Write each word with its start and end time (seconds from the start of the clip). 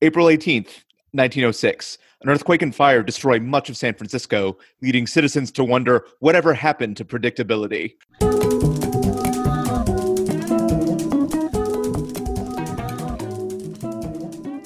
April 0.00 0.26
18th, 0.26 0.84
1906. 1.10 1.98
An 2.22 2.30
earthquake 2.30 2.62
and 2.62 2.72
fire 2.72 3.02
destroy 3.02 3.40
much 3.40 3.68
of 3.68 3.76
San 3.76 3.94
Francisco, 3.94 4.56
leading 4.80 5.08
citizens 5.08 5.50
to 5.50 5.64
wonder 5.64 6.06
whatever 6.20 6.54
happened 6.54 6.96
to 6.98 7.04
predictability. 7.04 7.94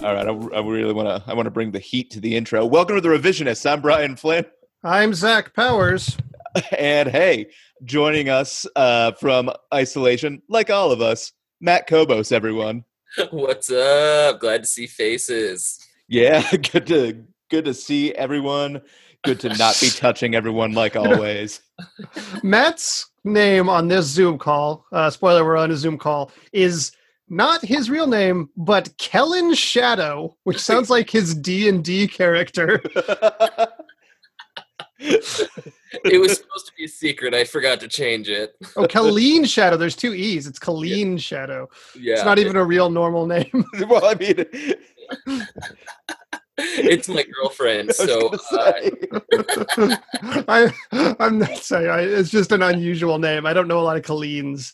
All 0.05 0.15
right, 0.15 0.27
I, 0.27 0.59
I 0.59 0.61
really 0.61 0.93
want 0.93 1.09
to. 1.09 1.31
I 1.31 1.33
want 1.33 1.47
to 1.47 1.51
bring 1.51 1.71
the 1.71 1.79
heat 1.79 2.11
to 2.11 2.21
the 2.21 2.37
intro. 2.37 2.67
Welcome 2.67 2.97
to 2.97 3.01
the 3.01 3.09
Revisionists. 3.09 3.71
I'm 3.71 3.81
Brian 3.81 4.17
Flynn, 4.17 4.45
I'm 4.85 5.15
Zach 5.15 5.55
Powers. 5.55 6.15
and 6.79 7.09
hey, 7.09 7.47
joining 7.85 8.29
us 8.29 8.67
uh, 8.77 9.13
from 9.13 9.51
isolation, 9.73 10.43
like 10.51 10.69
all 10.69 10.93
of 10.93 11.01
us, 11.01 11.33
Matt 11.59 11.87
Cobos. 11.87 12.33
Everyone, 12.33 12.85
What's 13.31 13.71
up? 13.71 14.41
Glad 14.41 14.63
to 14.63 14.69
see 14.69 14.87
faces. 14.87 15.79
yeah, 16.09 16.49
good 16.73 16.87
to 16.89 17.25
good 17.51 17.65
to 17.67 17.75
see 17.75 18.13
everyone. 18.15 18.81
Good 19.25 19.41
to 19.41 19.51
not 19.51 19.79
be 19.81 19.91
touching 19.95 20.35
everyone 20.35 20.73
like 20.73 20.97
always. 20.97 21.61
Matt's 22.43 23.11
name 23.25 23.69
on 23.69 23.89
this 23.89 24.07
Zoom 24.07 24.39
call, 24.39 24.85
uh, 24.93 25.11
spoiler, 25.11 25.45
we're 25.45 25.57
on 25.57 25.71
a 25.71 25.77
Zoom 25.77 25.97
call, 25.97 26.33
is 26.53 26.93
not 27.29 27.63
his 27.63 27.89
real 27.89 28.09
name, 28.09 28.51
but 28.57 28.97
Kellen 28.99 29.55
Shadow, 29.55 30.37
which 30.43 30.59
sounds 30.59 30.91
like 30.91 31.09
his 31.09 31.35
D 31.35 31.69
and 31.69 31.85
D 31.85 32.09
character. 32.09 32.83
It 36.05 36.19
was 36.21 36.33
supposed 36.39 36.67
to 36.67 36.73
be 36.77 36.85
a 36.85 36.89
secret. 36.89 37.35
I 37.35 37.45
forgot 37.45 37.81
to 37.81 37.89
change 37.89 38.29
it. 38.29 38.55
Oh, 38.77 38.87
Colleen 38.91 39.45
Shadow. 39.45 39.77
There's 39.77 39.97
two 39.97 40.15
E's. 40.15 40.47
It's 40.47 40.59
Colleen 40.59 41.19
Shadow. 41.19 41.69
Yeah, 41.99 42.15
It's 42.15 42.25
not 42.25 42.39
even 42.39 42.57
a 42.57 42.65
real 42.65 42.91
normal 42.91 43.27
name. 43.27 43.65
well, 43.89 44.05
I 44.05 44.15
mean, 44.15 44.45
It's 46.59 47.09
my 47.09 47.25
girlfriend. 47.25 47.91
So 47.95 48.29
uh. 48.53 48.73
I, 50.49 50.73
I'm 51.19 51.39
not 51.39 51.57
saying 51.59 51.89
I, 51.89 52.01
it's 52.03 52.31
just 52.31 52.53
an 52.53 52.63
unusual 52.63 53.19
name. 53.19 53.47
I 53.47 53.53
don't 53.53 53.69
know 53.69 53.81
a 53.81 53.83
lot 53.83 53.97
of 53.97 54.03
Colleens. 54.03 54.73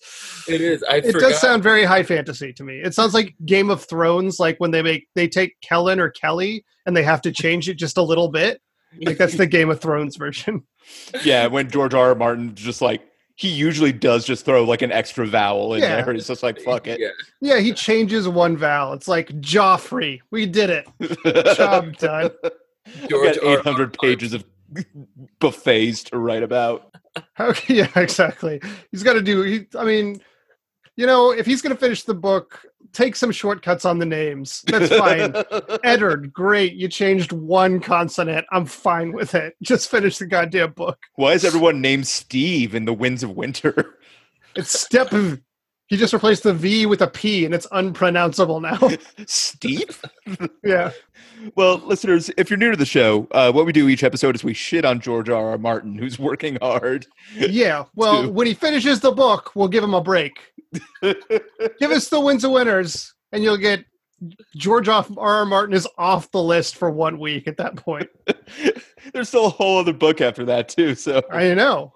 it 0.49 0.61
is. 0.61 0.83
I 0.85 0.97
It 0.97 1.13
forgot. 1.13 1.31
does 1.31 1.41
sound 1.41 1.63
very 1.63 1.85
high 1.85 2.03
fantasy 2.03 2.53
to 2.55 2.65
me. 2.65 2.79
It 2.81 2.95
sounds 2.95 3.15
like 3.15 3.35
Game 3.47 3.71
of 3.71 3.85
Thrones, 3.85 4.39
like 4.41 4.59
when 4.59 4.71
they 4.71 4.83
make 4.83 5.09
they 5.15 5.29
take 5.29 5.61
Kellen 5.61 6.01
or 6.01 6.11
Kelly 6.11 6.65
and 6.87 6.97
they 6.97 7.03
have 7.03 7.23
to 7.23 7.33
change 7.33 7.69
it 7.69 7.75
just 7.75 7.97
a 7.97 8.03
little 8.03 8.29
bit. 8.29 8.61
Like 9.03 9.19
that's 9.19 9.37
the 9.37 9.47
Game 9.47 9.71
of 9.71 9.81
Thrones 9.81 10.17
version. 10.17 10.63
yeah, 11.25 11.47
when 11.47 11.71
George 11.71 11.95
R. 11.95 12.09
R. 12.09 12.15
Martin 12.15 12.55
just 12.55 12.81
like 12.81 13.03
he 13.37 13.49
usually 13.49 13.93
does 13.93 14.25
just 14.25 14.45
throw 14.45 14.65
like 14.65 14.83
an 14.83 14.91
extra 14.91 15.27
vowel 15.27 15.75
in 15.75 15.83
Yeah. 15.83 16.03
there. 16.03 16.15
He's 16.15 16.27
just 16.27 16.43
like 16.43 16.61
fuck 16.61 16.87
it. 16.87 16.99
Yeah. 17.01 17.09
Yeah, 17.41 17.61
he 17.61 17.73
changes 17.73 18.29
one 18.29 18.57
vowel. 18.57 18.93
It's 18.95 19.07
like 19.09 19.29
Joffrey. 19.41 20.21
We 20.31 20.47
did 20.47 20.71
it. 20.71 21.57
Job 21.57 21.97
done. 21.99 22.31
I've 22.45 23.09
George 23.09 23.37
got 23.37 23.45
R. 23.45 23.51
R. 23.53 23.59
800 23.61 23.97
pages 24.01 24.33
of 24.33 24.45
buffets 25.41 26.03
to 26.05 26.19
write 26.19 26.43
about. 26.43 26.95
How, 27.35 27.53
yeah, 27.69 27.89
exactly. 27.97 28.61
He's 28.91 29.03
got 29.03 29.15
to 29.15 29.23
do. 29.23 29.43
He, 29.43 29.67
I 29.79 29.85
mean, 29.85 30.21
you 30.97 31.07
know, 31.07 31.31
if 31.33 31.47
he's 31.47 31.63
going 31.63 31.75
to 31.75 31.81
finish 31.81 32.05
the 32.05 32.15
book, 32.15 32.61
take 32.93 33.17
some 33.17 33.31
shortcuts 33.31 33.85
on 33.85 33.99
the 33.99 34.07
names. 34.07 34.63
That's 34.67 34.95
fine. 34.95 35.35
Eddard, 35.85 36.33
great. 36.33 36.75
You 36.75 36.89
changed 36.89 37.33
one 37.33 37.81
consonant. 37.81 38.47
I'm 38.51 38.67
fine 38.67 39.13
with 39.13 39.35
it. 39.35 39.57
Just 39.63 39.91
finish 39.91 40.19
the 40.19 40.27
goddamn 40.27 40.73
book. 40.73 40.99
Why 41.15 41.33
is 41.33 41.45
everyone 41.45 41.81
named 41.81 42.07
Steve 42.07 42.75
in 42.75 42.85
the 42.85 42.93
Winds 42.95 43.23
of 43.23 43.31
Winter? 43.31 43.99
It's 44.55 44.79
step. 44.79 45.13
He 45.89 45.97
just 45.97 46.13
replaced 46.13 46.43
the 46.43 46.53
V 46.53 46.85
with 46.85 47.01
a 47.01 47.07
P, 47.07 47.47
and 47.47 47.55
it's 47.55 47.67
unpronounceable 47.73 48.61
now. 48.61 48.79
Steve? 49.27 50.03
yeah. 50.65 50.91
Well, 51.55 51.79
listeners, 51.79 52.31
if 52.37 52.51
you're 52.51 52.59
new 52.59 52.71
to 52.71 52.77
the 52.77 52.85
show, 52.85 53.27
uh, 53.31 53.51
what 53.53 53.65
we 53.65 53.73
do 53.73 53.89
each 53.89 54.05
episode 54.05 54.35
is 54.35 54.45
we 54.45 54.53
shit 54.53 54.85
on 54.85 55.01
George 55.01 55.31
R. 55.31 55.51
R. 55.51 55.59
Martin, 55.59 55.97
who's 55.97 56.19
working 56.19 56.59
hard. 56.61 57.07
Yeah. 57.35 57.85
Well, 57.95 58.25
Two. 58.25 58.31
when 58.31 58.47
he 58.47 58.55
finishes 58.55 59.01
the 59.01 59.13
book, 59.13 59.53
we'll 59.55 59.69
give 59.69 59.83
him 59.83 59.95
a 59.95 60.03
break. 60.03 60.39
Give 61.01 61.91
us 61.91 62.11
the 62.11 62.21
Winds 62.21 62.45
of 62.45 62.51
Winter, 62.51 62.85
and 63.33 63.43
you'll 63.43 63.57
get 63.57 63.87
George 64.55 64.87
R. 64.87 65.07
R. 65.17 65.47
Martin 65.47 65.75
is 65.75 65.89
off 65.97 66.31
the 66.31 66.43
list 66.43 66.77
for 66.77 66.91
one 66.91 67.19
week 67.19 67.49
at 67.49 67.57
that 67.57 67.77
point. 67.77 68.11
There's 69.15 69.29
still 69.29 69.47
a 69.47 69.51
whole 69.51 69.79
other 69.79 69.95
book 69.95 70.21
after 70.21 70.45
that 70.45 70.69
too. 70.69 70.95
So, 70.95 71.23
I 71.31 71.55
know. 71.55 71.95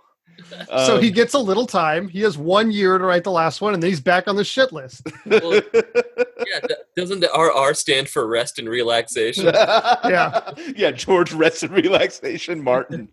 So 0.69 0.97
um, 0.97 1.03
he 1.03 1.11
gets 1.11 1.35
a 1.35 1.39
little 1.39 1.67
time. 1.67 2.09
He 2.09 2.21
has 2.21 2.37
one 2.39 2.71
year 2.71 2.99
to 2.99 3.05
write 3.05 3.25
the 3.25 3.31
last 3.31 3.61
one, 3.61 3.75
and 3.75 3.83
then 3.83 3.91
he's 3.91 4.01
back 4.01 4.29
on 4.29 4.37
the 4.37 4.45
shit 4.45 4.73
list. 4.73 5.07
Well, 5.27 5.55
yeah. 5.55 6.61
th- 6.67 6.81
Doesn't 6.97 7.21
the 7.21 7.29
RR 7.29 7.73
stand 7.75 8.09
for 8.09 8.27
rest 8.27 8.59
and 8.59 8.69
relaxation? 8.69 9.45
yeah, 9.55 10.51
yeah. 10.77 10.91
George 10.91 11.33
rest 11.33 11.63
and 11.63 11.73
relaxation, 11.73 12.63
Martin. 12.63 13.09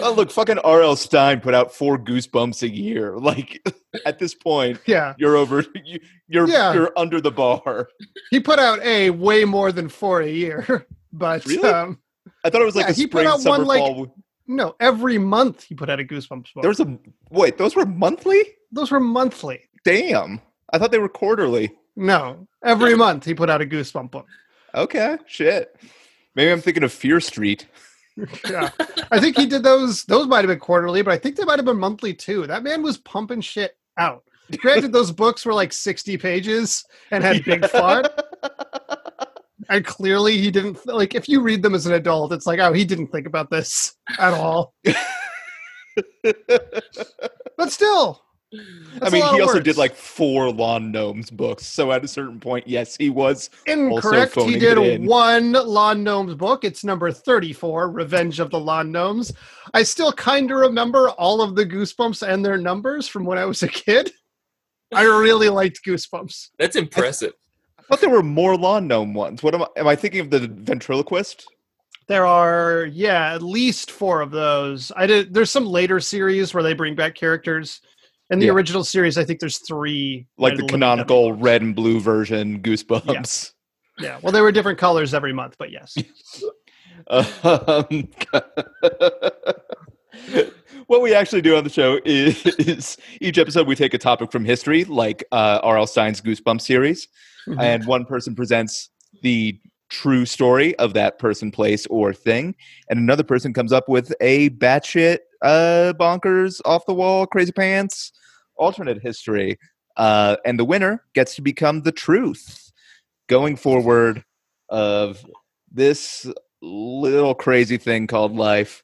oh, 0.00 0.12
look, 0.16 0.30
fucking 0.30 0.58
R.L. 0.58 0.96
Stine 0.96 1.40
put 1.40 1.54
out 1.54 1.74
four 1.74 1.98
Goosebumps 1.98 2.62
a 2.62 2.68
year. 2.70 3.16
Like 3.18 3.60
at 4.04 4.18
this 4.18 4.34
point, 4.34 4.78
Yeah. 4.86 5.14
you're 5.18 5.36
over. 5.36 5.64
You, 5.84 5.98
you're 6.28 6.48
Yeah. 6.48 6.72
you're 6.74 6.92
under 6.96 7.20
the 7.20 7.30
bar. 7.32 7.88
He 8.30 8.38
put 8.40 8.58
out 8.58 8.80
a 8.82 9.10
way 9.10 9.44
more 9.44 9.72
than 9.72 9.88
four 9.88 10.20
a 10.22 10.28
year. 10.28 10.86
But 11.12 11.44
Really? 11.46 11.68
um, 11.68 11.98
I 12.46 12.50
thought 12.50 12.62
it 12.62 12.64
was 12.64 12.76
like 12.76 12.86
Yeah, 12.86 12.92
a 12.92 12.94
he 12.94 13.06
put 13.06 13.26
out 13.26 13.40
summer, 13.40 13.58
one, 13.58 13.66
like- 13.66 13.78
fall. 13.80 14.14
no, 14.46 14.74
every 14.80 15.18
month 15.18 15.64
he 15.64 15.74
put 15.74 15.90
out 15.90 16.00
a 16.00 16.04
Goosebumps 16.04 16.54
book. 16.54 16.62
There 16.62 16.68
was 16.68 16.80
a 16.80 16.98
wait. 17.30 17.58
Those 17.58 17.74
were 17.76 17.86
monthly. 17.86 18.42
Those 18.72 18.90
were 18.90 19.00
monthly. 19.00 19.60
Damn, 19.84 20.40
I 20.72 20.78
thought 20.78 20.90
they 20.92 20.98
were 20.98 21.08
quarterly. 21.08 21.72
No, 21.96 22.46
every 22.64 22.94
month 22.94 23.24
he 23.24 23.34
put 23.34 23.48
out 23.50 23.62
a 23.62 23.66
Goosebump 23.66 24.10
book. 24.10 24.26
Okay, 24.74 25.16
shit. 25.26 25.74
Maybe 26.34 26.52
I'm 26.52 26.60
thinking 26.60 26.82
of 26.82 26.92
Fear 26.92 27.20
Street. 27.20 27.66
Yeah, 28.48 28.70
I 29.10 29.20
think 29.20 29.36
he 29.36 29.44
did 29.44 29.62
those. 29.62 30.04
Those 30.04 30.26
might 30.26 30.38
have 30.38 30.46
been 30.48 30.58
quarterly, 30.58 31.02
but 31.02 31.12
I 31.12 31.18
think 31.18 31.36
they 31.36 31.44
might 31.44 31.58
have 31.58 31.66
been 31.66 31.78
monthly 31.78 32.14
too. 32.14 32.46
That 32.46 32.62
man 32.62 32.82
was 32.82 32.96
pumping 32.96 33.42
shit 33.42 33.76
out. 33.98 34.22
Granted, 34.58 34.90
those 34.92 35.12
books 35.12 35.44
were 35.44 35.52
like 35.52 35.70
sixty 35.70 36.16
pages 36.16 36.82
and 37.10 37.22
had 37.22 37.44
big 37.44 37.66
font, 37.70 38.06
and 39.68 39.84
clearly 39.84 40.38
he 40.38 40.50
didn't 40.50 40.84
like. 40.86 41.14
If 41.14 41.28
you 41.28 41.40
read 41.40 41.62
them 41.62 41.74
as 41.74 41.86
an 41.86 41.94
adult, 41.94 42.32
it's 42.32 42.46
like, 42.46 42.60
oh, 42.60 42.72
he 42.72 42.84
didn't 42.84 43.08
think 43.08 43.26
about 43.26 43.50
this 43.50 43.94
at 44.18 44.32
all. 44.32 44.74
But 47.56 47.72
still, 47.72 48.22
I 49.02 49.10
mean, 49.10 49.22
he 49.22 49.40
of 49.40 49.48
also 49.48 49.60
did 49.60 49.76
like 49.76 49.94
four 49.94 50.50
Lawn 50.50 50.92
Gnomes 50.92 51.30
books. 51.30 51.66
So 51.66 51.92
at 51.92 52.04
a 52.04 52.08
certain 52.08 52.38
point, 52.38 52.66
yes, 52.66 52.96
he 52.96 53.10
was. 53.10 53.50
Incorrect. 53.66 54.34
phoning 54.34 54.54
He 54.54 54.58
did 54.58 55.06
one 55.06 55.52
Lawn 55.52 56.04
Gnomes 56.04 56.34
book. 56.34 56.64
It's 56.64 56.84
number 56.84 57.10
34, 57.10 57.90
Revenge 57.90 58.40
of 58.40 58.50
the 58.50 58.60
Lawn 58.60 58.92
Gnomes. 58.92 59.32
I 59.74 59.82
still 59.82 60.12
kind 60.12 60.50
of 60.50 60.58
remember 60.58 61.10
all 61.10 61.42
of 61.42 61.56
the 61.56 61.66
Goosebumps 61.66 62.26
and 62.26 62.44
their 62.44 62.56
numbers 62.56 63.08
from 63.08 63.24
when 63.24 63.38
I 63.38 63.44
was 63.44 63.62
a 63.62 63.68
kid. 63.68 64.12
I 64.94 65.02
really 65.02 65.48
liked 65.50 65.84
Goosebumps. 65.84 66.50
That's 66.58 66.76
impressive. 66.76 67.32
Thought 67.88 68.00
there 68.00 68.10
were 68.10 68.22
more 68.22 68.56
Lawn 68.56 68.88
Gnome 68.88 69.14
ones. 69.14 69.42
What 69.42 69.54
am 69.54 69.62
I? 69.62 69.66
Am 69.76 69.86
I 69.86 69.94
thinking 69.96 70.20
of 70.20 70.30
the 70.30 70.40
ventriloquist? 70.48 71.46
There 72.08 72.26
are, 72.26 72.84
yeah, 72.92 73.34
at 73.34 73.42
least 73.42 73.90
four 73.90 74.20
of 74.20 74.30
those. 74.30 74.92
I 74.96 75.06
did. 75.06 75.34
There's 75.34 75.50
some 75.50 75.66
later 75.66 76.00
series 76.00 76.54
where 76.54 76.62
they 76.62 76.74
bring 76.74 76.94
back 76.94 77.14
characters. 77.14 77.80
In 78.30 78.40
the 78.40 78.46
Yeah. 78.46 78.52
original 78.52 78.82
series, 78.82 79.18
I 79.18 79.24
think 79.24 79.38
there's 79.38 79.58
three. 79.58 80.26
Like 80.36 80.56
the 80.56 80.66
canonical 80.66 81.32
red 81.32 81.62
and 81.62 81.76
blue 81.76 82.00
version, 82.00 82.60
Goosebumps. 82.60 83.52
Yeah, 83.98 84.18
well, 84.20 84.32
they 84.32 84.40
were 84.40 84.52
different 84.52 84.78
colors 84.78 85.14
every 85.14 85.32
month, 85.32 85.54
but 85.58 85.70
yes. 85.70 85.96
Um, 87.08 88.08
what 90.86 91.02
we 91.02 91.14
actually 91.14 91.42
do 91.42 91.56
on 91.56 91.64
the 91.64 91.70
show 91.70 92.00
is, 92.04 92.44
is 92.58 92.96
each 93.20 93.38
episode 93.38 93.66
we 93.66 93.74
take 93.76 93.94
a 93.94 93.98
topic 93.98 94.32
from 94.32 94.44
history, 94.44 94.84
like 94.84 95.24
uh, 95.32 95.60
R.L. 95.62 95.86
Stine's 95.86 96.20
Goosebumps 96.20 96.62
series. 96.62 97.08
And 97.58 97.86
one 97.86 98.04
person 98.04 98.34
presents 98.34 98.90
the 99.22 99.58
true 99.88 100.26
story 100.26 100.76
of 100.76 100.94
that 100.94 101.18
person, 101.18 101.50
place, 101.50 101.86
or 101.86 102.12
thing, 102.12 102.54
and 102.90 102.98
another 102.98 103.22
person 103.22 103.52
comes 103.52 103.72
up 103.72 103.88
with 103.88 104.12
a 104.20 104.50
batshit, 104.50 105.18
uh, 105.42 105.92
bonkers, 105.98 106.60
off 106.64 106.86
the 106.86 106.94
wall, 106.94 107.26
crazy 107.26 107.52
pants 107.52 108.12
alternate 108.56 109.02
history, 109.02 109.58
uh, 109.96 110.36
and 110.44 110.58
the 110.58 110.64
winner 110.64 111.04
gets 111.14 111.34
to 111.36 111.42
become 111.42 111.82
the 111.82 111.92
truth 111.92 112.72
going 113.28 113.56
forward 113.56 114.24
of 114.68 115.24
this 115.70 116.26
little 116.62 117.34
crazy 117.34 117.76
thing 117.76 118.06
called 118.06 118.34
life. 118.34 118.82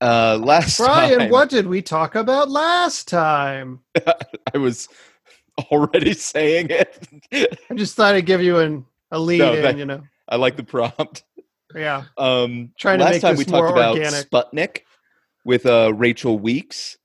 Uh, 0.00 0.38
last 0.42 0.78
Brian, 0.78 1.18
time, 1.18 1.30
what 1.30 1.48
did 1.48 1.66
we 1.66 1.80
talk 1.80 2.14
about 2.14 2.50
last 2.50 3.08
time? 3.08 3.80
I 4.54 4.58
was 4.58 4.88
already 5.70 6.12
saying 6.14 6.68
it. 6.70 7.58
I 7.70 7.74
just 7.74 7.94
thought 7.96 8.14
I'd 8.14 8.26
give 8.26 8.42
you 8.42 8.58
an, 8.58 8.84
a 9.10 9.18
lead 9.18 9.38
No, 9.38 9.54
in, 9.54 9.62
thank- 9.62 9.78
you 9.78 9.86
know. 9.86 10.02
I 10.28 10.36
like 10.36 10.56
the 10.56 10.64
prompt. 10.64 11.22
Yeah. 11.74 12.04
Um, 12.18 12.72
Trying 12.78 12.98
to 12.98 13.04
last 13.04 13.12
make 13.14 13.22
time 13.22 13.36
this 13.36 13.46
we 13.46 13.52
talked 13.52 13.70
about 13.70 13.96
organic. 13.96 14.28
Sputnik 14.30 14.78
with 15.44 15.66
uh, 15.66 15.92
Rachel 15.94 16.38
Weeks 16.38 16.96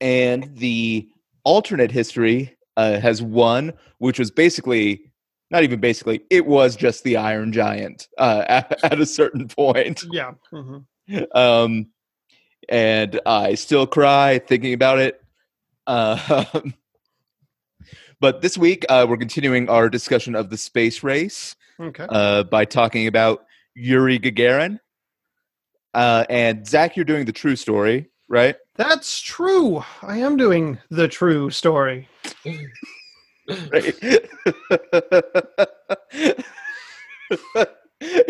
and 0.00 0.54
the 0.56 1.08
alternate 1.44 1.90
history 1.90 2.56
uh, 2.76 2.98
has 3.00 3.22
won, 3.22 3.72
which 3.98 4.18
was 4.18 4.30
basically 4.30 5.10
not 5.50 5.62
even 5.62 5.80
basically, 5.80 6.20
it 6.28 6.44
was 6.46 6.76
just 6.76 7.04
the 7.04 7.16
Iron 7.16 7.52
Giant 7.52 8.06
uh, 8.18 8.44
at, 8.48 8.84
at 8.84 9.00
a 9.00 9.06
certain 9.06 9.48
point. 9.48 10.04
Yeah. 10.10 10.32
mhm. 10.52 10.84
Um, 11.34 11.86
and 12.68 13.18
I 13.24 13.54
still 13.54 13.86
cry 13.86 14.40
thinking 14.40 14.74
about 14.74 14.98
it. 14.98 15.22
Uh, 15.86 16.44
but 18.20 18.42
this 18.42 18.58
week, 18.58 18.84
uh, 18.88 19.06
we're 19.08 19.16
continuing 19.16 19.68
our 19.68 19.88
discussion 19.88 20.34
of 20.34 20.50
the 20.50 20.56
space 20.56 21.02
race 21.02 21.54
Okay. 21.80 22.06
uh, 22.08 22.42
by 22.44 22.64
talking 22.64 23.06
about 23.06 23.44
Yuri 23.74 24.18
Gagarin. 24.18 24.80
Uh, 25.94 26.24
and 26.28 26.66
Zach, 26.66 26.96
you're 26.96 27.04
doing 27.04 27.24
the 27.24 27.32
true 27.32 27.56
story, 27.56 28.10
right? 28.28 28.56
That's 28.76 29.20
true. 29.20 29.82
I 30.02 30.18
am 30.18 30.36
doing 30.36 30.78
the 30.90 31.08
true 31.08 31.50
story. 31.50 32.08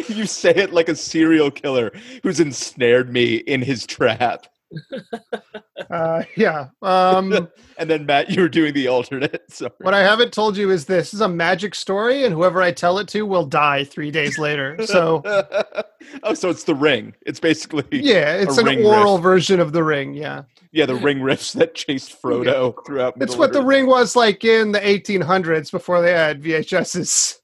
you 0.09 0.27
say 0.27 0.51
it 0.55 0.73
like 0.73 0.89
a 0.89 0.97
serial 0.97 1.51
killer 1.51 1.93
who's 2.23 2.41
ensnared 2.41 3.13
me 3.13 3.37
in 3.37 3.63
his 3.63 3.87
trap. 3.87 4.47
Uh, 5.91 6.23
yeah. 6.37 6.69
Um, 6.83 7.49
And 7.79 7.89
then 7.89 8.05
Matt, 8.05 8.29
you 8.31 8.43
were 8.43 8.49
doing 8.49 8.75
the 8.75 8.89
alternate. 8.89 9.43
Sorry. 9.49 9.71
what 9.79 9.95
I 9.95 10.01
haven't 10.01 10.33
told 10.33 10.57
you 10.57 10.71
is 10.71 10.85
this 10.85 11.15
is 11.15 11.21
a 11.21 11.29
magic 11.29 11.75
story, 11.75 12.25
and 12.25 12.35
whoever 12.35 12.61
I 12.61 12.73
tell 12.73 12.99
it 12.99 13.09
to 13.09 13.25
will 13.25 13.47
die 13.47 13.85
three 13.85 14.11
days 14.11 14.39
later. 14.39 14.77
So, 14.85 15.23
oh, 16.25 16.35
so 16.35 16.51
it's 16.51 16.65
the 16.65 16.75
ring. 16.75 17.15
It's 17.25 17.41
basically 17.41 17.85
yeah, 17.93 18.35
it's 18.35 18.59
A 18.59 18.65
an 18.65 18.85
oral 18.85 19.15
riff. 19.15 19.23
version 19.23 19.61
of 19.61 19.73
the 19.73 19.85
ring. 19.85 20.13
Yeah. 20.15 20.43
yeah, 20.73 20.85
the 20.85 20.97
ring 20.97 21.21
riffs 21.21 21.55
that 21.55 21.75
chased 21.75 22.21
Frodo 22.21 22.75
throughout. 22.85 23.15
It's 23.23 23.37
what 23.37 23.53
the 23.53 23.63
ring 23.65 23.87
was 23.87 24.15
like 24.17 24.45
in 24.45 24.73
the 24.73 24.81
1800s 24.81 25.71
before 25.71 26.03
they 26.03 26.13
had 26.13 26.43
VHSs. 26.43 27.39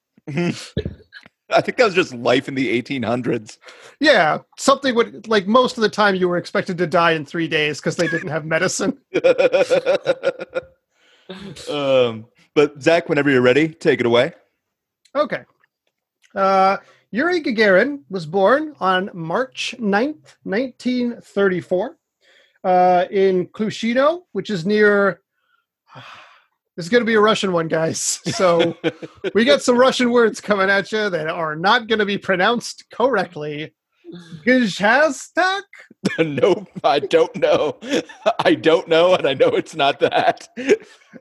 I 1.54 1.60
think 1.60 1.78
that 1.78 1.84
was 1.84 1.94
just 1.94 2.12
life 2.14 2.48
in 2.48 2.54
the 2.54 2.82
1800s. 2.82 3.58
Yeah, 4.00 4.38
something 4.58 4.94
would 4.94 5.28
like 5.28 5.46
most 5.46 5.76
of 5.78 5.82
the 5.82 5.88
time 5.88 6.14
you 6.14 6.28
were 6.28 6.36
expected 6.36 6.78
to 6.78 6.86
die 6.86 7.12
in 7.12 7.24
three 7.24 7.48
days 7.48 7.80
because 7.80 7.96
they 7.96 8.08
didn't 8.08 8.28
have 8.28 8.44
medicine. 8.44 8.98
um, 11.70 12.26
but 12.54 12.82
Zach, 12.82 13.08
whenever 13.08 13.30
you're 13.30 13.42
ready, 13.42 13.68
take 13.68 14.00
it 14.00 14.06
away. 14.06 14.32
Okay. 15.14 15.44
Uh, 16.34 16.78
Yuri 17.10 17.40
Gagarin 17.40 18.00
was 18.10 18.26
born 18.26 18.74
on 18.80 19.08
March 19.14 19.74
9th, 19.78 20.34
1934, 20.42 21.96
uh, 22.64 23.04
in 23.10 23.46
Klushino, 23.46 24.22
which 24.32 24.50
is 24.50 24.66
near. 24.66 25.20
This 26.76 26.86
is 26.86 26.90
going 26.90 27.02
to 27.02 27.06
be 27.06 27.14
a 27.14 27.20
Russian 27.20 27.52
one, 27.52 27.68
guys. 27.68 28.20
So 28.34 28.76
we 29.32 29.44
got 29.44 29.62
some 29.62 29.76
Russian 29.78 30.10
words 30.10 30.40
coming 30.40 30.68
at 30.68 30.90
you 30.90 31.08
that 31.08 31.28
are 31.28 31.54
not 31.54 31.86
going 31.86 32.00
to 32.00 32.04
be 32.04 32.18
pronounced 32.18 32.84
correctly. 32.92 33.72
Gzhaztak? 34.44 35.62
nope, 36.18 36.68
I 36.82 36.98
don't 36.98 37.34
know. 37.36 37.78
I 38.44 38.54
don't 38.54 38.88
know, 38.88 39.14
and 39.14 39.26
I 39.26 39.34
know 39.34 39.48
it's 39.48 39.74
not 39.74 40.00
that. 40.00 40.48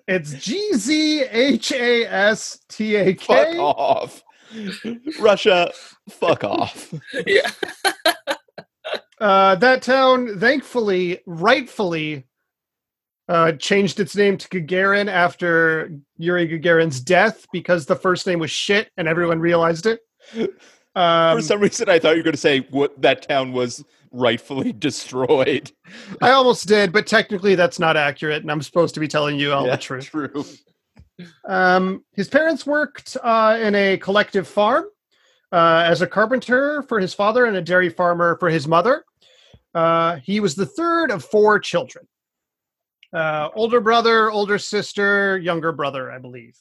It's 0.08 0.34
G 0.34 0.74
Z 0.74 1.24
H 1.24 1.72
A 1.72 2.06
S 2.06 2.60
T 2.68 2.96
A 2.96 3.14
K. 3.14 3.56
Fuck 3.56 3.60
off. 3.60 4.24
Russia, 5.20 5.72
fuck 6.10 6.44
off. 6.44 6.94
yeah. 7.26 7.50
Uh, 9.20 9.56
that 9.56 9.82
town, 9.82 10.38
thankfully, 10.40 11.20
rightfully, 11.26 12.26
uh, 13.30 13.54
changed 13.54 14.00
its 14.00 14.16
name 14.16 14.38
to 14.38 14.48
Gagarin 14.50 15.10
after 15.10 15.92
Yuri 16.18 16.48
Gagarin's 16.48 17.00
death 17.00 17.46
because 17.54 17.86
the 17.86 17.96
first 17.96 18.28
name 18.28 18.40
was 18.40 18.52
shit 18.52 18.92
and 18.98 19.08
everyone 19.08 19.40
realized 19.40 19.86
it. 19.86 20.02
Um, 20.96 21.38
For 21.38 21.42
some 21.42 21.62
reason, 21.62 21.90
I 21.90 22.00
thought 22.00 22.12
you 22.12 22.18
were 22.18 22.24
going 22.24 22.34
to 22.34 22.38
say 22.38 22.60
what 22.70 23.02
that 23.02 23.28
town 23.28 23.54
was 23.54 23.84
rightfully 24.12 24.74
destroyed. 24.78 25.72
I 26.22 26.32
almost 26.32 26.68
did, 26.68 26.92
but 26.92 27.08
technically 27.08 27.56
that's 27.56 27.80
not 27.80 27.98
accurate, 27.98 28.42
and 28.42 28.52
I'm 28.52 28.62
supposed 28.62 28.94
to 28.96 29.00
be 29.00 29.08
telling 29.08 29.40
you 29.40 29.54
all 29.54 29.66
Yeah, 29.66 29.76
the 29.76 29.82
truth. 29.82 30.06
True. 30.06 30.46
Um, 31.46 32.04
his 32.14 32.28
parents 32.28 32.66
worked 32.66 33.16
uh, 33.24 33.58
in 33.62 33.76
a 33.76 33.98
collective 33.98 34.48
farm 34.48 34.86
uh, 35.52 35.84
as 35.86 36.02
a 36.02 36.08
carpenter 36.08 36.84
for 36.84 37.00
his 37.00 37.14
father 37.14 37.46
and 37.46 37.56
a 37.56 37.62
dairy 37.62 37.90
farmer 37.90 38.36
for 38.40 38.50
his 38.50 38.68
mother. 38.68 39.06
Uh, 39.74 40.18
he 40.18 40.40
was 40.40 40.56
the 40.56 40.66
third 40.66 41.12
of 41.12 41.24
four 41.24 41.60
children 41.60 42.06
uh, 43.14 43.50
older 43.56 43.80
brother, 43.80 44.32
older 44.32 44.58
sister, 44.58 45.38
younger 45.38 45.72
brother, 45.72 46.12
I 46.12 46.20
believe. 46.20 46.58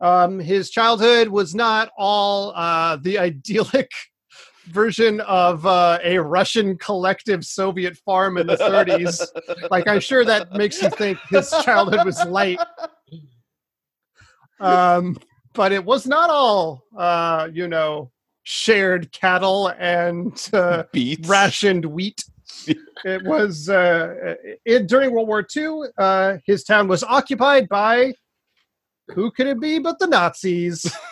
Um, 0.00 0.38
his 0.38 0.70
childhood 0.70 1.28
was 1.28 1.54
not 1.54 1.90
all 1.96 2.52
uh, 2.54 2.96
the 2.96 3.18
idyllic 3.30 3.90
version 4.66 5.20
of 5.22 5.66
uh, 5.66 5.98
a 6.02 6.18
Russian 6.18 6.76
collective 6.78 7.44
Soviet 7.44 7.96
farm 7.98 8.38
in 8.38 8.46
the 8.46 8.56
30s. 8.56 9.26
like, 9.70 9.86
I'm 9.86 10.00
sure 10.00 10.24
that 10.24 10.52
makes 10.52 10.80
you 10.82 10.90
think 10.90 11.18
his 11.28 11.50
childhood 11.64 12.04
was 12.04 12.22
light 12.24 12.58
um, 14.60 15.16
but 15.52 15.72
it 15.72 15.84
was 15.84 16.06
not 16.06 16.30
all, 16.30 16.84
uh, 16.96 17.48
you 17.52 17.68
know, 17.68 18.10
shared 18.42 19.12
cattle 19.12 19.68
and 19.78 20.50
uh, 20.52 20.84
rationed 21.26 21.84
wheat. 21.84 22.24
it 23.04 23.24
was 23.24 23.68
uh, 23.68 24.34
it, 24.64 24.86
during 24.86 25.12
World 25.12 25.28
War 25.28 25.46
II. 25.56 25.90
Uh, 25.96 26.38
his 26.46 26.64
town 26.64 26.88
was 26.88 27.02
occupied 27.02 27.68
by 27.68 28.14
who 29.08 29.30
could 29.30 29.46
it 29.46 29.60
be 29.60 29.78
but 29.78 29.98
the 29.98 30.06
Nazis? 30.06 30.94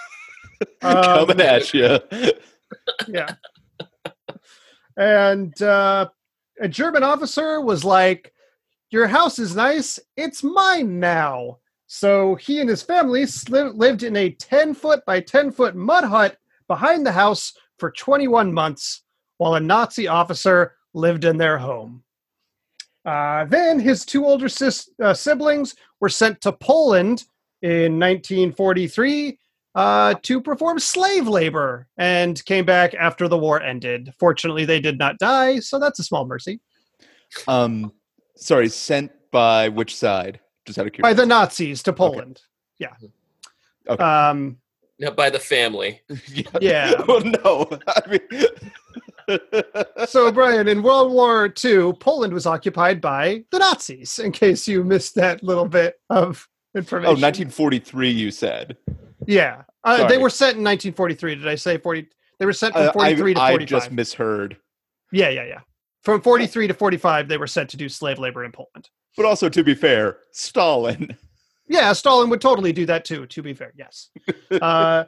Um, 0.81 1.26
Coming 1.26 1.40
at 1.40 1.75
you. 1.75 1.99
yeah. 3.08 3.34
And 4.96 5.61
uh, 5.61 6.08
a 6.61 6.69
German 6.69 7.02
officer 7.02 7.61
was 7.61 7.84
like, 7.84 8.32
Your 8.90 9.08
house 9.08 9.40
is 9.40 9.56
nice. 9.56 9.99
It's 10.17 10.44
mine 10.44 11.00
now. 11.00 11.58
So 11.88 12.37
he 12.37 12.61
and 12.61 12.70
his 12.70 12.81
family 12.81 13.23
sli- 13.23 13.76
lived 13.76 14.05
in 14.05 14.14
a 14.14 14.31
10 14.31 14.75
foot 14.75 15.05
by 15.05 15.19
10 15.19 15.50
foot 15.50 15.75
mud 15.75 16.05
hut 16.05 16.37
behind 16.69 17.05
the 17.05 17.12
house 17.12 17.52
for 17.79 17.90
21 17.90 18.52
months 18.52 19.02
while 19.38 19.56
a 19.56 19.61
Nazi 19.61 20.06
officer 20.06 20.76
lived 20.94 21.25
in 21.25 21.37
their 21.37 21.59
home. 21.59 22.03
Uh, 23.05 23.44
then 23.47 23.81
his 23.81 24.05
two 24.05 24.25
older 24.25 24.49
sis- 24.49 24.91
uh, 25.03 25.15
siblings 25.15 25.75
were 26.00 26.09
sent 26.09 26.41
to 26.41 26.53
Poland 26.53 27.25
in 27.62 27.99
1943 27.99 29.39
uh, 29.75 30.15
to 30.23 30.41
perform 30.41 30.79
slave 30.79 31.27
labor 31.27 31.89
and 31.96 32.44
came 32.44 32.65
back 32.65 32.94
after 32.94 33.27
the 33.29 33.39
war 33.39 33.61
ended. 33.63 34.13
Fortunately, 34.19 34.65
they 34.65 34.81
did 34.81 34.99
not 34.99 35.19
die, 35.19 35.58
so 35.61 35.79
that's 35.79 35.99
a 35.99 36.05
small 36.05 36.27
mercy. 36.27 36.61
Um, 37.49 37.93
sorry, 38.37 38.69
sent 38.69 39.11
by 39.31 39.69
which 39.69 39.96
side? 39.96 40.41
Just 40.67 40.79
out 40.79 40.87
of 40.87 40.93
curiosity. 40.93 41.17
By 41.17 41.22
the 41.22 41.27
Nazis 41.27 41.82
to 41.84 41.93
Poland. 41.93 42.43
Yeah. 42.79 42.94
Okay. 43.89 44.03
Um, 44.03 44.58
Not 45.01 45.17
by 45.17 45.31
the 45.31 45.41
family. 45.41 46.03
Yeah. 46.61 46.93
well, 47.08 47.20
no. 47.25 47.69
I 47.89 48.03
mean, 48.08 48.46
so, 50.06 50.31
Brian, 50.32 50.69
in 50.69 50.82
World 50.82 51.12
War 51.12 51.52
II, 51.64 51.93
Poland 51.94 52.32
was 52.32 52.46
occupied 52.46 53.00
by 53.00 53.44
the 53.50 53.58
Nazis, 53.58 54.19
in 54.19 54.32
case 54.32 54.67
you 54.69 54.84
missed 54.84 55.14
that 55.17 55.43
little 55.43 55.69
bit 55.69 56.00
of 56.10 56.48
information. 56.74 57.06
oh, 57.06 57.12
1943, 57.12 58.10
you 58.10 58.31
said. 58.31 58.76
Yeah. 59.26 59.62
Uh, 59.84 60.06
they 60.08 60.19
were 60.19 60.31
sent 60.31 60.56
in 60.56 60.64
1943. 60.64 61.34
Did 61.36 61.48
I 61.48 61.55
say 61.55 61.79
40? 61.79 62.08
They 62.38 62.46
were 62.46 62.52
sent 62.52 62.74
from 62.74 62.82
Uh, 62.84 62.91
I, 62.91 62.93
43 62.93 63.34
to 63.34 63.41
I 63.41 63.50
45. 63.50 63.69
just 63.69 63.93
misheard. 63.93 64.56
Yeah, 65.12 65.29
yeah, 65.29 65.44
yeah. 65.44 65.60
From 66.02 66.20
43 66.20 66.69
to 66.69 66.74
45, 66.74 67.29
they 67.29 67.36
were 67.38 67.46
sent 67.46 67.70
to 67.70 67.76
do 67.76 67.88
slave 67.88 68.19
labor 68.19 68.44
in 68.44 68.52
Poland. 68.52 68.88
But 69.17 69.26
also, 69.26 69.48
to 69.48 69.62
be 69.62 69.74
fair, 69.74 70.19
Stalin. 70.32 71.17
Yeah, 71.69 71.93
Stalin 71.93 72.29
would 72.31 72.41
totally 72.41 72.72
do 72.72 72.86
that 72.86 73.05
too, 73.05 73.26
to 73.26 73.43
be 73.43 73.55
fair, 73.55 73.72
yes. 73.76 74.10
uh, 74.50 75.05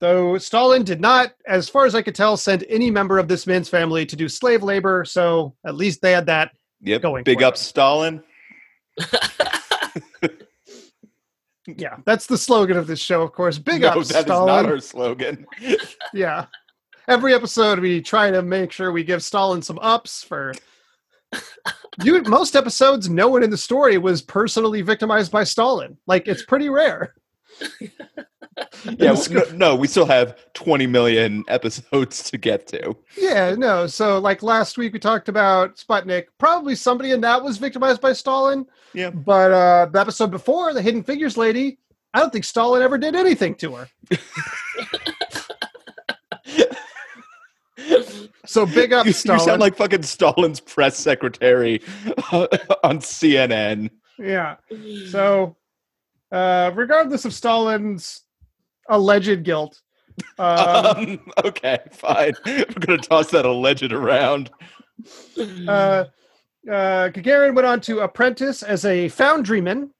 though 0.00 0.38
Stalin 0.38 0.84
did 0.84 1.00
not, 1.00 1.32
as 1.46 1.68
far 1.68 1.86
as 1.86 1.94
I 1.94 2.02
could 2.02 2.14
tell, 2.14 2.36
send 2.36 2.64
any 2.68 2.90
member 2.90 3.18
of 3.18 3.28
this 3.28 3.46
man's 3.46 3.68
family 3.68 4.04
to 4.06 4.16
do 4.16 4.28
slave 4.28 4.62
labor, 4.62 5.04
so 5.04 5.54
at 5.66 5.74
least 5.74 6.02
they 6.02 6.12
had 6.12 6.26
that. 6.26 6.52
Yep. 6.80 7.02
Going 7.02 7.24
Big 7.24 7.40
for 7.40 7.46
up 7.46 7.54
it. 7.54 7.58
Stalin. 7.58 8.22
Yeah, 11.66 11.96
that's 12.04 12.26
the 12.26 12.36
slogan 12.36 12.76
of 12.76 12.86
this 12.86 13.00
show, 13.00 13.22
of 13.22 13.32
course. 13.32 13.58
Big 13.58 13.82
no, 13.82 13.88
up, 13.88 13.94
that 13.94 14.00
is 14.00 14.08
Stalin. 14.08 14.46
not 14.46 14.66
our 14.66 14.80
slogan. 14.80 15.46
Yeah. 16.12 16.46
Every 17.08 17.34
episode, 17.34 17.80
we 17.80 18.00
try 18.00 18.30
to 18.30 18.40
make 18.42 18.72
sure 18.72 18.90
we 18.92 19.04
give 19.04 19.22
Stalin 19.22 19.62
some 19.62 19.78
ups 19.80 20.22
for. 20.22 20.52
You, 22.02 22.20
most 22.22 22.56
episodes, 22.56 23.08
no 23.08 23.28
one 23.28 23.44
in 23.44 23.50
the 23.50 23.56
story 23.56 23.98
was 23.98 24.20
personally 24.20 24.82
victimized 24.82 25.30
by 25.30 25.44
Stalin. 25.44 25.96
Like, 26.08 26.26
it's 26.26 26.44
pretty 26.44 26.68
rare. 26.68 27.14
Yeah, 28.98 29.16
no, 29.30 29.42
no, 29.54 29.74
we 29.76 29.88
still 29.88 30.04
have 30.06 30.36
20 30.52 30.86
million 30.86 31.42
episodes 31.48 32.30
to 32.30 32.38
get 32.38 32.66
to. 32.68 32.94
Yeah, 33.16 33.54
no. 33.56 33.86
So, 33.86 34.18
like 34.18 34.42
last 34.42 34.78
week, 34.78 34.92
we 34.92 34.98
talked 34.98 35.28
about 35.28 35.76
Sputnik. 35.76 36.26
Probably 36.38 36.74
somebody 36.74 37.12
in 37.12 37.20
that 37.22 37.42
was 37.42 37.56
victimized 37.58 38.00
by 38.00 38.12
Stalin. 38.12 38.66
Yeah. 38.92 39.10
But 39.10 39.52
uh, 39.52 39.86
the 39.86 40.00
episode 40.00 40.30
before, 40.30 40.72
the 40.74 40.82
Hidden 40.82 41.02
Figures 41.02 41.36
lady, 41.36 41.78
I 42.12 42.20
don't 42.20 42.32
think 42.32 42.44
Stalin 42.44 42.82
ever 42.82 42.98
did 42.98 43.14
anything 43.16 43.54
to 43.56 43.74
her. 43.76 43.88
So 48.46 48.66
big 48.66 48.92
up 48.92 49.06
You, 49.06 49.08
you 49.08 49.12
sound 49.12 49.60
like 49.60 49.74
fucking 49.76 50.02
Stalin's 50.02 50.60
press 50.60 50.96
secretary 50.98 51.80
on 52.30 52.98
CNN. 52.98 53.90
yeah. 54.18 54.56
So, 55.10 55.56
uh, 56.30 56.70
regardless 56.74 57.24
of 57.24 57.32
Stalin's 57.32 58.23
alleged 58.88 59.42
guilt, 59.44 59.80
um, 60.38 60.86
Um, 60.86 61.20
okay, 61.44 61.78
fine. 61.92 62.32
We're 62.46 62.64
gonna 62.80 62.98
toss 62.98 63.30
that 63.30 63.44
alleged 63.44 63.92
around. 63.92 64.50
uh, 65.68 66.04
uh, 66.70 67.08
Gagarin 67.10 67.54
went 67.54 67.66
on 67.66 67.80
to 67.82 68.00
apprentice 68.00 68.62
as 68.62 68.84
a 68.84 69.08
foundryman 69.08 69.90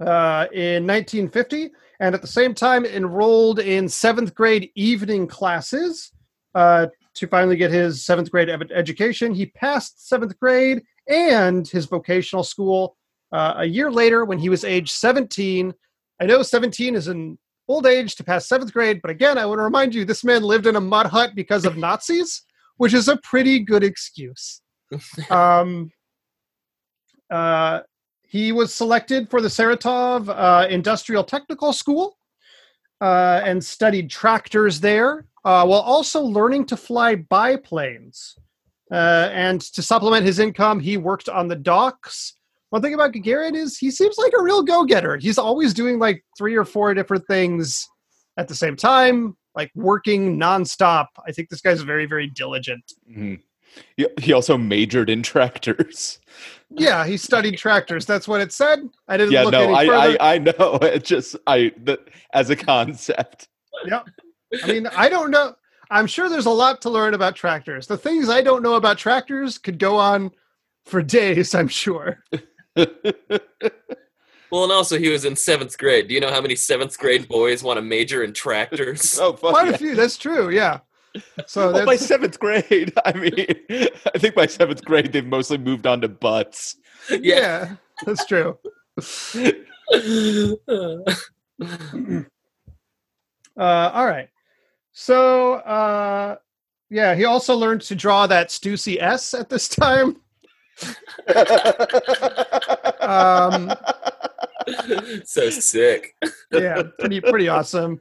uh, 0.00 0.46
in 0.52 0.86
1950, 0.86 1.70
and 2.00 2.14
at 2.14 2.20
the 2.20 2.26
same 2.26 2.54
time 2.54 2.84
enrolled 2.84 3.60
in 3.60 3.88
seventh 3.88 4.34
grade 4.34 4.70
evening 4.74 5.26
classes 5.26 6.12
uh, 6.54 6.86
to 7.14 7.26
finally 7.26 7.56
get 7.56 7.70
his 7.70 8.04
seventh 8.04 8.30
grade 8.30 8.50
ed- 8.50 8.72
education. 8.74 9.32
He 9.34 9.46
passed 9.46 10.08
seventh 10.08 10.38
grade 10.38 10.82
and 11.08 11.66
his 11.66 11.86
vocational 11.86 12.42
school 12.42 12.96
uh, 13.32 13.54
a 13.58 13.64
year 13.64 13.90
later 13.90 14.24
when 14.24 14.38
he 14.38 14.48
was 14.48 14.64
age 14.64 14.90
17. 14.92 15.72
I 16.20 16.26
know 16.26 16.42
17 16.42 16.94
is 16.94 17.08
an 17.08 17.38
old 17.68 17.86
age 17.86 18.14
to 18.16 18.24
pass 18.24 18.46
seventh 18.46 18.72
grade, 18.72 19.00
but 19.02 19.10
again, 19.10 19.38
I 19.38 19.46
want 19.46 19.58
to 19.58 19.64
remind 19.64 19.94
you 19.94 20.04
this 20.04 20.24
man 20.24 20.42
lived 20.42 20.66
in 20.66 20.76
a 20.76 20.80
mud 20.80 21.06
hut 21.06 21.32
because 21.34 21.64
of 21.64 21.76
Nazis, 21.76 22.42
which 22.76 22.94
is 22.94 23.08
a 23.08 23.16
pretty 23.18 23.58
good 23.60 23.82
excuse. 23.82 24.60
um, 25.30 25.90
uh, 27.30 27.80
he 28.22 28.52
was 28.52 28.74
selected 28.74 29.30
for 29.30 29.40
the 29.40 29.48
Saratov 29.48 30.28
uh, 30.28 30.66
Industrial 30.68 31.24
Technical 31.24 31.72
School 31.72 32.16
uh, 33.00 33.40
and 33.44 33.64
studied 33.64 34.10
tractors 34.10 34.80
there, 34.80 35.26
uh, 35.44 35.64
while 35.64 35.80
also 35.80 36.20
learning 36.20 36.66
to 36.66 36.76
fly 36.76 37.14
biplanes. 37.14 38.36
Uh, 38.90 39.30
and 39.32 39.60
to 39.60 39.82
supplement 39.82 40.24
his 40.24 40.38
income, 40.38 40.78
he 40.78 40.96
worked 40.96 41.28
on 41.28 41.48
the 41.48 41.56
docks. 41.56 42.34
One 42.76 42.82
thing 42.82 42.92
about 42.92 43.12
Gagarin 43.12 43.56
is 43.56 43.78
he 43.78 43.90
seems 43.90 44.18
like 44.18 44.34
a 44.38 44.42
real 44.42 44.62
go-getter. 44.62 45.16
He's 45.16 45.38
always 45.38 45.72
doing 45.72 45.98
like 45.98 46.22
three 46.36 46.54
or 46.54 46.66
four 46.66 46.92
different 46.92 47.26
things 47.26 47.88
at 48.36 48.48
the 48.48 48.54
same 48.54 48.76
time, 48.76 49.34
like 49.54 49.70
working 49.74 50.38
nonstop. 50.38 51.06
I 51.26 51.32
think 51.32 51.48
this 51.48 51.62
guy's 51.62 51.80
very, 51.80 52.04
very 52.04 52.26
diligent. 52.26 52.92
Mhm. 53.10 53.40
He, 53.96 54.06
he 54.20 54.34
also 54.34 54.58
majored 54.58 55.08
in 55.08 55.22
tractors. 55.22 56.18
Yeah, 56.68 57.06
he 57.06 57.16
studied 57.16 57.56
tractors. 57.56 58.04
That's 58.04 58.28
what 58.28 58.42
it 58.42 58.52
said. 58.52 58.86
I 59.08 59.16
didn't 59.16 59.32
Yeah, 59.32 59.44
look 59.44 59.52
no, 59.52 59.74
any 59.74 59.88
I. 59.90 60.16
I 60.20 60.34
I 60.34 60.36
know. 60.36 60.78
It 60.82 61.02
just 61.02 61.34
I 61.46 61.72
the, 61.82 61.98
as 62.34 62.50
a 62.50 62.56
concept. 62.56 63.48
Yep. 63.86 64.04
I 64.64 64.66
mean, 64.66 64.86
I 64.88 65.08
don't 65.08 65.30
know. 65.30 65.54
I'm 65.90 66.06
sure 66.06 66.28
there's 66.28 66.44
a 66.44 66.50
lot 66.50 66.82
to 66.82 66.90
learn 66.90 67.14
about 67.14 67.36
tractors. 67.36 67.86
The 67.86 67.96
things 67.96 68.28
I 68.28 68.42
don't 68.42 68.62
know 68.62 68.74
about 68.74 68.98
tractors 68.98 69.56
could 69.56 69.78
go 69.78 69.96
on 69.96 70.30
for 70.84 71.00
days, 71.00 71.54
I'm 71.54 71.68
sure. 71.68 72.22
Well, 74.50 74.64
and 74.64 74.72
also 74.72 74.98
he 74.98 75.08
was 75.08 75.24
in 75.24 75.36
seventh 75.36 75.76
grade. 75.76 76.08
Do 76.08 76.14
you 76.14 76.20
know 76.20 76.30
how 76.30 76.40
many 76.40 76.54
seventh 76.54 76.96
grade 76.98 77.28
boys 77.28 77.62
want 77.62 77.78
to 77.78 77.82
major 77.82 78.22
in 78.22 78.32
tractors? 78.32 79.18
oh, 79.20 79.32
fuck 79.32 79.50
Quite 79.50 79.66
yeah. 79.66 79.74
a 79.74 79.78
few. 79.78 79.94
That's 79.94 80.16
true. 80.16 80.50
Yeah. 80.50 80.80
So 81.46 81.72
Well, 81.72 81.86
by 81.86 81.96
seventh 81.96 82.38
grade, 82.38 82.92
I 83.04 83.12
mean, 83.12 83.34
I 84.14 84.18
think 84.18 84.34
by 84.34 84.46
seventh 84.46 84.84
grade 84.84 85.12
they've 85.12 85.26
mostly 85.26 85.58
moved 85.58 85.86
on 85.86 86.00
to 86.02 86.08
butts. 86.08 86.76
yeah, 87.10 87.76
that's 88.04 88.26
true. 88.26 88.58
Uh, 93.58 93.90
all 93.94 94.06
right. 94.06 94.28
So, 94.92 95.54
uh, 95.54 96.36
yeah, 96.90 97.14
he 97.14 97.24
also 97.24 97.56
learned 97.56 97.80
to 97.82 97.94
draw 97.94 98.26
that 98.26 98.50
Stussy 98.50 99.00
S 99.00 99.32
at 99.32 99.48
this 99.48 99.66
time. 99.66 100.18
Um, 103.00 103.72
so 105.24 105.48
sick. 105.50 106.14
yeah, 106.52 106.82
pretty 106.98 107.20
pretty 107.20 107.48
awesome. 107.48 108.00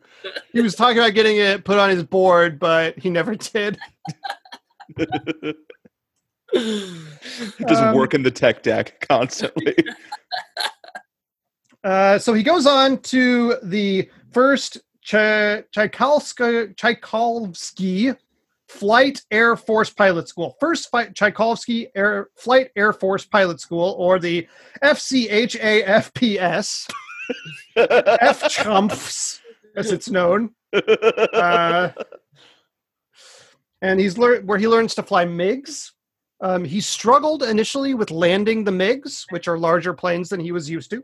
He 0.52 0.62
was 0.62 0.76
talking 0.76 0.98
about 0.98 1.14
getting 1.14 1.38
it 1.38 1.64
put 1.64 1.78
on 1.78 1.90
his 1.90 2.04
board, 2.04 2.60
but 2.60 2.98
he 2.98 3.10
never 3.10 3.36
did. 3.36 3.78
Just 6.54 7.82
Um, 7.82 7.96
working 7.96 8.24
the 8.24 8.32
tech 8.32 8.64
deck 8.64 9.06
constantly. 9.08 9.76
Uh, 11.84 12.18
so 12.18 12.34
he 12.34 12.42
goes 12.42 12.66
on 12.66 12.98
to 12.98 13.58
the 13.62 14.10
first 14.32 14.80
Ch- 15.04 15.62
Tchaikovsky, 15.72 16.74
Tchaikovsky 16.76 18.12
Flight 18.76 19.22
Air 19.32 19.56
Force 19.56 19.90
Pilot 19.90 20.28
School. 20.28 20.58
First 20.60 20.90
fi- 20.90 21.08
Tchaikovsky 21.08 21.88
Air 21.96 22.28
Flight 22.36 22.72
Air 22.76 22.92
Force 22.92 23.26
Pilot 23.26 23.60
School, 23.62 23.96
or 23.98 24.20
the 24.20 24.48
FCHAFPS, 24.84 25.58
FCHUMPS, 27.78 29.40
as 29.78 29.92
it's 29.92 30.10
known. 30.10 30.52
Uh, 30.74 31.90
and 33.82 34.00
he's 34.00 34.18
learned 34.18 34.48
where 34.48 34.58
he 34.58 34.68
learns 34.68 34.96
to 34.96 35.04
fly 35.04 35.26
MiGs. 35.26 35.92
Um, 36.42 36.66
he 36.66 36.82
struggled 36.82 37.44
initially 37.44 37.94
with 37.94 38.12
landing 38.12 38.66
the 38.66 38.72
MiGs, 38.72 39.26
which 39.30 39.48
are 39.48 39.58
larger 39.58 39.94
planes 39.94 40.28
than 40.30 40.42
he 40.42 40.52
was 40.52 40.70
used 40.70 40.92
to. 40.92 41.04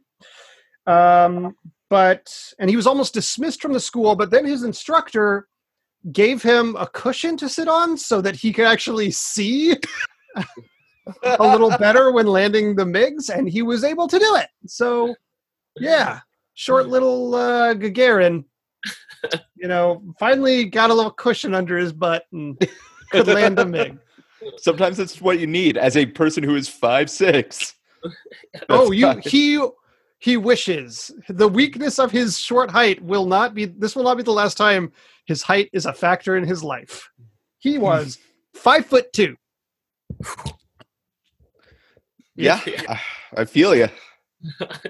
Um, 0.91 1.55
but 1.89 2.53
and 2.59 2.69
he 2.69 2.75
was 2.75 2.87
almost 2.87 3.13
dismissed 3.13 3.61
from 3.61 3.71
the 3.71 3.79
school. 3.79 4.15
But 4.15 4.29
then 4.29 4.45
his 4.45 4.63
instructor 4.63 5.47
gave 6.11 6.41
him 6.41 6.75
a 6.77 6.87
cushion 6.87 7.37
to 7.37 7.49
sit 7.49 7.67
on 7.67 7.97
so 7.97 8.21
that 8.21 8.35
he 8.35 8.51
could 8.51 8.65
actually 8.65 9.11
see 9.11 9.75
a 11.23 11.43
little 11.43 11.69
better 11.79 12.11
when 12.11 12.27
landing 12.27 12.75
the 12.75 12.85
MiGs, 12.85 13.29
and 13.29 13.49
he 13.49 13.61
was 13.61 13.83
able 13.83 14.07
to 14.07 14.17
do 14.17 14.35
it. 14.35 14.47
So, 14.65 15.15
yeah, 15.77 16.19
short 16.53 16.87
little 16.87 17.35
uh, 17.35 17.73
Gagarin, 17.75 18.45
you 19.55 19.67
know, 19.67 20.01
finally 20.19 20.65
got 20.65 20.89
a 20.89 20.93
little 20.93 21.11
cushion 21.11 21.53
under 21.53 21.77
his 21.77 21.93
butt 21.93 22.23
and 22.31 22.57
could 23.11 23.27
land 23.27 23.59
a 23.59 23.65
MiG. 23.65 23.97
Sometimes 24.57 24.97
that's 24.97 25.21
what 25.21 25.39
you 25.39 25.45
need 25.45 25.77
as 25.77 25.95
a 25.95 26.05
person 26.05 26.43
who 26.43 26.55
is 26.55 26.67
five 26.67 27.09
six. 27.09 27.75
oh, 28.69 28.91
you 28.91 29.13
he 29.23 29.63
he 30.21 30.37
wishes 30.37 31.11
the 31.29 31.47
weakness 31.47 31.97
of 31.97 32.11
his 32.11 32.37
short 32.37 32.69
height 32.69 33.01
will 33.03 33.25
not 33.25 33.55
be. 33.55 33.65
This 33.65 33.95
will 33.95 34.03
not 34.03 34.17
be 34.17 34.23
the 34.23 34.31
last 34.31 34.55
time 34.55 34.91
his 35.25 35.41
height 35.41 35.69
is 35.73 35.87
a 35.87 35.93
factor 35.93 36.37
in 36.37 36.43
his 36.43 36.63
life. 36.63 37.09
He 37.57 37.79
was 37.79 38.19
five 38.53 38.85
foot 38.85 39.11
two. 39.13 39.35
Yeah, 42.35 42.59
I- 42.87 43.01
I 43.37 43.45
feel 43.45 43.75
you. 43.75 43.87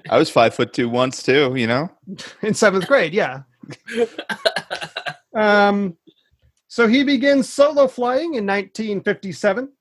I 0.09 0.17
was 0.17 0.29
five 0.29 0.53
foot 0.53 0.73
two 0.73 0.89
once 0.89 1.23
too. 1.23 1.53
You 1.55 1.67
know. 1.67 1.89
in 2.41 2.53
seventh 2.53 2.87
grade. 2.87 3.13
Yeah. 3.13 3.43
Um, 5.33 5.95
so 6.67 6.87
he 6.89 7.05
begins 7.05 7.47
solo 7.47 7.87
flying 7.87 8.33
in 8.33 8.45
1957. 8.45 9.71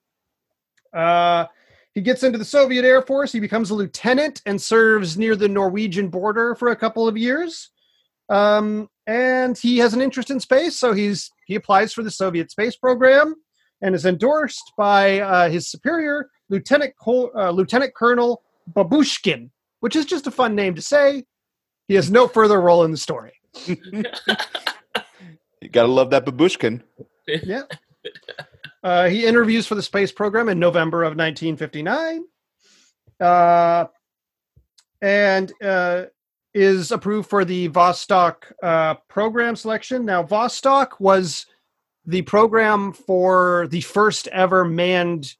Uh, 0.95 1.47
he 1.95 2.01
gets 2.01 2.23
into 2.23 2.39
the 2.39 2.45
Soviet 2.45 2.85
Air 2.85 3.03
Force. 3.03 3.33
He 3.33 3.41
becomes 3.41 3.71
a 3.71 3.75
lieutenant 3.75 4.43
and 4.47 4.61
serves 4.61 5.19
near 5.19 5.35
the 5.37 5.49
Norwegian 5.49 6.09
border 6.09 6.55
for 6.55 6.69
a 6.69 6.77
couple 6.77 7.09
of 7.09 7.17
years. 7.17 7.71
Um, 8.29 8.89
and 9.07 9.59
he 9.59 9.79
has 9.79 9.93
an 9.93 10.01
interest 10.01 10.31
in 10.31 10.39
space, 10.39 10.79
so 10.79 10.93
he's 10.93 11.31
he 11.47 11.57
applies 11.57 11.93
for 11.93 12.05
the 12.05 12.11
Soviet 12.13 12.51
space 12.51 12.77
program 12.77 13.35
and 13.83 13.95
is 13.95 14.07
endorsed 14.07 14.73
by 14.77 15.19
uh, 15.21 15.49
his 15.49 15.69
superior, 15.69 16.31
Lieutenant 16.49 16.95
Col- 17.01 17.33
uh, 17.35 17.51
Lieutenant 17.51 17.93
Colonel 17.95 18.43
Babushkin, 18.73 19.51
which 19.81 19.97
is 19.97 20.05
just 20.05 20.29
a 20.29 20.31
fun 20.31 20.55
name 20.55 20.77
to 20.77 20.83
say. 20.83 21.25
He 21.89 21.95
has 21.95 22.09
no 22.09 22.29
further 22.29 22.61
role 22.61 22.85
in 22.85 22.93
the 22.93 22.97
story. 22.97 23.33
You 25.61 25.69
gotta 25.69 25.89
love 25.89 26.11
that 26.11 26.25
babushkin. 26.25 26.83
Yeah. 27.27 27.63
Uh, 28.83 29.09
he 29.09 29.27
interviews 29.27 29.67
for 29.67 29.75
the 29.75 29.83
space 29.83 30.11
program 30.13 30.49
in 30.49 30.59
November 30.59 31.03
of 31.03 31.11
1959, 31.17 32.25
uh, 33.21 33.85
and 35.03 35.53
uh, 35.63 36.05
is 36.55 36.91
approved 36.91 37.29
for 37.29 37.45
the 37.45 37.69
Vostok 37.69 38.37
uh, 38.63 38.95
program 39.09 39.55
selection. 39.57 40.05
Now, 40.05 40.23
Vostok 40.23 40.99
was 40.99 41.47
the 42.07 42.23
program 42.23 42.93
for 42.93 43.69
the 43.71 43.83
first 43.83 44.27
ever 44.29 44.65
manned 44.65 45.35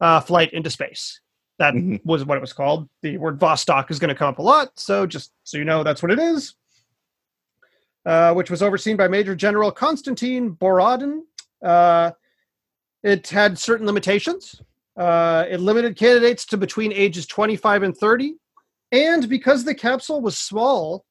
uh, 0.00 0.20
flight 0.20 0.52
into 0.52 0.70
space. 0.70 1.20
That 1.58 1.74
Mhm. 1.74 2.04
was 2.04 2.24
what 2.24 2.36
it 2.38 2.40
was 2.42 2.52
called. 2.52 2.88
The 3.02 3.16
word 3.16 3.38
Vostok 3.40 3.90
is 3.90 3.98
going 3.98 4.08
to 4.10 4.14
come 4.14 4.28
up 4.28 4.38
a 4.38 4.42
lot, 4.42 4.78
so 4.78 5.06
just 5.06 5.32
so 5.42 5.56
you 5.58 5.64
know, 5.64 5.82
that's 5.82 6.02
what 6.02 6.12
it 6.12 6.18
is. 6.18 6.54
uh, 8.04 8.32
which 8.32 8.52
was 8.52 8.62
overseen 8.62 8.96
by 8.96 9.08
Major 9.08 9.34
General 9.34 9.72
Konstantin 9.72 10.50
Borodin. 10.52 11.22
It 13.06 13.28
had 13.28 13.56
certain 13.56 13.86
limitations. 13.86 14.60
Uh, 14.96 15.44
it 15.48 15.60
limited 15.60 15.96
candidates 15.96 16.44
to 16.46 16.56
between 16.56 16.92
ages 16.92 17.24
25 17.26 17.84
and 17.84 17.96
30. 17.96 18.34
And 18.90 19.28
because 19.28 19.62
the 19.62 19.76
capsule 19.76 20.20
was 20.20 20.36
small, 20.36 21.04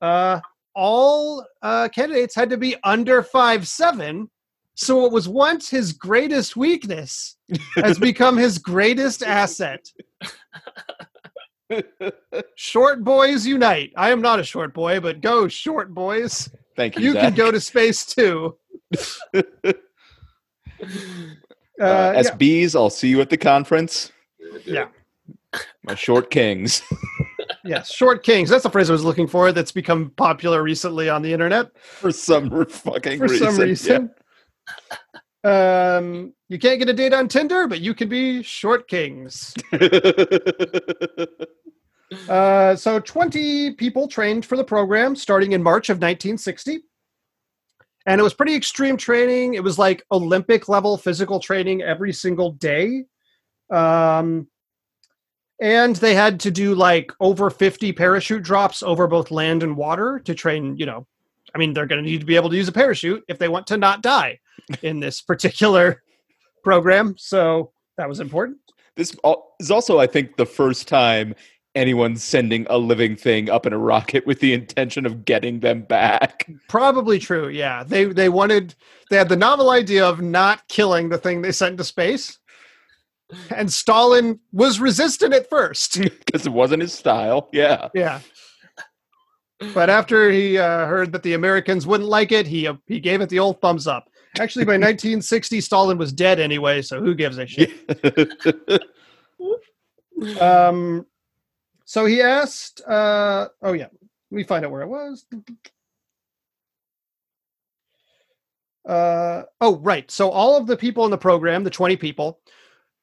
uh, 0.00 0.38
all 0.76 1.44
uh, 1.60 1.88
candidates 1.88 2.36
had 2.36 2.48
to 2.50 2.56
be 2.56 2.76
under 2.84 3.24
five 3.24 3.66
seven. 3.66 4.30
So 4.76 4.98
what 4.98 5.10
was 5.10 5.28
once 5.28 5.68
his 5.68 5.92
greatest 5.92 6.56
weakness 6.56 7.36
has 7.74 7.98
become 8.10 8.36
his 8.36 8.58
greatest 8.58 9.24
asset. 9.24 9.84
Short 12.54 13.02
boys 13.02 13.44
unite. 13.44 13.92
I 13.96 14.12
am 14.12 14.20
not 14.20 14.38
a 14.38 14.44
short 14.44 14.72
boy, 14.74 15.00
but 15.00 15.20
go 15.20 15.48
short 15.48 15.92
boys. 15.92 16.48
Thank 16.76 16.96
you. 16.96 17.02
You 17.02 17.14
can 17.14 17.34
go 17.34 17.50
to 17.50 17.60
space 17.60 18.06
too. 18.06 18.56
uh, 20.82 20.86
Uh, 21.80 22.12
yeah. 22.14 22.22
SBs. 22.22 22.74
I'll 22.76 22.90
see 22.90 23.08
you 23.08 23.20
at 23.20 23.30
the 23.30 23.36
conference. 23.36 24.12
Yeah. 24.64 24.88
My 25.84 25.94
short 25.94 26.30
kings. 26.30 26.82
Yes, 27.64 27.92
short 27.92 28.24
kings. 28.24 28.48
That's 28.50 28.64
the 28.64 28.70
phrase 28.70 28.88
I 28.90 28.92
was 28.92 29.04
looking 29.04 29.28
for. 29.28 29.52
That's 29.52 29.70
become 29.70 30.10
popular 30.16 30.62
recently 30.64 31.08
on 31.08 31.22
the 31.22 31.32
internet 31.32 31.76
for 31.78 32.10
some 32.10 32.64
fucking 32.66 33.18
for 33.18 33.28
reason. 33.28 33.52
some 33.52 33.62
reason. 33.62 34.10
Um, 35.44 36.32
you 36.48 36.58
can't 36.58 36.80
get 36.80 36.88
a 36.88 36.92
date 36.92 37.12
on 37.12 37.28
Tinder, 37.28 37.68
but 37.68 37.80
you 37.80 37.94
can 37.94 38.08
be 38.08 38.42
short 38.42 38.88
kings. 38.88 39.54
Uh, 42.28 42.76
so 42.76 43.00
20 43.00 43.72
people 43.72 44.06
trained 44.06 44.44
for 44.44 44.56
the 44.58 44.64
program 44.64 45.16
starting 45.16 45.52
in 45.52 45.62
March 45.62 45.88
of 45.88 45.96
1960. 45.96 46.80
And 48.06 48.20
it 48.20 48.24
was 48.24 48.34
pretty 48.34 48.54
extreme 48.54 48.96
training. 48.96 49.54
It 49.54 49.62
was 49.62 49.78
like 49.78 50.04
Olympic 50.10 50.68
level 50.68 50.96
physical 50.96 51.38
training 51.38 51.82
every 51.82 52.12
single 52.12 52.52
day. 52.52 53.04
Um, 53.70 54.48
and 55.60 55.94
they 55.96 56.14
had 56.14 56.40
to 56.40 56.50
do 56.50 56.74
like 56.74 57.12
over 57.20 57.48
50 57.48 57.92
parachute 57.92 58.42
drops 58.42 58.82
over 58.82 59.06
both 59.06 59.30
land 59.30 59.62
and 59.62 59.76
water 59.76 60.20
to 60.24 60.34
train, 60.34 60.76
you 60.76 60.86
know. 60.86 61.06
I 61.54 61.58
mean, 61.58 61.72
they're 61.72 61.86
going 61.86 62.02
to 62.02 62.10
need 62.10 62.20
to 62.20 62.26
be 62.26 62.36
able 62.36 62.50
to 62.50 62.56
use 62.56 62.68
a 62.68 62.72
parachute 62.72 63.22
if 63.28 63.38
they 63.38 63.48
want 63.48 63.66
to 63.68 63.76
not 63.76 64.02
die 64.02 64.40
in 64.82 65.00
this 65.00 65.20
particular 65.22 66.02
program. 66.64 67.14
So 67.18 67.72
that 67.96 68.08
was 68.08 68.20
important. 68.20 68.58
this 68.96 69.14
is 69.60 69.70
also, 69.70 70.00
I 70.00 70.06
think, 70.06 70.36
the 70.36 70.46
first 70.46 70.88
time 70.88 71.34
anyone's 71.74 72.22
sending 72.22 72.66
a 72.68 72.78
living 72.78 73.16
thing 73.16 73.48
up 73.48 73.66
in 73.66 73.72
a 73.72 73.78
rocket 73.78 74.26
with 74.26 74.40
the 74.40 74.52
intention 74.52 75.06
of 75.06 75.24
getting 75.24 75.60
them 75.60 75.82
back. 75.82 76.48
Probably 76.68 77.18
true. 77.18 77.48
Yeah, 77.48 77.84
they 77.84 78.04
they 78.04 78.28
wanted 78.28 78.74
they 79.10 79.16
had 79.16 79.28
the 79.28 79.36
novel 79.36 79.70
idea 79.70 80.06
of 80.06 80.20
not 80.20 80.66
killing 80.68 81.08
the 81.08 81.18
thing 81.18 81.42
they 81.42 81.52
sent 81.52 81.78
to 81.78 81.84
space, 81.84 82.38
and 83.54 83.72
Stalin 83.72 84.40
was 84.52 84.80
resistant 84.80 85.34
at 85.34 85.48
first. 85.48 85.98
Because 86.26 86.46
it 86.46 86.52
wasn't 86.52 86.80
his 86.80 86.94
style. 86.94 87.50
Yeah. 87.52 87.88
Yeah, 87.94 88.20
but 89.74 89.90
after 89.90 90.30
he 90.30 90.58
uh, 90.58 90.86
heard 90.86 91.12
that 91.12 91.22
the 91.22 91.34
Americans 91.34 91.86
wouldn't 91.86 92.08
like 92.08 92.32
it, 92.32 92.46
he 92.46 92.66
uh, 92.66 92.74
he 92.86 93.00
gave 93.00 93.20
it 93.20 93.28
the 93.28 93.38
old 93.38 93.60
thumbs 93.60 93.86
up. 93.86 94.08
Actually, 94.40 94.64
by 94.64 94.72
1960, 94.72 95.60
Stalin 95.60 95.98
was 95.98 96.12
dead 96.12 96.40
anyway, 96.40 96.82
so 96.82 97.00
who 97.00 97.14
gives 97.14 97.38
a 97.38 97.46
shit? 97.46 97.70
Um, 100.40 101.04
so 101.84 102.04
he 102.04 102.20
asked. 102.20 102.82
Uh, 102.86 103.48
oh 103.62 103.72
yeah, 103.72 103.88
let 104.30 104.36
me 104.36 104.44
find 104.44 104.64
out 104.64 104.70
where 104.70 104.82
it 104.82 104.88
was. 104.88 105.26
Uh, 108.88 109.42
oh 109.60 109.78
right. 109.78 110.10
So 110.10 110.30
all 110.30 110.56
of 110.56 110.66
the 110.66 110.76
people 110.76 111.04
in 111.04 111.10
the 111.10 111.18
program, 111.18 111.64
the 111.64 111.70
twenty 111.70 111.96
people, 111.96 112.40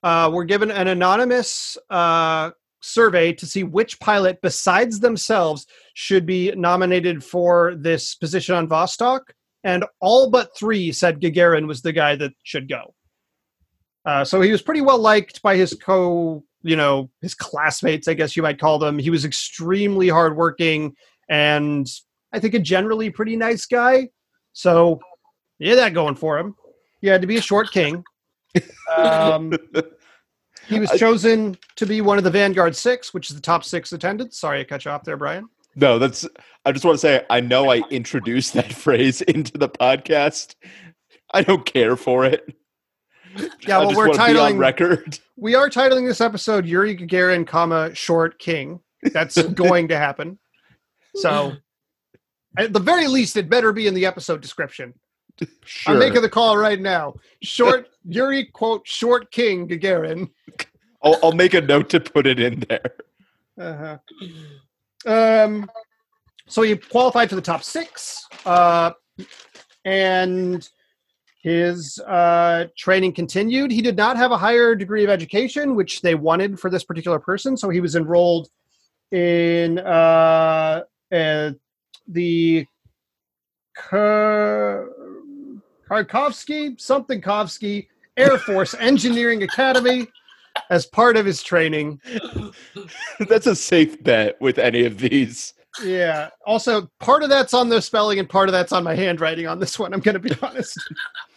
uh, 0.03 0.29
were 0.33 0.45
given 0.45 0.71
an 0.71 0.88
anonymous 0.88 1.77
uh, 1.89 2.51
survey 2.81 3.33
to 3.33 3.45
see 3.45 3.63
which 3.63 4.00
pilot 4.00 4.39
besides 4.41 5.00
themselves 5.00 5.67
should 5.93 6.25
be 6.25 6.51
nominated 6.55 7.24
for 7.24 7.75
this 7.75 8.15
position 8.15 8.55
on 8.55 8.67
Vostok, 8.67 9.21
and 9.63 9.86
all 10.00 10.29
but 10.29 10.55
three 10.57 10.91
said 10.91 11.21
Gagarin 11.21 11.68
was 11.68 11.81
the 11.81 11.94
guy 11.94 12.15
that 12.15 12.31
should 12.44 12.70
go. 12.70 12.94
Uh, 14.05 14.24
so 14.24 14.42
he 14.42 14.51
was 14.51 14.61
pretty 14.61 14.81
well 14.81 14.98
liked 14.98 15.42
by 15.42 15.55
his 15.55 15.74
co, 15.74 16.44
you 16.61 16.75
know, 16.75 17.09
his 17.22 17.35
classmates, 17.35 18.07
I 18.07 18.13
guess 18.13 18.35
you 18.35 18.43
might 18.43 18.59
call 18.59 18.79
them. 18.79 19.00
He 19.00 19.09
was 19.09 19.25
extremely 19.25 20.09
hardworking 20.09 20.95
and 21.29 21.87
I 22.33 22.39
think 22.39 22.53
a 22.53 22.59
generally 22.59 23.09
pretty 23.09 23.35
nice 23.35 23.65
guy. 23.65 24.09
So 24.53 25.00
yeah 25.59 25.75
that 25.75 25.93
going 25.93 26.15
for 26.15 26.39
him. 26.39 26.55
He 27.01 27.07
had 27.07 27.22
to 27.22 27.27
be 27.27 27.37
a 27.37 27.41
short 27.41 27.72
king. 27.72 28.03
Um, 28.95 29.53
he 30.67 30.79
was 30.79 30.89
chosen 30.98 31.57
to 31.75 31.85
be 31.85 32.01
one 32.01 32.17
of 32.17 32.24
the 32.24 32.31
Vanguard 32.31 32.75
Six, 32.75 33.13
which 33.13 33.29
is 33.29 33.35
the 33.35 33.41
top 33.41 33.63
six 33.63 33.91
attendants. 33.93 34.39
Sorry, 34.39 34.59
I 34.61 34.63
cut 34.63 34.85
you 34.85 34.91
off 34.91 35.03
there, 35.03 35.17
Brian. 35.17 35.48
no, 35.75 36.00
that's. 36.00 36.27
I 36.65 36.72
just 36.72 36.83
want 36.83 36.95
to 36.95 37.00
say, 37.00 37.25
I 37.29 37.39
know 37.39 37.72
I 37.72 37.83
introduced 37.89 38.53
that 38.53 38.74
phrase 38.85 39.22
into 39.22 39.57
the 39.57 39.69
podcast. 39.69 40.55
I 41.33 41.43
don't 41.43 41.65
care 41.65 41.95
for 41.95 42.25
it. 42.25 42.53
Yeah, 43.68 43.79
well, 43.79 43.96
we're 43.96 44.09
wanna 44.09 44.33
be 44.33 44.39
on 44.39 44.53
titling- 44.53 44.59
record. 44.59 45.20
We 45.37 45.55
are 45.55 45.70
titling 45.70 46.05
this 46.05 46.20
episode 46.20 46.65
Yuri 46.65 46.98
Gagarin, 46.98 47.48
comma 47.48 47.96
short 47.96 48.39
king. 48.39 48.81
That's 49.13 49.42
going 49.53 49.87
to 49.87 49.98
happen. 49.98 50.37
So, 51.15 51.53
at 52.57 52.74
the 52.74 52.79
very 52.79 53.07
least, 53.07 53.37
it 53.37 53.50
better 53.50 53.72
be 53.72 53.87
in 53.87 53.94
the 53.94 54.05
episode 54.05 54.42
description. 54.42 54.94
Sure. 55.63 55.94
I'm 55.94 56.00
making 56.00 56.24
the 56.24 56.29
call 56.29 56.57
right 56.57 56.79
now. 56.79 57.13
Short 57.42 57.87
Yuri 58.03 58.46
quote 58.46 58.85
short 58.85 59.31
king 59.31 59.65
Gagarin. 59.68 60.29
I'll, 61.01 61.18
I'll 61.24 61.31
make 61.31 61.53
a 61.53 61.61
note 61.61 61.89
to 61.92 62.01
put 62.01 62.27
it 62.27 62.39
in 62.39 62.65
there. 62.68 62.96
Uh-huh. 63.57 63.98
Um, 65.05 65.72
so 66.48 66.61
he 66.63 66.75
qualified 66.75 67.29
for 67.29 67.35
the 67.35 67.42
top 67.42 67.63
six, 67.63 68.25
uh, 68.46 68.92
and 69.85 70.68
his 71.40 72.00
uh, 72.00 72.66
training 72.78 73.14
continued. 73.14 73.72
He 73.72 73.82
did 73.82 73.96
not 73.96 74.18
have 74.18 74.32
a 74.32 74.38
higher 74.38 74.75
degree 74.75 75.06
of 75.06 75.10
education, 75.10 75.74
which 75.75 76.02
they 76.02 76.14
wanted 76.14 76.60
for 76.60 76.70
this 76.70 76.84
particular 76.84 77.18
person. 77.18 77.56
So 77.56 77.70
he 77.70 77.80
was 77.80 77.96
enrolled 77.96 78.50
in 79.12 79.80
uh, 79.80 80.84
uh, 81.12 81.52
the 82.08 82.66
Kar- 83.75 84.90
Kharkovsky 85.90 86.80
something 86.80 87.22
Kovsky 87.22 87.88
Air 88.18 88.38
Force 88.38 88.74
Engineering 88.80 89.44
Academy 89.44 90.08
as 90.70 90.86
part 90.86 91.16
of 91.16 91.25
his 91.25 91.42
training. 91.42 92.02
That's 93.30 93.48
a 93.48 93.56
safe 93.56 94.04
bet 94.04 94.40
with 94.42 94.60
any 94.60 94.84
of 94.84 95.00
these. 95.00 95.54
Yeah. 95.84 96.30
Also, 96.46 96.90
part 97.00 97.24
of 97.24 97.30
that's 97.30 97.54
on 97.54 97.70
the 97.70 97.82
spelling 97.82 98.20
and 98.20 98.28
part 98.28 98.50
of 98.50 98.54
that's 98.54 98.72
on 98.72 98.84
my 98.84 98.96
handwriting 98.96 99.48
on 99.48 99.60
this 99.60 99.78
one. 99.78 99.94
I'm 99.94 100.00
going 100.00 100.14
to 100.14 100.20
be 100.20 100.36
honest. 100.42 100.78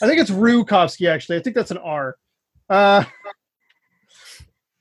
I 0.00 0.06
think 0.06 0.20
it's 0.20 0.30
Rukovsky, 0.30 1.08
actually. 1.08 1.38
I 1.38 1.42
think 1.42 1.56
that's 1.56 1.70
an 1.70 1.78
R. 1.78 2.16
Uh, 2.70 3.04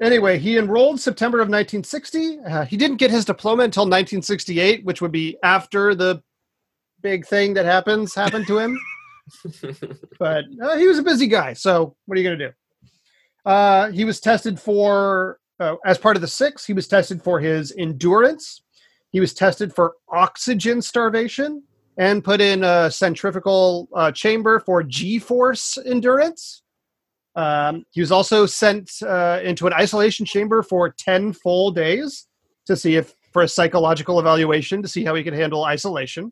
anyway, 0.01 0.37
he 0.37 0.57
enrolled 0.57 0.99
September 0.99 1.37
of 1.37 1.49
1960. 1.49 2.39
Uh, 2.39 2.65
he 2.65 2.77
didn't 2.77 2.97
get 2.97 3.11
his 3.11 3.25
diploma 3.25 3.63
until 3.63 3.83
1968, 3.83 4.85
which 4.85 5.01
would 5.01 5.11
be 5.11 5.37
after 5.43 5.95
the 5.95 6.21
big 7.01 7.25
thing 7.25 7.53
that 7.55 7.65
happens 7.65 8.13
happened 8.13 8.45
to 8.47 8.59
him. 8.59 8.79
but 10.19 10.45
uh, 10.63 10.77
he 10.77 10.87
was 10.87 10.99
a 10.99 11.03
busy 11.03 11.27
guy. 11.27 11.53
So, 11.53 11.95
what 12.05 12.17
are 12.17 12.21
you 12.21 12.27
going 12.27 12.39
to 12.39 12.47
do? 12.47 12.53
Uh, 13.45 13.91
he 13.91 14.05
was 14.05 14.19
tested 14.19 14.59
for 14.59 15.39
uh, 15.59 15.75
as 15.85 15.97
part 15.97 16.15
of 16.15 16.21
the 16.21 16.27
six, 16.27 16.65
he 16.65 16.73
was 16.73 16.87
tested 16.87 17.23
for 17.23 17.39
his 17.39 17.73
endurance. 17.77 18.61
He 19.09 19.19
was 19.19 19.33
tested 19.33 19.73
for 19.73 19.95
oxygen 20.09 20.81
starvation 20.81 21.63
and 21.97 22.23
put 22.23 22.39
in 22.39 22.63
a 22.63 22.91
centrifugal 22.91 23.89
uh, 23.95 24.11
chamber 24.11 24.59
for 24.59 24.83
G 24.83 25.19
force 25.19 25.77
endurance. 25.85 26.61
Um, 27.35 27.85
he 27.91 28.01
was 28.01 28.11
also 28.11 28.45
sent 28.45 28.91
uh, 29.03 29.39
into 29.43 29.67
an 29.67 29.73
isolation 29.73 30.25
chamber 30.25 30.63
for 30.63 30.89
10 30.89 31.33
full 31.33 31.71
days 31.71 32.27
to 32.65 32.75
see 32.75 32.95
if, 32.95 33.13
for 33.31 33.43
a 33.43 33.47
psychological 33.47 34.19
evaluation, 34.19 34.81
to 34.81 34.87
see 34.87 35.03
how 35.03 35.15
he 35.15 35.23
could 35.23 35.33
handle 35.33 35.63
isolation. 35.63 36.31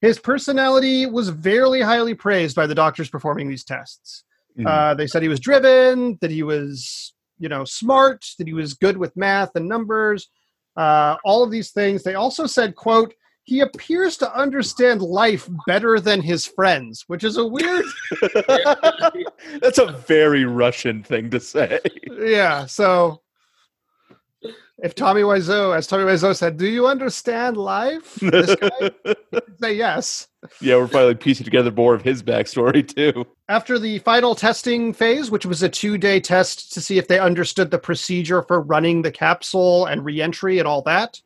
His 0.00 0.18
personality 0.18 1.04
was 1.04 1.28
very 1.28 1.82
highly 1.82 2.14
praised 2.14 2.56
by 2.56 2.66
the 2.66 2.74
doctors 2.74 3.10
performing 3.10 3.48
these 3.48 3.64
tests. 3.64 4.24
Mm. 4.58 4.66
Uh, 4.66 4.94
they 4.94 5.06
said 5.06 5.22
he 5.22 5.28
was 5.28 5.40
driven, 5.40 6.16
that 6.22 6.30
he 6.30 6.42
was, 6.42 7.14
you 7.38 7.48
know, 7.48 7.64
smart, 7.64 8.24
that 8.38 8.46
he 8.46 8.54
was 8.54 8.74
good 8.74 8.96
with 8.96 9.14
math 9.16 9.50
and 9.54 9.68
numbers, 9.68 10.30
uh, 10.76 11.16
all 11.22 11.44
of 11.44 11.50
these 11.50 11.70
things. 11.70 12.02
They 12.02 12.14
also 12.14 12.46
said, 12.46 12.76
"quote 12.76 13.12
He 13.44 13.60
appears 13.60 14.16
to 14.18 14.32
understand 14.38 15.02
life 15.02 15.48
better 15.66 15.98
than 15.98 16.20
his 16.20 16.46
friends," 16.46 17.04
which 17.08 17.24
is 17.24 17.36
a 17.36 17.46
weird, 17.46 17.84
That's 19.60 19.78
a 19.78 19.92
very 20.06 20.44
Russian 20.44 21.02
thing 21.02 21.30
to 21.30 21.40
say. 21.40 21.80
yeah. 22.20 22.66
So, 22.66 23.22
if 24.82 24.94
Tommy 24.94 25.22
Wiseau, 25.22 25.76
as 25.76 25.86
Tommy 25.86 26.04
Wiseau 26.04 26.34
said, 26.36 26.56
"Do 26.56 26.66
you 26.66 26.86
understand 26.86 27.56
life?" 27.56 28.14
This 28.16 28.54
guy 28.56 28.90
say 29.60 29.74
yes. 29.74 30.28
yeah, 30.60 30.76
we're 30.76 30.88
probably 30.88 31.08
like 31.08 31.20
piecing 31.20 31.44
together 31.44 31.70
more 31.70 31.94
of 31.94 32.02
his 32.02 32.22
backstory 32.22 32.86
too. 32.86 33.26
After 33.48 33.78
the 33.78 33.98
final 34.00 34.34
testing 34.34 34.92
phase, 34.94 35.30
which 35.30 35.44
was 35.44 35.62
a 35.62 35.68
two-day 35.68 36.20
test 36.20 36.72
to 36.72 36.80
see 36.80 36.96
if 36.98 37.08
they 37.08 37.18
understood 37.18 37.70
the 37.70 37.78
procedure 37.78 38.42
for 38.42 38.60
running 38.60 39.02
the 39.02 39.12
capsule 39.12 39.86
and 39.86 40.04
reentry 40.04 40.58
and 40.58 40.66
all 40.68 40.82
that, 40.82 41.20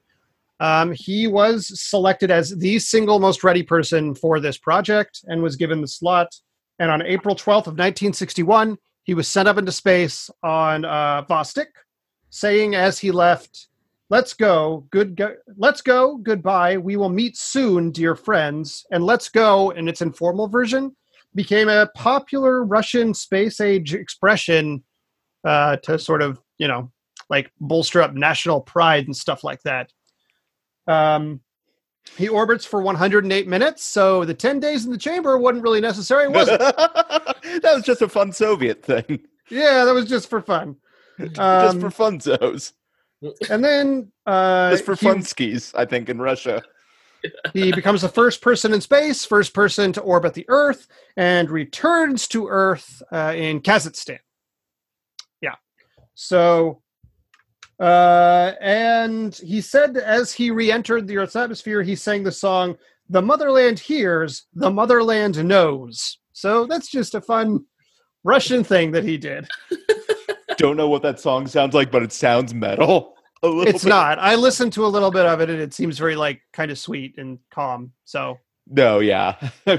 um, 0.61 0.93
he 0.93 1.27
was 1.27 1.81
selected 1.81 2.31
as 2.31 2.51
the 2.57 2.79
single 2.79 3.19
most 3.19 3.43
ready 3.43 3.63
person 3.63 4.15
for 4.15 4.41
this 4.41 4.57
project 4.57 5.21
and 5.25 5.43
was 5.43 5.57
given 5.57 5.81
the 5.81 5.89
slot. 5.89 6.35
And 6.79 6.91
on 6.91 7.03
April 7.03 7.35
12th 7.35 7.67
of 7.67 7.75
1961, 7.75 8.79
he 9.05 9.15
was 9.15 9.29
sent 9.29 9.49
up 9.49 9.59
into 9.59 9.73
space 9.73 10.31
on 10.43 10.85
uh, 10.85 11.25
Vostok, 11.29 11.67
saying 12.31 12.75
as 12.75 12.99
he 12.99 13.11
left, 13.11 13.69
"Let's 14.09 14.33
go, 14.33 14.87
good, 14.91 15.17
go- 15.17 15.37
let's 15.57 15.83
go, 15.83 16.17
goodbye. 16.17 16.79
We 16.79 16.97
will 16.97 17.11
meet 17.11 17.37
soon, 17.37 17.91
dear 17.91 18.17
friends." 18.17 18.87
And 18.91 19.05
"Let's 19.05 19.29
go," 19.29 19.71
in 19.71 19.89
its 19.89 20.01
informal 20.01 20.49
version, 20.49 20.97
became 21.35 21.69
a 21.69 21.91
popular 21.95 22.65
Russian 22.65 23.13
space 23.13 23.61
age 23.61 23.93
expression 23.93 24.83
uh, 25.45 25.77
to 25.83 25.99
sort 25.99 26.23
of, 26.23 26.41
you 26.59 26.67
know, 26.67 26.91
like 27.29 27.51
bolster 27.61 28.01
up 28.01 28.15
national 28.15 28.61
pride 28.63 29.05
and 29.07 29.17
stuff 29.17 29.45
like 29.45 29.63
that. 29.63 29.93
Um, 30.87 31.41
he 32.17 32.29
orbits 32.29 32.65
for 32.67 32.81
108 32.83 33.49
minutes, 33.49 33.83
so 33.83 34.25
the 34.25 34.35
10 34.35 34.61
days 34.61 34.85
in 34.85 34.91
the 34.93 34.99
chamber 34.99 35.39
wasn't 35.39 35.63
really 35.63 35.81
necessary, 35.81 36.29
was 36.29 36.49
it? 36.49 36.59
that 36.61 37.73
was 37.75 37.83
just 37.85 38.03
a 38.03 38.09
fun 38.09 38.31
Soviet 38.33 38.83
thing. 38.85 39.21
yeah, 39.51 39.85
that 39.85 39.95
was 39.95 40.05
just 40.07 40.29
for 40.29 40.41
fun. 40.43 40.77
just 41.19 41.39
Um, 41.41 41.81
for 41.81 41.89
funzos. 41.89 42.73
And 43.49 43.65
then 43.65 44.13
uh, 44.27 44.73
Just 44.73 44.85
for 44.85 44.97
fun 44.97 45.23
skis, 45.23 45.73
I 45.75 45.87
think, 45.87 46.11
in 46.11 46.21
Russia. 46.21 46.63
he 47.55 47.73
becomes 47.73 48.03
the 48.03 48.09
first 48.11 48.43
person 48.43 48.75
in 48.75 48.83
space, 48.83 49.25
first 49.25 49.55
person 49.55 49.93
to 49.95 50.03
orbit 50.03 50.35
the 50.35 50.45
Earth, 50.49 50.87
and 51.17 51.49
returns 51.51 52.29
to 52.29 52.49
Earth 52.49 53.03
uh, 53.11 53.33
in 53.35 53.61
Kazakhstan. 53.63 54.19
Yeah. 55.41 55.55
So, 56.15 56.83
uh, 57.85 58.55
and 58.61 59.35
he 59.37 59.61
said 59.61 59.97
as 59.97 60.33
he 60.33 60.51
re 60.51 60.73
entered 60.73 61.07
the 61.07 61.19
Earth's 61.19 61.37
atmosphere, 61.37 61.83
he 61.83 61.95
sang 61.95 62.23
the 62.23 62.33
song, 62.33 62.77
The 63.11 63.21
Motherland 63.21 63.79
Hears, 63.79 64.47
the 64.55 64.71
Motherland 64.71 65.45
Knows. 65.45 66.19
So 66.33 66.67
that's 66.67 66.89
just 66.89 67.15
a 67.15 67.21
fun 67.21 67.65
Russian 68.25 68.65
thing 68.65 68.93
that 68.93 69.05
he 69.05 69.19
did. 69.19 69.47
Don't 70.57 70.77
know 70.77 70.89
what 70.89 71.03
that 71.03 71.21
song 71.21 71.47
sounds 71.47 71.75
like, 71.75 71.91
but 71.91 72.03
it 72.03 72.13
sounds 72.13 72.55
metal. 72.55 73.15
A 73.43 73.49
little 73.49 73.69
It's 73.75 73.85
bit. 73.85 73.91
not. 73.91 74.19
I 74.19 74.37
listened 74.37 74.73
to 74.75 74.87
a 74.87 74.89
little 74.89 75.11
bit 75.11 75.27
of 75.27 75.43
it 75.43 75.51
and 75.51 75.61
it 75.61 75.75
seems 75.75 75.99
very, 75.99 76.17
like, 76.17 76.41
kind 76.55 76.71
of 76.71 76.79
sweet 76.79 77.19
and 77.19 77.39
calm. 77.51 77.93
So. 78.05 78.39
No, 78.67 79.01
yeah. 79.01 79.37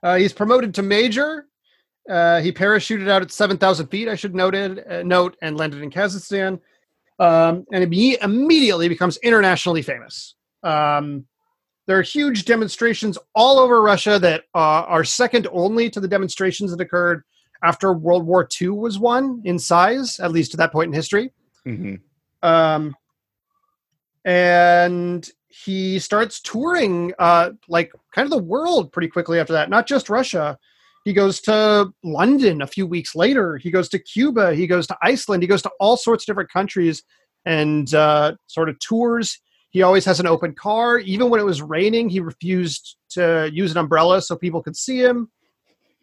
Uh, 0.00 0.14
he's 0.16 0.32
promoted 0.32 0.74
to 0.74 0.82
major. 0.82 1.46
Uh, 2.08 2.40
he 2.40 2.50
parachuted 2.50 3.08
out 3.08 3.22
at 3.22 3.30
7,000 3.30 3.88
feet, 3.88 4.08
I 4.08 4.14
should 4.14 4.34
noted, 4.34 4.84
uh, 4.88 5.02
note, 5.02 5.36
and 5.42 5.56
landed 5.56 5.82
in 5.82 5.90
Kazakhstan. 5.90 6.60
Um, 7.18 7.66
and 7.72 7.92
he 7.92 8.16
immediately 8.20 8.88
becomes 8.88 9.18
internationally 9.18 9.82
famous. 9.82 10.34
Um, 10.62 11.26
there 11.86 11.98
are 11.98 12.02
huge 12.02 12.44
demonstrations 12.44 13.18
all 13.34 13.58
over 13.58 13.82
Russia 13.82 14.18
that 14.18 14.44
uh, 14.54 14.84
are 14.86 15.04
second 15.04 15.48
only 15.50 15.90
to 15.90 16.00
the 16.00 16.08
demonstrations 16.08 16.70
that 16.70 16.80
occurred 16.80 17.24
after 17.62 17.92
World 17.92 18.24
War 18.24 18.48
II 18.60 18.68
was 18.70 18.98
won 18.98 19.42
in 19.44 19.58
size, 19.58 20.20
at 20.20 20.30
least 20.30 20.52
to 20.52 20.56
that 20.58 20.72
point 20.72 20.88
in 20.88 20.92
history. 20.92 21.32
Mhm. 21.66 22.00
Um, 22.42 22.94
and 24.24 25.28
he 25.48 25.98
starts 25.98 26.40
touring 26.40 27.14
uh, 27.18 27.50
like 27.68 27.92
kind 28.14 28.26
of 28.26 28.30
the 28.30 28.44
world 28.44 28.92
pretty 28.92 29.08
quickly 29.08 29.40
after 29.40 29.54
that, 29.54 29.70
not 29.70 29.86
just 29.86 30.10
Russia. 30.10 30.58
He 31.08 31.14
goes 31.14 31.40
to 31.40 31.90
London 32.04 32.60
a 32.60 32.66
few 32.66 32.86
weeks 32.86 33.16
later. 33.16 33.56
He 33.56 33.70
goes 33.70 33.88
to 33.88 33.98
Cuba. 33.98 34.54
He 34.54 34.66
goes 34.66 34.86
to 34.88 34.96
Iceland. 35.00 35.42
He 35.42 35.46
goes 35.46 35.62
to 35.62 35.70
all 35.80 35.96
sorts 35.96 36.24
of 36.24 36.26
different 36.26 36.52
countries 36.52 37.02
and 37.46 37.94
uh, 37.94 38.34
sort 38.46 38.68
of 38.68 38.78
tours. 38.78 39.40
He 39.70 39.80
always 39.80 40.04
has 40.04 40.20
an 40.20 40.26
open 40.26 40.54
car. 40.54 40.98
Even 40.98 41.30
when 41.30 41.40
it 41.40 41.44
was 41.44 41.62
raining, 41.62 42.10
he 42.10 42.20
refused 42.20 42.98
to 43.12 43.48
use 43.50 43.70
an 43.70 43.78
umbrella 43.78 44.20
so 44.20 44.36
people 44.36 44.62
could 44.62 44.76
see 44.76 44.98
him. 44.98 45.30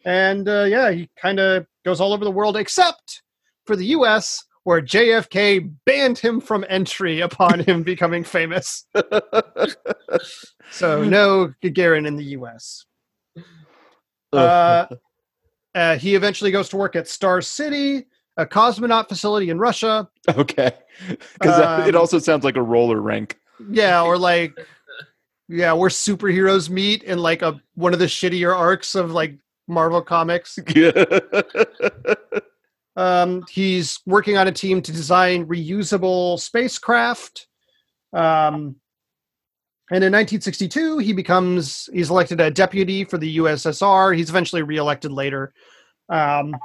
And 0.06 0.50
uh, 0.50 0.64
yeah, 0.64 0.90
he 0.90 1.08
kind 1.22 1.40
of 1.40 1.68
goes 1.86 2.02
all 2.02 2.12
over 2.12 2.26
the 2.26 2.32
world, 2.32 2.58
except 2.58 3.22
for 3.68 3.76
the 3.76 3.86
US, 3.98 4.44
where 4.64 4.82
JFK 4.82 5.72
banned 5.86 6.18
him 6.18 6.42
from 6.42 6.66
entry 6.68 7.22
upon 7.30 7.60
him 7.60 7.84
becoming 7.84 8.24
famous. 8.24 8.88
So 10.72 11.04
no 11.04 11.54
Gagarin 11.64 12.08
in 12.08 12.16
the 12.16 12.24
US. 12.40 12.86
Uh, 14.34 14.88
uh, 15.74 15.98
he 15.98 16.16
eventually 16.16 16.52
goes 16.52 16.70
to 16.70 16.78
work 16.78 16.96
at 16.96 17.08
Star 17.08 17.42
City, 17.42 18.06
a 18.38 18.46
cosmonaut 18.46 19.10
facility 19.10 19.50
in 19.50 19.60
Russia. 19.60 20.10
okay. 20.30 20.72
Because 21.34 21.88
it 21.88 21.94
um, 21.94 22.00
also 22.00 22.20
sounds 22.20 22.46
like 22.46 22.56
a 22.56 22.62
roller 22.62 23.02
rink. 23.02 23.38
Yeah, 23.70 24.02
or 24.02 24.18
like, 24.18 24.58
yeah, 25.50 25.74
where 25.74 25.90
superheroes 25.90 26.70
meet 26.70 27.04
in 27.04 27.20
like 27.20 27.42
a 27.42 27.60
one 27.74 27.92
of 27.92 28.00
the 28.00 28.06
shittier 28.06 28.56
arcs 28.56 28.96
of 28.96 29.12
like 29.12 29.38
Marvel 29.68 30.02
comics. 30.02 30.58
Yeah. 30.74 31.04
Um, 32.96 33.44
he's 33.50 34.00
working 34.06 34.38
on 34.38 34.48
a 34.48 34.52
team 34.52 34.82
to 34.82 34.92
design 34.92 35.46
reusable 35.48 36.40
spacecraft. 36.40 37.48
Um, 38.14 38.78
and 39.92 40.04
in 40.04 40.12
1962, 40.12 40.98
he 40.98 41.14
becomes 41.14 41.90
he's 41.94 42.10
elected 42.10 42.42
a 42.42 42.50
deputy 42.50 43.04
for 43.04 43.20
the 43.20 43.38
USSR. 43.38 44.16
He's 44.16 44.30
eventually 44.30 44.64
reelected 44.64 45.12
later. 45.12 45.54
Um, 46.10 46.56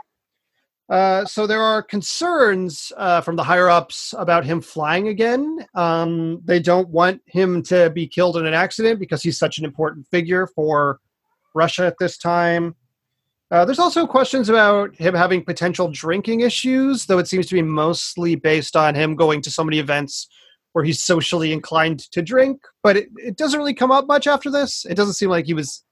uh, 0.88 1.24
so 1.26 1.46
there 1.46 1.61
are 1.61 1.83
concerns 1.83 2.92
uh, 2.96 3.20
from 3.20 3.37
the 3.37 3.44
higher 3.44 3.68
ups 3.68 4.14
about 4.18 4.44
him 4.44 4.61
flying 4.61 5.09
again. 5.09 5.64
Um, 5.74 6.40
they 6.44 6.61
don't 6.61 6.88
want 6.88 7.20
him 7.26 7.62
to 7.64 7.90
be 7.90 8.09
killed 8.09 8.38
in 8.38 8.46
an 8.46 8.54
accident 8.54 8.98
because 8.98 9.22
he's 9.22 9.38
such 9.38 9.59
an 9.59 9.66
important 9.66 10.09
figure 10.09 10.46
for 10.48 10.98
Russia 11.54 11.87
at 11.87 11.98
this 12.00 12.16
time. 12.16 12.74
Uh, 13.50 13.64
there's 13.64 13.78
also 13.78 14.06
questions 14.06 14.48
about 14.48 14.94
him 14.96 15.14
having 15.14 15.44
potential 15.44 15.90
drinking 15.90 16.40
issues, 16.40 17.04
though 17.04 17.18
it 17.18 17.28
seems 17.28 17.46
to 17.48 17.54
be 17.54 17.62
mostly 17.62 18.35
based 18.35 18.76
on 18.76 18.94
him 18.94 19.14
going 19.14 19.42
to 19.42 19.50
so 19.50 19.62
many 19.62 19.78
events 19.78 20.28
where 20.72 20.85
he's 20.85 21.02
socially 21.02 21.52
inclined 21.52 22.00
to 22.12 22.22
drink. 22.22 22.61
But 22.83 22.96
it, 22.96 23.09
it 23.16 23.37
doesn't 23.37 23.59
really 23.59 23.74
come 23.74 23.90
up 23.90 24.06
much 24.06 24.26
after 24.26 24.50
this. 24.50 24.85
It 24.85 24.94
doesn't 24.94 25.14
seem 25.14 25.30
like 25.30 25.46
he 25.46 25.54
was 25.54 25.85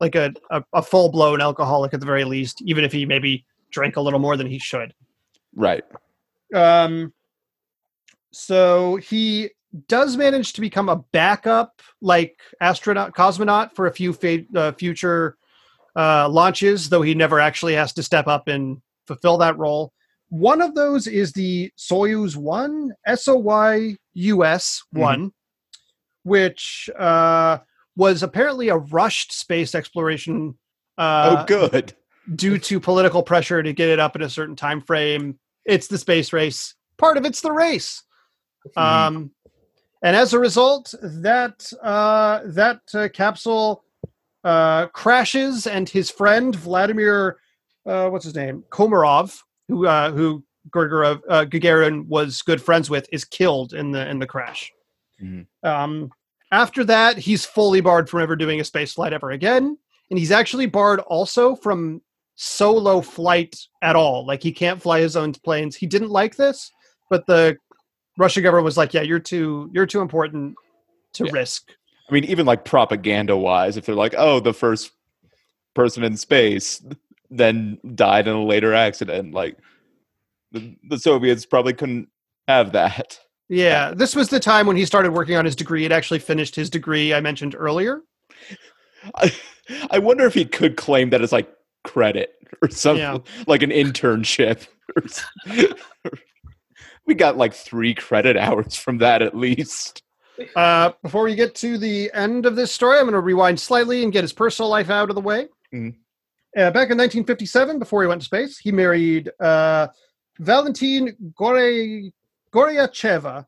like 0.00 0.14
a, 0.14 0.32
a, 0.50 0.62
a 0.72 0.82
full 0.82 1.10
blown 1.10 1.40
alcoholic 1.40 1.92
at 1.94 2.00
the 2.00 2.06
very 2.06 2.24
least, 2.24 2.62
even 2.62 2.84
if 2.84 2.92
he 2.92 3.04
maybe 3.04 3.44
drank 3.70 3.96
a 3.96 4.00
little 4.00 4.18
more 4.18 4.36
than 4.36 4.46
he 4.46 4.58
should. 4.58 4.94
right. 5.54 5.84
Um, 6.54 7.12
so 8.32 8.96
he 8.96 9.50
does 9.88 10.16
manage 10.16 10.52
to 10.54 10.60
become 10.60 10.88
a 10.88 10.96
backup, 10.96 11.80
like 12.00 12.40
astronaut, 12.60 13.14
cosmonaut 13.14 13.72
for 13.74 13.86
a 13.86 13.92
few 13.92 14.12
fa- 14.12 14.44
uh, 14.54 14.72
future 14.72 15.36
uh, 15.96 16.28
launches, 16.28 16.88
though 16.88 17.02
he 17.02 17.14
never 17.14 17.40
actually 17.40 17.74
has 17.74 17.92
to 17.92 18.02
step 18.02 18.26
up 18.26 18.48
and 18.48 18.80
fulfill 19.06 19.38
that 19.38 19.58
role. 19.58 19.92
One 20.30 20.62
of 20.62 20.74
those 20.74 21.06
is 21.06 21.32
the 21.32 21.70
Soyuz 21.76 22.36
1, 22.36 22.92
S 23.06 23.28
O 23.28 23.34
Y 23.36 23.96
U 24.14 24.44
S 24.44 24.82
1, 24.92 25.32
which 26.22 26.88
uh, 26.98 27.58
was 27.96 28.22
apparently 28.22 28.68
a 28.68 28.76
rushed 28.76 29.32
space 29.32 29.74
exploration. 29.74 30.56
Uh, 30.96 31.38
oh, 31.40 31.44
good. 31.46 31.94
due 32.36 32.58
to 32.58 32.78
political 32.78 33.22
pressure 33.22 33.62
to 33.62 33.72
get 33.72 33.88
it 33.88 33.98
up 33.98 34.14
in 34.14 34.22
a 34.22 34.30
certain 34.30 34.54
time 34.54 34.80
frame. 34.80 35.38
It's 35.64 35.88
the 35.88 35.98
space 35.98 36.32
race. 36.32 36.74
Part 36.96 37.16
of 37.16 37.24
it's 37.24 37.40
the 37.40 37.52
race. 37.52 38.02
Mhm. 38.76 38.82
Um, 38.82 39.30
and 40.02 40.14
as 40.14 40.32
a 40.32 40.38
result, 40.38 40.94
that 41.02 41.72
uh, 41.82 42.40
that 42.44 42.80
uh, 42.94 43.08
capsule 43.12 43.84
uh, 44.44 44.86
crashes, 44.88 45.66
and 45.66 45.88
his 45.88 46.10
friend 46.10 46.54
Vladimir, 46.54 47.38
uh, 47.84 48.08
what's 48.08 48.24
his 48.24 48.34
name, 48.34 48.64
Komarov, 48.70 49.42
who 49.70 49.86
uh, 49.86 50.10
who 50.12 50.44
Gagarin, 50.70 51.20
uh, 51.28 51.44
Gagarin 51.46 52.06
was 52.06 52.42
good 52.42 52.60
friends 52.60 52.90
with, 52.90 53.08
is 53.12 53.24
killed 53.24 53.72
in 53.72 53.92
the 53.92 54.08
in 54.08 54.18
the 54.18 54.26
crash. 54.26 54.70
Mhm. 55.22 55.46
Um, 55.62 56.10
after 56.52 56.84
that, 56.84 57.16
he's 57.16 57.46
fully 57.46 57.80
barred 57.80 58.10
from 58.10 58.20
ever 58.20 58.36
doing 58.36 58.60
a 58.60 58.64
space 58.64 58.92
flight 58.92 59.12
ever 59.12 59.30
again, 59.30 59.78
and 60.10 60.18
he's 60.18 60.32
actually 60.32 60.66
barred 60.66 61.00
also 61.00 61.54
from 61.54 62.02
solo 62.34 63.00
flight 63.00 63.56
at 63.82 63.96
all. 63.96 64.26
Like 64.26 64.42
he 64.42 64.52
can't 64.52 64.82
fly 64.82 65.00
his 65.00 65.16
own 65.16 65.32
planes. 65.32 65.76
He 65.76 65.86
didn't 65.86 66.10
like 66.10 66.36
this, 66.36 66.70
but 67.08 67.26
the 67.26 67.56
Russian 68.18 68.42
government 68.42 68.64
was 68.64 68.76
like, 68.76 68.92
"Yeah, 68.92 69.02
you're 69.02 69.18
too 69.18 69.70
you're 69.72 69.86
too 69.86 70.00
important 70.00 70.56
to 71.14 71.24
Yeah. 71.26 71.32
risk." 71.32 71.70
I 72.08 72.12
mean, 72.12 72.24
even 72.24 72.44
like 72.44 72.64
propaganda 72.64 73.36
wise, 73.36 73.76
if 73.76 73.86
they're 73.86 73.94
like, 73.94 74.16
oh, 74.18 74.40
the 74.40 74.52
first 74.52 74.90
person 75.74 76.02
in 76.02 76.16
space 76.16 76.82
then 77.30 77.78
died 77.94 78.26
in 78.28 78.34
a 78.34 78.44
later 78.44 78.74
accident, 78.74 79.32
like 79.32 79.56
the, 80.52 80.76
the 80.88 80.98
Soviets 80.98 81.46
probably 81.46 81.72
couldn't 81.72 82.08
have 82.48 82.72
that. 82.72 83.18
Yeah, 83.48 83.92
this 83.94 84.14
was 84.14 84.28
the 84.28 84.40
time 84.40 84.66
when 84.66 84.76
he 84.76 84.84
started 84.84 85.12
working 85.12 85.36
on 85.36 85.44
his 85.44 85.56
degree. 85.56 85.82
He'd 85.82 85.92
actually 85.92 86.18
finished 86.20 86.54
his 86.54 86.70
degree 86.70 87.12
I 87.14 87.20
mentioned 87.20 87.54
earlier. 87.58 88.00
I, 89.16 89.32
I 89.90 89.98
wonder 89.98 90.24
if 90.26 90.34
he 90.34 90.44
could 90.44 90.76
claim 90.76 91.10
that 91.10 91.22
as 91.22 91.32
like 91.32 91.50
credit 91.84 92.34
or 92.62 92.68
something, 92.70 93.00
Yeah. 93.02 93.18
like 93.46 93.62
an 93.62 93.70
internship. 93.70 94.66
we 97.06 97.14
got 97.14 97.36
like 97.36 97.54
three 97.54 97.94
credit 97.94 98.36
hours 98.36 98.76
from 98.76 98.98
that 98.98 99.22
at 99.22 99.36
least. 99.36 100.02
Uh, 100.56 100.92
before 101.02 101.24
we 101.24 101.34
get 101.34 101.54
to 101.54 101.76
the 101.76 102.10
end 102.14 102.46
of 102.46 102.56
this 102.56 102.72
story, 102.72 102.98
I'm 102.98 103.04
going 103.04 103.12
to 103.12 103.20
rewind 103.20 103.60
slightly 103.60 104.02
and 104.02 104.12
get 104.12 104.22
his 104.24 104.32
personal 104.32 104.68
life 104.70 104.88
out 104.90 105.08
of 105.10 105.14
the 105.14 105.20
way. 105.20 105.48
Mhm. 105.74 105.94
Uh, 106.56 106.70
back 106.70 106.90
in 106.90 106.98
1957, 106.98 107.78
before 107.78 108.02
he 108.02 108.08
went 108.08 108.20
to 108.20 108.24
space, 108.24 108.58
he 108.58 108.72
married 108.72 109.30
uh, 109.40 109.86
Valentin 110.38 111.16
Gore- 111.36 112.10
Goryacheva. 112.52 113.46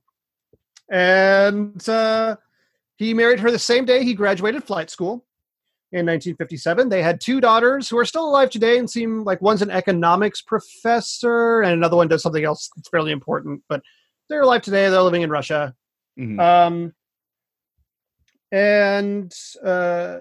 And 0.88 1.88
uh, 1.88 2.36
he 2.96 3.14
married 3.14 3.40
her 3.40 3.50
the 3.50 3.58
same 3.58 3.84
day 3.84 4.04
he 4.04 4.14
graduated 4.14 4.62
flight 4.62 4.90
school 4.90 5.24
in 5.90 6.06
1957. 6.06 6.88
They 6.88 7.02
had 7.02 7.20
two 7.20 7.40
daughters 7.40 7.88
who 7.88 7.98
are 7.98 8.04
still 8.04 8.28
alive 8.28 8.50
today 8.50 8.78
and 8.78 8.88
seem 8.88 9.24
like 9.24 9.42
one's 9.42 9.62
an 9.62 9.70
economics 9.70 10.40
professor 10.42 11.62
and 11.62 11.72
another 11.72 11.96
one 11.96 12.08
does 12.08 12.22
something 12.22 12.44
else 12.44 12.70
that's 12.76 12.88
fairly 12.88 13.12
important. 13.12 13.62
But 13.68 13.82
they're 14.28 14.42
alive 14.42 14.62
today. 14.62 14.88
They're 14.88 15.02
living 15.02 15.22
in 15.22 15.30
Russia. 15.30 15.74
Mhm. 16.18 16.40
Um, 16.40 16.94
and 18.52 19.32
uh, 19.64 20.18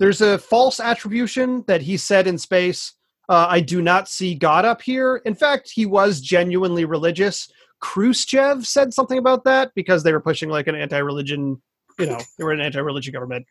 there's 0.00 0.22
a 0.22 0.38
false 0.38 0.80
attribution 0.80 1.62
that 1.66 1.82
he 1.82 1.98
said 1.98 2.26
in 2.26 2.38
space. 2.38 2.94
Uh, 3.28 3.46
I 3.48 3.60
do 3.60 3.82
not 3.82 4.08
see 4.08 4.34
God 4.34 4.64
up 4.64 4.80
here. 4.80 5.16
In 5.26 5.34
fact, 5.34 5.70
he 5.72 5.84
was 5.84 6.22
genuinely 6.22 6.86
religious. 6.86 7.52
Khrushchev 7.80 8.66
said 8.66 8.94
something 8.94 9.18
about 9.18 9.44
that 9.44 9.72
because 9.74 10.02
they 10.02 10.12
were 10.12 10.20
pushing 10.20 10.48
like 10.48 10.66
an 10.66 10.74
anti-religion. 10.74 11.60
You 11.98 12.06
know, 12.06 12.18
they 12.38 12.44
were 12.44 12.52
an 12.52 12.60
anti-religion 12.60 13.12
government. 13.12 13.46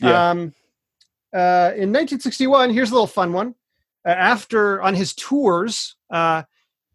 Yeah. 0.00 0.30
Um, 0.30 0.52
uh, 1.32 1.70
in 1.74 1.92
1961, 1.92 2.70
here's 2.70 2.90
a 2.90 2.94
little 2.94 3.06
fun 3.06 3.32
one. 3.32 3.54
Uh, 4.04 4.10
after 4.10 4.82
on 4.82 4.94
his 4.94 5.14
tours 5.14 5.94
uh, 6.10 6.42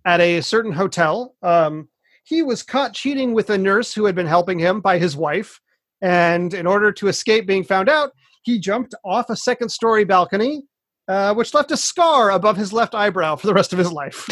at 0.04 0.20
a 0.20 0.42
certain 0.42 0.74
hotel, 0.74 1.36
um, 1.42 1.88
he 2.26 2.42
was 2.42 2.64
caught 2.64 2.94
cheating 2.94 3.34
with 3.34 3.50
a 3.50 3.58
nurse 3.58 3.94
who 3.94 4.06
had 4.06 4.16
been 4.16 4.28
helping 4.28 4.60
him 4.60 4.82
by 4.82 5.00
his 5.00 5.16
wife. 5.16 5.62
And 6.02 6.54
in 6.54 6.68
order 6.68 6.92
to 6.92 7.08
escape 7.08 7.48
being 7.48 7.64
found 7.64 7.88
out, 7.88 8.12
he 8.42 8.60
jumped 8.60 8.96
off 9.04 9.30
a 9.30 9.36
second 9.36 9.70
story 9.70 10.04
balcony, 10.04 10.64
uh, 11.08 11.34
which 11.34 11.54
left 11.54 11.72
a 11.72 11.78
scar 11.78 12.32
above 12.32 12.58
his 12.58 12.72
left 12.74 12.96
eyebrow 12.96 13.36
for 13.36 13.48
the 13.48 13.54
rest 13.54 13.74
of 13.74 13.80
his 13.80 13.92
life. 13.92 14.28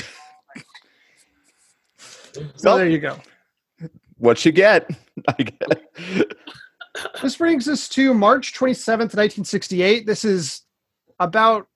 so 1.97 2.41
Well- 2.63 2.77
there 2.77 2.87
you 2.89 2.99
go. 2.99 3.19
What 4.19 4.43
you 4.45 4.51
get? 4.51 4.89
I 5.27 5.33
get. 5.43 6.31
This 7.21 7.37
brings 7.37 7.67
us 7.67 7.87
to 7.89 8.13
March 8.13 8.53
27th, 8.53 9.13
1968. 9.13 10.07
This 10.07 10.25
is 10.25 10.63
about 11.19 11.67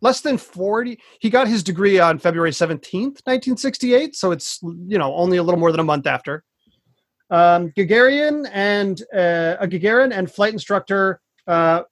less 0.00 0.22
than 0.22 0.38
40. 0.38 0.98
He 1.20 1.28
got 1.28 1.46
his 1.46 1.62
degree 1.62 1.98
on 1.98 2.18
February 2.18 2.52
17th, 2.52 3.20
1968. 3.26 4.16
So 4.16 4.32
it's, 4.32 4.58
you 4.62 4.96
know, 4.96 5.14
only 5.14 5.36
a 5.36 5.42
little 5.42 5.60
more 5.60 5.70
than 5.70 5.80
a 5.80 5.84
month 5.84 6.06
after. 6.06 6.42
Um, 7.30 7.70
Gagarin 7.76 8.48
and 8.52 9.00
uh, 9.14 9.56
a 9.60 9.68
Gagarin 9.68 10.16
and 10.16 10.30
flight 10.30 10.52
instructor 10.52 11.20
uh, 11.46 11.82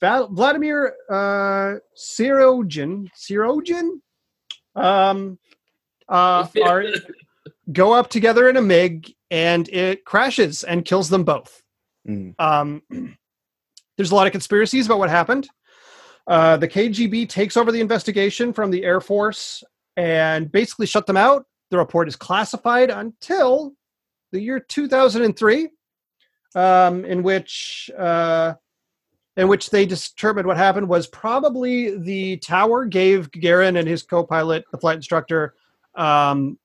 Val- 0.00 0.28
Vladimir 0.28 0.94
uh, 1.10 1.78
Seryogin, 1.96 3.08
Seryogin 3.16 4.00
um, 4.74 5.38
uh, 6.08 6.46
are, 6.64 6.84
go 7.72 7.92
up 7.92 8.10
together 8.10 8.48
in 8.48 8.56
a 8.56 8.62
MiG 8.62 9.14
and 9.30 9.68
it 9.68 10.04
crashes 10.04 10.64
and 10.64 10.84
kills 10.84 11.08
them 11.08 11.24
both. 11.24 11.62
Mm. 12.08 12.34
Um, 12.38 12.82
there's 13.96 14.10
a 14.10 14.14
lot 14.14 14.26
of 14.26 14.32
conspiracies 14.32 14.86
about 14.86 14.98
what 14.98 15.10
happened. 15.10 15.48
Uh, 16.26 16.56
the 16.56 16.68
KGB 16.68 17.28
takes 17.28 17.56
over 17.56 17.72
the 17.72 17.80
investigation 17.80 18.52
from 18.52 18.70
the 18.70 18.84
Air 18.84 19.00
Force 19.00 19.64
and 19.96 20.50
basically 20.50 20.86
shut 20.86 21.06
them 21.06 21.16
out. 21.16 21.46
The 21.70 21.78
report 21.78 22.08
is 22.08 22.16
classified 22.16 22.90
until 22.90 23.72
the 24.30 24.40
year 24.40 24.60
2003, 24.60 25.68
um, 26.54 27.04
in 27.04 27.22
which 27.22 27.90
uh, 27.98 28.54
in 29.36 29.48
which 29.48 29.70
they 29.70 29.86
determined 29.86 30.46
what 30.46 30.56
happened 30.56 30.88
was 30.88 31.06
probably 31.06 31.96
the 31.98 32.36
tower 32.38 32.84
gave 32.84 33.30
Gagarin 33.30 33.78
and 33.78 33.88
his 33.88 34.02
co-pilot, 34.02 34.64
the 34.70 34.78
flight 34.78 34.96
instructor, 34.96 35.54
um, 35.94 36.58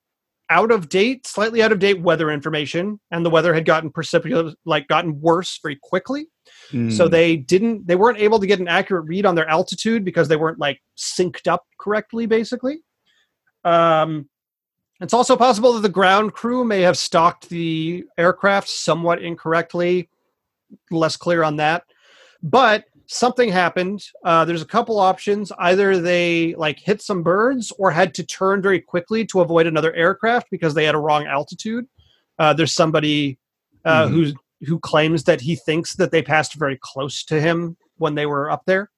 out 0.50 0.70
of 0.70 0.88
date, 0.88 1.26
slightly 1.26 1.62
out 1.62 1.72
of 1.72 1.78
date 1.78 2.00
weather 2.00 2.30
information, 2.30 2.98
and 3.10 3.24
the 3.24 3.30
weather 3.30 3.52
had 3.52 3.66
gotten 3.66 3.90
precipitous, 3.90 4.54
like 4.64 4.88
gotten 4.88 5.20
worse 5.20 5.58
very 5.62 5.78
quickly. 5.82 6.28
So 6.70 7.06
Mm. 7.06 7.10
they 7.10 7.36
didn't, 7.36 7.86
they 7.86 7.96
weren't 7.96 8.18
able 8.18 8.38
to 8.38 8.46
get 8.46 8.58
an 8.58 8.68
accurate 8.68 9.06
read 9.06 9.26
on 9.26 9.34
their 9.34 9.48
altitude 9.48 10.04
because 10.04 10.28
they 10.28 10.36
weren't 10.36 10.58
like 10.58 10.80
synced 10.96 11.46
up 11.46 11.66
correctly, 11.78 12.24
basically. 12.24 12.78
Um, 13.64 14.28
it's 15.00 15.12
also 15.14 15.36
possible 15.36 15.74
that 15.74 15.82
the 15.82 15.88
ground 15.90 16.32
crew 16.32 16.64
may 16.64 16.80
have 16.80 16.96
stalked 16.96 17.50
the 17.50 18.04
aircraft 18.16 18.68
somewhat 18.68 19.22
incorrectly. 19.22 20.08
Less 20.90 21.16
clear 21.16 21.42
on 21.42 21.56
that, 21.56 21.84
but 22.42 22.84
something 23.06 23.50
happened. 23.50 24.04
Uh, 24.24 24.44
there's 24.44 24.62
a 24.62 24.66
couple 24.66 24.98
options. 24.98 25.50
Either 25.58 25.98
they 25.98 26.54
like 26.56 26.78
hit 26.78 27.00
some 27.00 27.22
birds 27.22 27.72
or 27.78 27.90
had 27.90 28.12
to 28.14 28.24
turn 28.24 28.60
very 28.60 28.80
quickly 28.80 29.24
to 29.26 29.40
avoid 29.40 29.66
another 29.66 29.94
aircraft 29.94 30.48
because 30.50 30.74
they 30.74 30.84
had 30.84 30.94
a 30.94 30.98
wrong 30.98 31.26
altitude. 31.26 31.86
Uh, 32.38 32.52
there's 32.52 32.72
somebody 32.74 33.38
uh, 33.84 34.06
Mhm. 34.06 34.10
who's 34.10 34.34
who 34.66 34.78
claims 34.80 35.22
that 35.24 35.40
he 35.40 35.54
thinks 35.54 35.94
that 35.96 36.10
they 36.10 36.20
passed 36.20 36.54
very 36.54 36.76
close 36.82 37.22
to 37.24 37.40
him 37.40 37.76
when 37.96 38.16
they 38.16 38.26
were 38.26 38.50
up 38.50 38.62
there, 38.66 38.90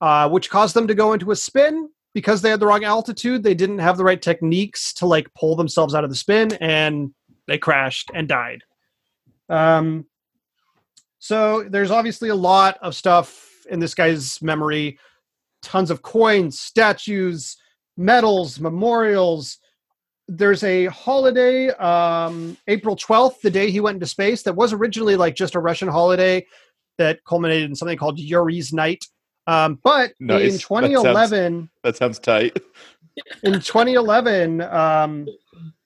uh, 0.00 0.26
which 0.28 0.48
caused 0.48 0.74
them 0.74 0.86
to 0.88 0.94
go 0.94 1.12
into 1.12 1.30
a 1.30 1.36
spin 1.36 1.90
because 2.14 2.40
they 2.40 2.48
had 2.48 2.60
the 2.60 2.66
wrong 2.66 2.82
altitude. 2.82 3.42
They 3.42 3.54
didn't 3.54 3.78
have 3.78 3.98
the 3.98 4.04
right 4.04 4.20
techniques 4.20 4.94
to 4.94 5.06
like 5.06 5.32
pull 5.34 5.54
themselves 5.54 5.94
out 5.94 6.02
of 6.02 6.08
the 6.10 6.16
spin, 6.16 6.54
and 6.62 7.14
they 7.46 7.58
crashed 7.58 8.10
and 8.14 8.26
died. 8.26 8.62
Um, 9.50 10.06
so 11.26 11.64
there's 11.68 11.90
obviously 11.90 12.28
a 12.28 12.34
lot 12.34 12.78
of 12.82 12.94
stuff 12.94 13.50
in 13.68 13.80
this 13.80 13.94
guy's 13.94 14.40
memory 14.40 14.96
tons 15.62 15.90
of 15.90 16.00
coins, 16.02 16.60
statues, 16.60 17.56
medals, 17.96 18.60
memorials. 18.60 19.58
There's 20.28 20.62
a 20.62 20.86
holiday, 20.86 21.70
um, 21.70 22.56
April 22.68 22.94
12th, 22.94 23.40
the 23.40 23.50
day 23.50 23.70
he 23.72 23.80
went 23.80 23.96
into 23.96 24.06
space, 24.06 24.42
that 24.44 24.54
was 24.54 24.72
originally 24.72 25.16
like 25.16 25.34
just 25.34 25.56
a 25.56 25.60
Russian 25.60 25.88
holiday 25.88 26.46
that 26.98 27.24
culminated 27.24 27.68
in 27.70 27.74
something 27.74 27.98
called 27.98 28.18
Yuri's 28.20 28.72
Night. 28.72 29.04
Um, 29.48 29.80
but 29.82 30.12
Nice. 30.20 30.42
in 30.42 30.52
That 30.52 30.60
2011, 30.60 31.70
That 31.82 31.96
sounds 31.96 32.20
tight. 32.20 32.56
in 33.42 33.54
2011, 33.54 34.60
um, 34.60 35.26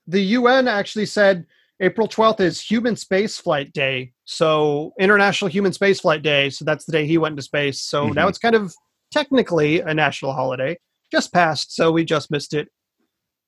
the 0.06 0.20
UN 0.20 0.68
actually 0.68 1.06
said 1.06 1.46
April 1.80 2.06
12th 2.06 2.40
is 2.40 2.60
Human 2.60 2.94
Spaceflight 2.94 3.72
Day. 3.72 4.12
So, 4.24 4.92
International 4.98 5.48
Human 5.48 5.72
Spaceflight 5.72 6.22
Day. 6.22 6.50
So, 6.50 6.64
that's 6.64 6.84
the 6.84 6.92
day 6.92 7.06
he 7.06 7.18
went 7.18 7.32
into 7.32 7.42
space. 7.42 7.80
So, 7.80 8.08
now 8.12 8.26
Mhm. 8.26 8.28
it's 8.28 8.38
kind 8.38 8.54
of 8.54 8.74
technically 9.10 9.80
a 9.80 9.94
national 9.94 10.32
holiday. 10.32 10.78
Just 11.10 11.32
passed, 11.32 11.74
so 11.74 11.90
we 11.90 12.04
just 12.04 12.30
missed 12.30 12.54
it. 12.54 12.68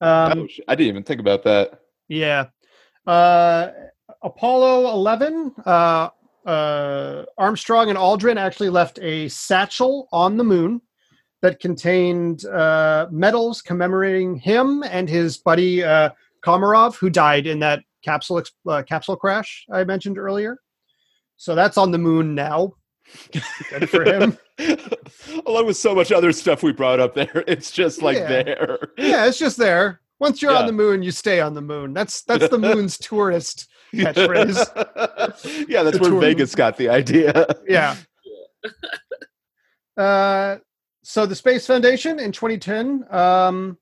Um, 0.00 0.48
I 0.66 0.74
didn't 0.74 0.88
even 0.88 1.04
think 1.04 1.20
about 1.20 1.44
that. 1.44 1.80
yeah. 2.08 2.46
Uh, 3.06 3.70
Apollo 4.22 4.92
11, 4.92 5.52
uh, 5.66 6.08
uh, 6.46 7.24
Armstrong 7.38 7.88
and 7.88 7.98
Aldrin 7.98 8.36
actually 8.36 8.70
left 8.70 8.98
a 9.00 9.28
satchel 9.28 10.08
on 10.12 10.36
the 10.36 10.44
moon 10.44 10.80
that 11.40 11.58
contained 11.58 12.44
uh, 12.46 13.08
medals 13.10 13.60
commemorating 13.62 14.36
him 14.36 14.84
and 14.84 15.08
his 15.08 15.36
buddy 15.38 15.82
uh, 15.82 16.10
Komarov, 16.44 16.94
who 16.96 17.10
died 17.10 17.46
in 17.46 17.58
that 17.60 17.82
capsule 18.04 18.42
uh, 18.68 18.82
capsule 18.82 19.16
crash 19.16 19.64
I 19.72 19.84
mentioned 19.84 20.18
earlier. 20.18 20.58
So 21.36 21.54
that's 21.54 21.76
on 21.78 21.90
the 21.90 21.98
moon 21.98 22.34
now. 22.34 22.74
Good 23.70 23.90
for 23.90 24.04
him. 24.04 24.38
Along 25.46 25.66
with 25.66 25.76
so 25.76 25.94
much 25.94 26.12
other 26.12 26.30
stuff 26.32 26.62
we 26.62 26.72
brought 26.72 27.00
up 27.00 27.14
there, 27.14 27.42
it's 27.48 27.70
just 27.72 28.00
like 28.00 28.16
Yeah. 28.18 28.28
there. 28.28 28.78
yeah, 28.96 29.26
it's 29.26 29.38
just 29.38 29.56
there. 29.56 30.00
Once 30.20 30.40
you're 30.40 30.54
on 30.54 30.66
the 30.66 30.72
moon, 30.72 31.02
you 31.02 31.10
stay 31.10 31.40
on 31.40 31.52
the 31.54 31.60
moon. 31.60 31.92
That's 31.94 32.22
that's 32.22 32.48
the 32.48 32.58
moon's 32.58 32.96
tourist 33.10 33.68
catchphrase. 33.92 35.66
yeah, 35.68 35.82
that's 35.82 35.96
The 35.96 36.02
where 36.02 36.10
tour- 36.12 36.20
Vegas 36.20 36.54
got 36.54 36.76
the 36.76 36.88
idea. 36.88 37.46
yeah. 37.68 37.96
Uh, 39.96 40.56
so 41.04 41.26
the 41.26 41.34
Space 41.34 41.66
Foundation 41.66 42.18
in 42.18 42.32
2010 42.32 43.04
um, 43.14 43.76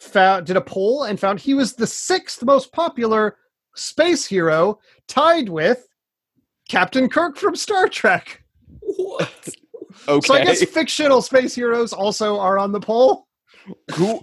found, 0.00 0.46
did 0.46 0.56
a 0.56 0.60
poll 0.60 1.04
and 1.04 1.20
found 1.20 1.38
he 1.38 1.54
was 1.54 1.74
the 1.74 1.86
sixth 1.86 2.42
most 2.44 2.72
popular 2.72 3.36
space 3.74 4.26
hero, 4.26 4.78
tied 5.06 5.48
with 5.48 5.86
Captain 6.68 7.08
Kirk 7.08 7.36
from 7.36 7.54
Star 7.54 7.88
Trek. 7.88 8.42
What? 8.80 9.48
Okay. 10.08 10.26
So 10.26 10.34
I 10.34 10.44
guess 10.44 10.64
fictional 10.64 11.22
space 11.22 11.54
heroes 11.54 11.92
also 11.92 12.38
are 12.38 12.58
on 12.58 12.72
the 12.72 12.80
poll. 12.80 13.26
who 13.94 14.20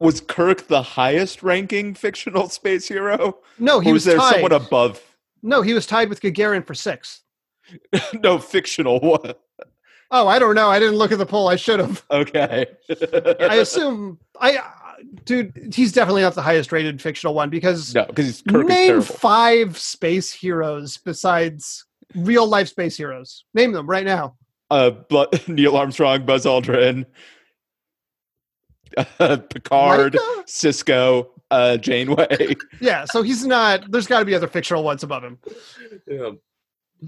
Was 0.00 0.20
Kirk 0.20 0.66
the 0.66 0.82
highest 0.82 1.42
ranking 1.42 1.94
fictional 1.94 2.48
space 2.48 2.88
hero? 2.88 3.38
No, 3.58 3.80
he 3.80 3.90
or 3.90 3.92
was 3.94 4.06
was 4.06 4.12
there 4.12 4.18
tied. 4.18 4.32
someone 4.34 4.52
above? 4.52 5.02
No, 5.42 5.62
he 5.62 5.74
was 5.74 5.86
tied 5.86 6.08
with 6.08 6.20
Gagarin 6.20 6.66
for 6.66 6.74
sixth. 6.74 7.22
no, 8.22 8.38
fictional 8.38 8.98
one. 9.00 9.34
Oh, 10.10 10.26
I 10.26 10.38
don't 10.38 10.54
know. 10.54 10.70
I 10.70 10.78
didn't 10.78 10.96
look 10.96 11.12
at 11.12 11.18
the 11.18 11.26
poll. 11.26 11.48
I 11.48 11.56
should 11.56 11.80
have. 11.80 12.02
Okay. 12.10 12.66
I 13.40 13.56
assume 13.56 14.18
I, 14.40 14.58
dude, 15.24 15.72
he's 15.74 15.92
definitely 15.92 16.22
not 16.22 16.34
the 16.34 16.42
highest 16.42 16.72
rated 16.72 17.00
fictional 17.00 17.34
one 17.34 17.50
because 17.50 17.94
no, 17.94 18.04
because 18.06 18.42
Kirk 18.48 18.64
is 18.64 18.68
name 18.68 18.86
terrible. 18.88 19.02
five 19.02 19.78
space 19.78 20.32
heroes 20.32 20.96
besides 20.98 21.84
real 22.14 22.46
life 22.46 22.68
space 22.68 22.96
heroes. 22.96 23.44
Name 23.54 23.72
them 23.72 23.86
right 23.88 24.04
now. 24.04 24.36
uh, 24.70 24.90
Neil 25.48 25.76
Armstrong, 25.76 26.24
Buzz 26.26 26.44
Aldrin, 26.44 27.06
uh, 28.96 29.36
Picard, 29.50 30.14
Riker? 30.14 30.42
Sisko, 30.46 31.28
uh, 31.50 31.76
Janeway. 31.76 32.56
Yeah, 32.80 33.04
so 33.04 33.22
he's 33.22 33.44
not. 33.46 33.90
There's 33.90 34.06
got 34.06 34.20
to 34.20 34.24
be 34.24 34.34
other 34.34 34.48
fictional 34.48 34.84
ones 34.84 35.02
above 35.02 35.24
him. 35.24 35.38
Yeah. 36.06 36.30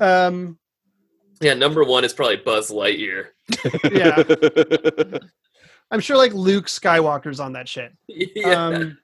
Um, 0.00 0.58
yeah, 1.40 1.54
number 1.54 1.82
one 1.84 2.04
is 2.04 2.12
probably 2.12 2.36
Buzz 2.36 2.70
Lightyear. 2.70 3.28
Yeah. 3.90 4.22
I'm 5.90 6.00
sure 6.00 6.16
like 6.16 6.32
Luke 6.34 6.66
Skywalker's 6.66 7.40
on 7.40 7.52
that 7.54 7.68
shit. 7.68 7.92
yeah. 8.08 8.66
Um, 8.66 8.98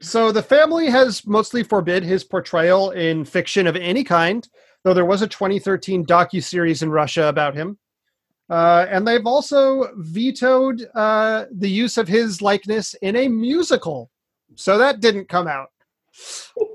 so 0.00 0.32
the 0.32 0.42
family 0.42 0.90
has 0.90 1.26
mostly 1.26 1.62
forbid 1.62 2.02
his 2.02 2.24
portrayal 2.24 2.90
in 2.90 3.24
fiction 3.24 3.66
of 3.66 3.76
any 3.76 4.04
kind, 4.04 4.46
though 4.82 4.94
there 4.94 5.04
was 5.04 5.22
a 5.22 5.26
2013 5.26 6.04
docu-series 6.04 6.82
in 6.82 6.90
Russia 6.90 7.28
about 7.28 7.54
him. 7.54 7.78
Uh, 8.50 8.86
and 8.90 9.06
they've 9.08 9.26
also 9.26 9.90
vetoed 9.96 10.86
uh, 10.94 11.46
the 11.50 11.70
use 11.70 11.96
of 11.96 12.06
his 12.06 12.42
likeness 12.42 12.94
in 13.00 13.16
a 13.16 13.28
musical. 13.28 14.10
So 14.56 14.76
that 14.78 15.00
didn't 15.00 15.28
come 15.28 15.48
out. 15.48 15.70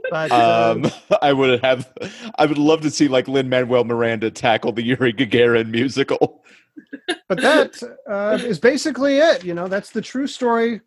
But 0.10 0.32
uh, 0.32 0.76
um, 0.76 0.92
I 1.22 1.34
would 1.34 1.64
have, 1.64 1.92
I 2.38 2.46
would 2.46 2.58
love 2.58 2.82
to 2.82 2.90
see 2.90 3.08
like 3.08 3.28
Lin 3.28 3.50
Manuel 3.50 3.84
Miranda 3.84 4.32
tackle 4.32 4.72
the 4.72 4.84
Yuri 4.84 5.14
Gagarin 5.14 5.70
musical. 5.70 6.44
But 7.28 7.42
that 7.42 7.82
uh, 8.10 8.38
is 8.42 8.60
basically 8.60 9.18
it. 9.18 9.44
You 9.44 9.54
know, 9.54 9.68
that's 9.68 9.92
the 9.92 10.02
true 10.02 10.28
story 10.28 10.82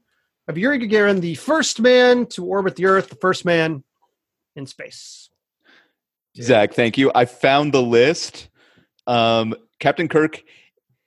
of 0.49 0.59
Yuri 0.59 0.79
Gagarin, 0.79 1.21
the 1.21 1.35
first 1.37 1.81
man 1.81 2.27
to 2.27 2.45
orbit 2.45 2.77
the 2.77 2.87
Earth, 2.87 3.09
the 3.09 3.17
first 3.17 3.45
man 3.45 3.85
in 4.57 4.67
space. 4.67 5.31
Zach, 6.41 6.73
thank 6.75 6.97
you. 6.97 7.13
I 7.15 7.27
found 7.27 7.73
the 7.73 7.83
list. 7.83 8.49
Um, 9.07 9.55
Captain 9.81 10.09
Kirk 10.09 10.43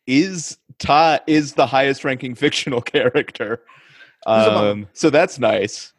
is 0.08 0.58
ta- 0.78 1.20
is 1.28 1.54
the 1.54 1.66
highest 1.66 2.04
ranking 2.04 2.36
fictional 2.44 2.82
character. 2.82 3.64
Um, 4.28 4.88
so 4.94 5.10
that's 5.10 5.40
nice. 5.40 5.94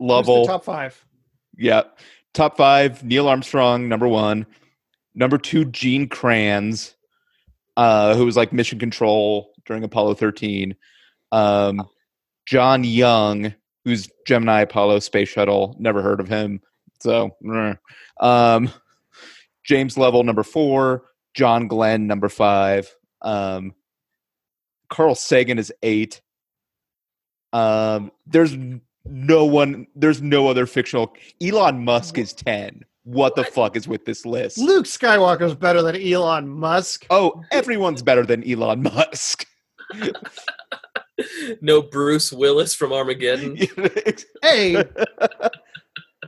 Lovell, 0.00 0.46
top 0.46 0.64
five. 0.64 1.04
yeah, 1.56 1.82
top 2.32 2.56
five. 2.56 3.02
Neil 3.04 3.28
Armstrong, 3.28 3.88
number 3.88 4.08
one. 4.08 4.46
Number 5.14 5.38
two, 5.38 5.64
Gene 5.66 6.08
Kranz, 6.08 6.93
uh, 7.76 8.14
who 8.14 8.24
was 8.24 8.36
like 8.36 8.52
mission 8.52 8.78
control 8.78 9.52
during 9.66 9.84
Apollo 9.84 10.14
13. 10.14 10.74
Um, 11.32 11.86
John 12.46 12.84
Young, 12.84 13.54
who's 13.84 14.08
Gemini 14.26 14.60
Apollo 14.62 15.00
space 15.00 15.28
shuttle. 15.28 15.76
Never 15.78 16.02
heard 16.02 16.20
of 16.20 16.28
him. 16.28 16.60
So, 17.00 17.30
um, 18.20 18.70
James 19.64 19.96
Lovell, 19.98 20.24
number 20.24 20.42
four. 20.42 21.04
John 21.34 21.66
Glenn, 21.66 22.06
number 22.06 22.28
five. 22.28 22.94
Um, 23.22 23.74
Carl 24.88 25.14
Sagan 25.14 25.58
is 25.58 25.72
eight. 25.82 26.20
Um, 27.52 28.12
there's 28.26 28.56
no 29.04 29.44
one. 29.44 29.86
There's 29.96 30.22
no 30.22 30.48
other 30.48 30.66
fictional. 30.66 31.14
Elon 31.42 31.84
Musk 31.84 32.18
is 32.18 32.32
ten. 32.32 32.84
What 33.04 33.36
the 33.36 33.44
fuck 33.44 33.76
is 33.76 33.86
with 33.86 34.04
this 34.06 34.24
list? 34.24 34.56
Luke 34.58 34.86
Skywalker's 34.86 35.54
better 35.54 35.82
than 35.82 35.96
Elon 35.96 36.48
Musk. 36.48 37.06
Oh, 37.10 37.42
everyone's 37.52 38.02
better 38.02 38.24
than 38.24 38.42
Elon 38.50 38.82
Musk. 38.82 39.46
no 41.60 41.82
Bruce 41.82 42.32
Willis 42.32 42.74
from 42.74 42.92
Armageddon. 42.92 43.58
Hey, 44.42 44.76
I'm 44.76 44.84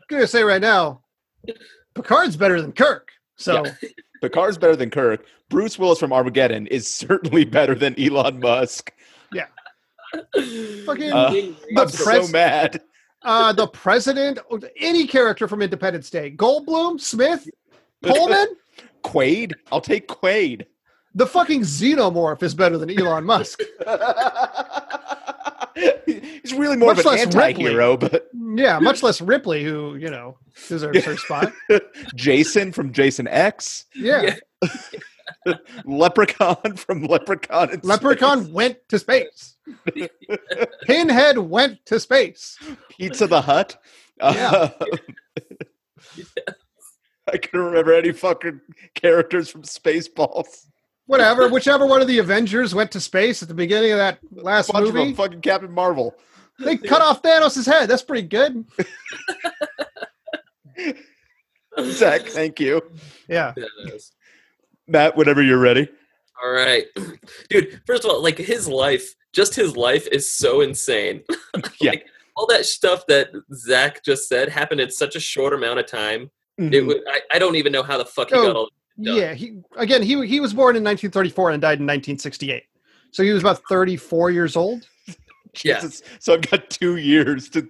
gonna 0.08 0.26
say 0.26 0.42
right 0.42 0.60
now, 0.60 1.02
Picard's 1.94 2.36
better 2.36 2.60
than 2.60 2.72
Kirk. 2.72 3.10
So 3.36 3.64
Yeah. 3.64 3.72
Picard's 4.22 4.56
better 4.58 4.76
than 4.76 4.90
Kirk. 4.90 5.26
Bruce 5.50 5.78
Willis 5.78 5.98
from 5.98 6.12
Armageddon 6.12 6.66
is 6.68 6.88
certainly 6.88 7.44
better 7.44 7.74
than 7.74 7.98
Elon 8.00 8.40
Musk. 8.40 8.92
Yeah. 9.32 9.46
Fucking 10.34 11.12
Uh, 11.12 11.30
the 11.30 11.54
I'm 11.76 11.88
pres- 11.88 12.26
so 12.26 12.28
mad. 12.28 12.80
Uh, 13.26 13.52
the 13.52 13.66
president, 13.66 14.38
any 14.78 15.06
character 15.06 15.46
from 15.48 15.60
Independence 15.60 16.08
Day, 16.08 16.30
Goldblum, 16.30 16.98
Smith, 17.00 17.46
Pullman, 18.02 18.46
Quaid? 19.04 19.52
I'll 19.70 19.80
take 19.82 20.08
Quaid. 20.08 20.64
the 21.14 21.26
fucking 21.26 21.60
xenomorph 21.62 22.42
is 22.42 22.54
better 22.54 22.78
than 22.78 22.88
Elon 22.90 23.24
Musk. 23.24 23.60
He's 26.06 26.54
really 26.54 26.76
more 26.76 26.90
Much 26.94 27.00
of 27.00 27.06
an 27.06 27.12
less 27.12 27.26
Ripley. 27.26 27.42
anti-hero, 27.42 27.96
but 27.98 28.30
Yeah, 28.54 28.78
much 28.78 29.02
less 29.02 29.20
Ripley, 29.20 29.62
who 29.64 29.96
you 29.96 30.08
know 30.08 30.38
deserves 30.68 31.04
her 31.04 31.16
spot. 31.18 31.52
Jason 32.14 32.72
from 32.72 32.92
Jason 32.92 33.28
X, 33.28 33.84
Yeah, 33.94 34.36
Yeah. 34.62 34.68
Leprechaun 35.84 36.76
from 36.76 37.04
Leprechaun. 37.04 37.70
in 37.70 37.80
Leprechaun 37.82 38.42
Space, 38.44 38.52
went 38.52 38.88
to 38.88 38.98
space. 38.98 39.56
Pinhead 40.82 41.38
went 41.38 41.84
to 41.86 41.98
space. 42.00 42.58
Pizza 42.90 43.26
the 43.26 43.40
Hut. 43.40 43.76
Yeah. 44.20 44.70
I 47.28 47.38
can't 47.38 47.54
remember 47.54 47.92
any 47.92 48.12
fucking 48.12 48.60
characters 48.94 49.50
from 49.50 49.62
Spaceballs. 49.62 50.66
Whatever, 51.06 51.48
whichever 51.48 51.86
one 51.86 52.00
of 52.00 52.08
the 52.08 52.18
Avengers 52.18 52.74
went 52.74 52.90
to 52.92 53.00
space 53.00 53.42
at 53.42 53.48
the 53.48 53.54
beginning 53.54 53.92
of 53.92 53.98
that 53.98 54.18
last 54.32 54.72
Bunch 54.72 54.88
of 54.88 54.94
movie. 54.94 55.06
them, 55.08 55.14
fucking 55.16 55.40
Captain 55.40 55.72
Marvel. 55.72 56.14
They 56.58 56.76
cut 56.76 57.02
off 57.02 57.22
Thanos' 57.22 57.66
head. 57.66 57.88
That's 57.88 58.02
pretty 58.02 58.26
good. 58.26 58.64
Zach, 61.82 62.22
thank 62.22 62.58
you. 62.58 62.80
Yeah. 63.28 63.52
Yes. 63.84 64.12
Matt, 64.88 65.16
whenever 65.16 65.42
you're 65.42 65.58
ready. 65.58 65.88
All 66.42 66.50
right, 66.50 66.84
dude. 67.48 67.80
First 67.86 68.04
of 68.04 68.10
all, 68.10 68.22
like 68.22 68.38
his 68.38 68.68
life, 68.68 69.14
just 69.32 69.54
his 69.54 69.76
life 69.76 70.06
is 70.12 70.30
so 70.30 70.60
insane. 70.60 71.22
Yeah. 71.80 71.92
Like, 71.92 72.06
all 72.36 72.46
that 72.48 72.66
stuff 72.66 73.06
that 73.06 73.30
Zach 73.54 74.04
just 74.04 74.28
said 74.28 74.50
happened 74.50 74.80
in 74.80 74.90
such 74.90 75.16
a 75.16 75.20
short 75.20 75.54
amount 75.54 75.78
of 75.78 75.86
time. 75.86 76.30
It 76.58 76.70
mm-hmm. 76.70 76.86
was, 76.86 76.96
I, 77.08 77.20
I 77.32 77.38
don't 77.38 77.56
even 77.56 77.72
know 77.72 77.82
how 77.82 77.96
the 77.96 78.04
fuck 78.04 78.28
he 78.28 78.34
Oh, 78.34 78.46
got 78.46 78.56
all. 78.56 78.68
done. 79.02 79.16
Yeah. 79.16 79.34
He 79.34 79.58
again 79.76 80.02
he 80.02 80.26
he 80.26 80.40
was 80.40 80.52
born 80.52 80.76
in 80.76 80.84
1934 80.84 81.50
and 81.50 81.62
died 81.62 81.78
in 81.80 81.86
1968. 81.86 82.62
So 83.12 83.22
he 83.22 83.30
was 83.32 83.42
about 83.42 83.62
34 83.68 84.30
years 84.30 84.56
old. 84.56 84.86
Yeah. 85.64 85.80
Jesus. 85.80 86.02
So 86.18 86.34
I've 86.34 86.42
got 86.42 86.68
two 86.68 86.98
years 86.98 87.48
to 87.48 87.66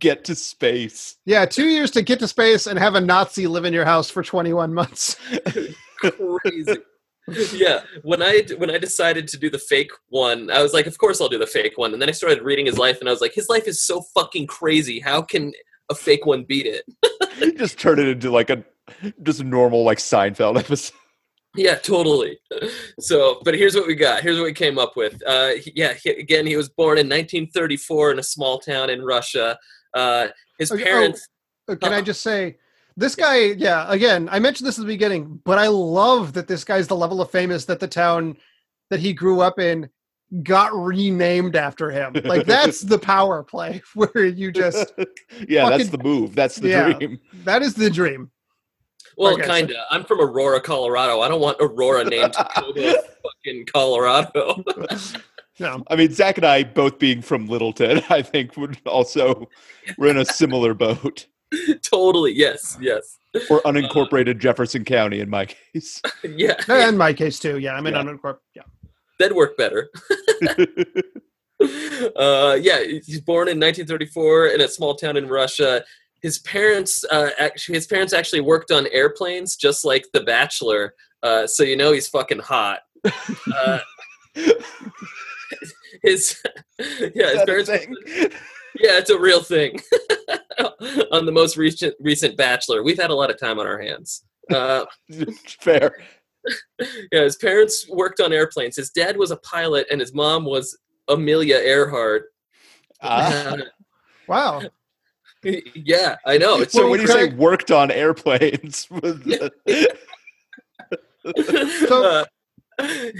get 0.00 0.24
to 0.24 0.34
space. 0.34 1.16
Yeah, 1.24 1.46
two 1.46 1.66
years 1.66 1.92
to 1.92 2.02
get 2.02 2.18
to 2.18 2.26
space 2.26 2.66
and 2.66 2.76
have 2.76 2.96
a 2.96 3.00
Nazi 3.00 3.46
live 3.46 3.64
in 3.64 3.72
your 3.72 3.84
house 3.84 4.10
for 4.10 4.24
21 4.24 4.74
months. 4.74 5.16
Crazy. 6.02 6.76
yeah, 7.56 7.82
when 8.02 8.20
I 8.22 8.42
when 8.58 8.70
I 8.70 8.78
decided 8.78 9.28
to 9.28 9.38
do 9.38 9.48
the 9.48 9.58
fake 9.58 9.90
one, 10.08 10.50
I 10.50 10.62
was 10.62 10.72
like, 10.72 10.86
of 10.86 10.98
course 10.98 11.20
I'll 11.20 11.28
do 11.28 11.38
the 11.38 11.46
fake 11.46 11.74
one. 11.76 11.92
And 11.92 12.02
then 12.02 12.08
I 12.08 12.12
started 12.12 12.42
reading 12.42 12.66
his 12.66 12.78
life, 12.78 12.98
and 13.00 13.08
I 13.08 13.12
was 13.12 13.20
like, 13.20 13.34
his 13.34 13.48
life 13.48 13.68
is 13.68 13.84
so 13.84 14.02
fucking 14.14 14.46
crazy. 14.48 14.98
How 15.00 15.22
can 15.22 15.52
a 15.90 15.94
fake 15.94 16.26
one 16.26 16.44
beat 16.44 16.66
it? 16.66 17.56
Just 17.56 17.78
turn 17.78 17.98
it 17.98 18.08
into 18.08 18.30
like 18.30 18.50
a 18.50 18.64
just 19.22 19.40
a 19.40 19.44
normal 19.44 19.84
like 19.84 19.98
Seinfeld 19.98 20.58
episode. 20.58 20.96
Yeah, 21.54 21.74
totally. 21.74 22.38
So, 22.98 23.40
but 23.44 23.54
here's 23.54 23.74
what 23.74 23.86
we 23.86 23.94
got. 23.94 24.22
Here's 24.22 24.38
what 24.38 24.44
we 24.44 24.54
came 24.54 24.78
up 24.78 24.96
with. 24.96 25.22
Uh, 25.26 25.50
he- 25.50 25.72
yeah, 25.76 25.92
he, 25.92 26.10
again, 26.10 26.46
he 26.46 26.56
was 26.56 26.70
born 26.70 26.96
in 26.98 27.06
1934 27.08 28.12
in 28.12 28.18
a 28.18 28.22
small 28.22 28.58
town 28.58 28.88
in 28.90 29.02
Russia. 29.02 29.58
Uh, 29.94 30.28
his 30.58 30.72
Okay, 30.72 30.82
oh, 30.82 30.84
parents. 30.86 31.28
Uh, 31.68 31.74
Can 31.76 31.92
I 31.92 32.00
just 32.00 32.22
say, 32.22 32.56
this 32.96 33.14
guy, 33.14 33.36
yeah, 33.38 33.86
again, 33.90 34.28
I 34.30 34.38
mentioned 34.38 34.66
this 34.68 34.78
at 34.78 34.82
the 34.82 34.86
beginning, 34.86 35.40
but 35.44 35.58
I 35.58 35.68
love 35.68 36.32
that 36.34 36.48
this 36.48 36.64
guy's 36.64 36.86
the 36.88 36.96
level 36.96 37.20
of 37.20 37.30
famous 37.30 37.64
that 37.66 37.80
the 37.80 37.88
town 37.88 38.36
that 38.90 39.00
he 39.00 39.12
grew 39.12 39.40
up 39.40 39.58
in 39.58 39.88
got 40.42 40.74
renamed 40.74 41.56
after 41.56 41.90
him. 41.90 42.14
Like, 42.24 42.46
that's 42.46 42.80
the 42.82 42.98
power 42.98 43.42
play 43.42 43.82
where 43.94 44.24
you 44.24 44.50
just, 44.52 44.92
yeah, 45.48 45.68
that's 45.68 45.88
the 45.90 45.98
move. 45.98 46.34
That's 46.34 46.56
the 46.56 46.68
Yeah. 46.68 46.92
dream. 46.92 47.20
that 47.44 47.62
is 47.62 47.74
the 47.74 47.90
dream. 47.90 48.30
Well, 49.16 49.34
Okay, 49.34 49.46
kinda. 49.46 49.84
I'm 49.90 50.04
from 50.04 50.20
Aurora, 50.22 50.60
Colorado. 50.60 51.20
I 51.20 51.28
don't 51.28 51.40
want 51.40 51.58
Aurora 51.60 52.04
named 52.04 52.32
Tacoma, 52.32 52.94
fucking 53.22 53.66
Colorado. 53.66 54.64
No. 55.60 55.84
I 55.90 55.96
mean, 55.96 56.12
Zach 56.14 56.38
and 56.38 56.46
I 56.46 56.64
both 56.64 56.98
being 56.98 57.20
from 57.20 57.46
Littleton, 57.46 58.00
I 58.08 58.22
think 58.22 58.56
would 58.56 58.78
also 58.86 59.48
we're 59.98 60.08
in 60.08 60.16
a 60.16 60.24
similar 60.24 60.72
boat. 60.72 61.26
totally. 61.82 62.32
Yes. 62.32 62.76
Yes. 62.80 63.18
Or 63.50 63.60
unincorporated 63.62 64.38
Jefferson 64.38 64.84
County 64.84 65.20
in 65.20 65.30
my 65.30 65.46
case. 65.72 66.00
Yeah. 66.24 66.54
And 66.68 66.90
in 66.90 66.96
my 66.96 67.12
case, 67.12 67.38
too. 67.38 67.58
Yeah, 67.58 67.74
I'm 67.74 67.86
in 67.86 67.94
Yeah. 67.94 68.02
unincorporated. 68.02 68.38
Yeah. 68.54 68.62
That'd 69.18 69.36
work 69.36 69.56
better. 69.56 69.88
uh, 72.16 72.58
yeah, 72.60 72.82
he's 72.82 73.20
born 73.20 73.48
in 73.48 73.58
1934 73.60 74.48
in 74.48 74.60
a 74.62 74.68
small 74.68 74.94
town 74.94 75.16
in 75.16 75.28
Russia. 75.28 75.84
His 76.22 76.38
parents, 76.40 77.04
uh, 77.10 77.30
actually, 77.38 77.74
his 77.76 77.86
parents 77.86 78.12
actually 78.12 78.40
worked 78.40 78.70
on 78.70 78.86
airplanes, 78.92 79.56
just 79.56 79.84
like 79.84 80.06
The 80.12 80.20
Bachelor. 80.22 80.94
Uh, 81.22 81.46
so 81.46 81.62
you 81.62 81.76
know 81.76 81.92
he's 81.92 82.08
fucking 82.08 82.40
hot. 82.40 82.80
Uh, 83.54 83.78
his 86.02 86.36
yeah, 86.78 86.80
his 86.80 87.10
Is 87.10 87.12
that 87.14 87.42
a 87.42 87.46
parents. 87.46 87.70
Thing? 88.76 88.82
Yeah, 88.88 88.98
it's 88.98 89.10
a 89.10 89.18
real 89.18 89.42
thing. 89.42 89.80
on 91.12 91.26
the 91.26 91.32
most 91.32 91.56
recent 91.56 91.94
recent 92.00 92.36
Bachelor, 92.36 92.82
we've 92.82 93.00
had 93.00 93.10
a 93.10 93.14
lot 93.14 93.30
of 93.30 93.38
time 93.38 93.58
on 93.58 93.66
our 93.66 93.80
hands. 93.80 94.24
Uh, 94.52 94.84
Fair. 95.60 95.96
yeah, 97.12 97.22
his 97.22 97.36
parents 97.36 97.88
worked 97.88 98.20
on 98.20 98.32
airplanes. 98.32 98.76
His 98.76 98.90
dad 98.90 99.16
was 99.16 99.30
a 99.30 99.36
pilot, 99.38 99.86
and 99.90 100.00
his 100.00 100.12
mom 100.12 100.44
was 100.44 100.76
Amelia 101.08 101.56
Earhart. 101.56 102.24
Ah. 103.00 103.56
Wow. 104.28 104.62
yeah, 105.44 106.16
I 106.26 106.38
know. 106.38 106.60
It's 106.60 106.72
so 106.72 106.82
so 106.82 106.90
when 106.90 107.00
you 107.00 107.06
say 107.06 107.32
worked 107.34 107.70
on 107.70 107.90
airplanes, 107.90 108.88
was 108.90 109.20
the- 109.20 109.52
So- 111.88 112.04
uh, 112.04 112.24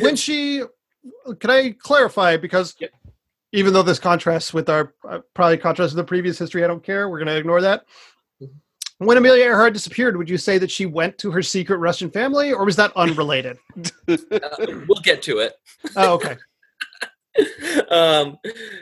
When 0.00 0.16
she, 0.16 0.62
can 1.40 1.50
I 1.50 1.74
clarify? 1.78 2.36
Because 2.36 2.74
Yeah. 2.80 2.88
Even 3.52 3.72
though 3.72 3.82
this 3.82 3.98
contrasts 3.98 4.54
with 4.54 4.68
our 4.68 4.94
uh, 5.08 5.20
probably 5.34 5.58
contrasts 5.58 5.94
with 5.94 6.04
the 6.04 6.08
previous 6.08 6.38
history, 6.38 6.64
I 6.64 6.66
don't 6.66 6.82
care. 6.82 7.08
We're 7.08 7.18
going 7.18 7.28
to 7.28 7.36
ignore 7.36 7.60
that. 7.60 7.84
Mm-hmm. 8.42 9.06
When 9.06 9.16
Amelia 9.16 9.44
Earhart 9.44 9.74
disappeared, 9.74 10.16
would 10.16 10.30
you 10.30 10.38
say 10.38 10.58
that 10.58 10.70
she 10.70 10.86
went 10.86 11.18
to 11.18 11.30
her 11.30 11.42
secret 11.42 11.78
Russian 11.78 12.10
family, 12.10 12.52
or 12.52 12.64
was 12.64 12.76
that 12.76 12.92
unrelated? 12.96 13.58
uh, 14.08 14.16
we'll 14.88 15.02
get 15.02 15.22
to 15.22 15.38
it. 15.38 15.54
oh, 15.96 16.14
okay. 16.14 16.36
um, 17.90 18.38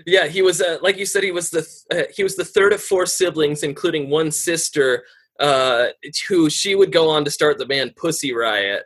yeah, 0.06 0.26
he 0.26 0.42
was 0.42 0.60
uh, 0.60 0.78
like 0.82 0.98
you 0.98 1.06
said. 1.06 1.22
He 1.22 1.30
was 1.32 1.50
the 1.50 1.62
th- 1.62 2.04
uh, 2.04 2.08
he 2.14 2.22
was 2.22 2.36
the 2.36 2.44
third 2.44 2.72
of 2.72 2.82
four 2.82 3.06
siblings, 3.06 3.62
including 3.62 4.10
one 4.10 4.32
sister, 4.32 5.04
uh, 5.38 5.86
who 6.28 6.50
she 6.50 6.74
would 6.74 6.90
go 6.90 7.08
on 7.08 7.24
to 7.24 7.30
start 7.30 7.58
the 7.58 7.66
band 7.66 7.94
Pussy 7.96 8.32
Riot. 8.32 8.84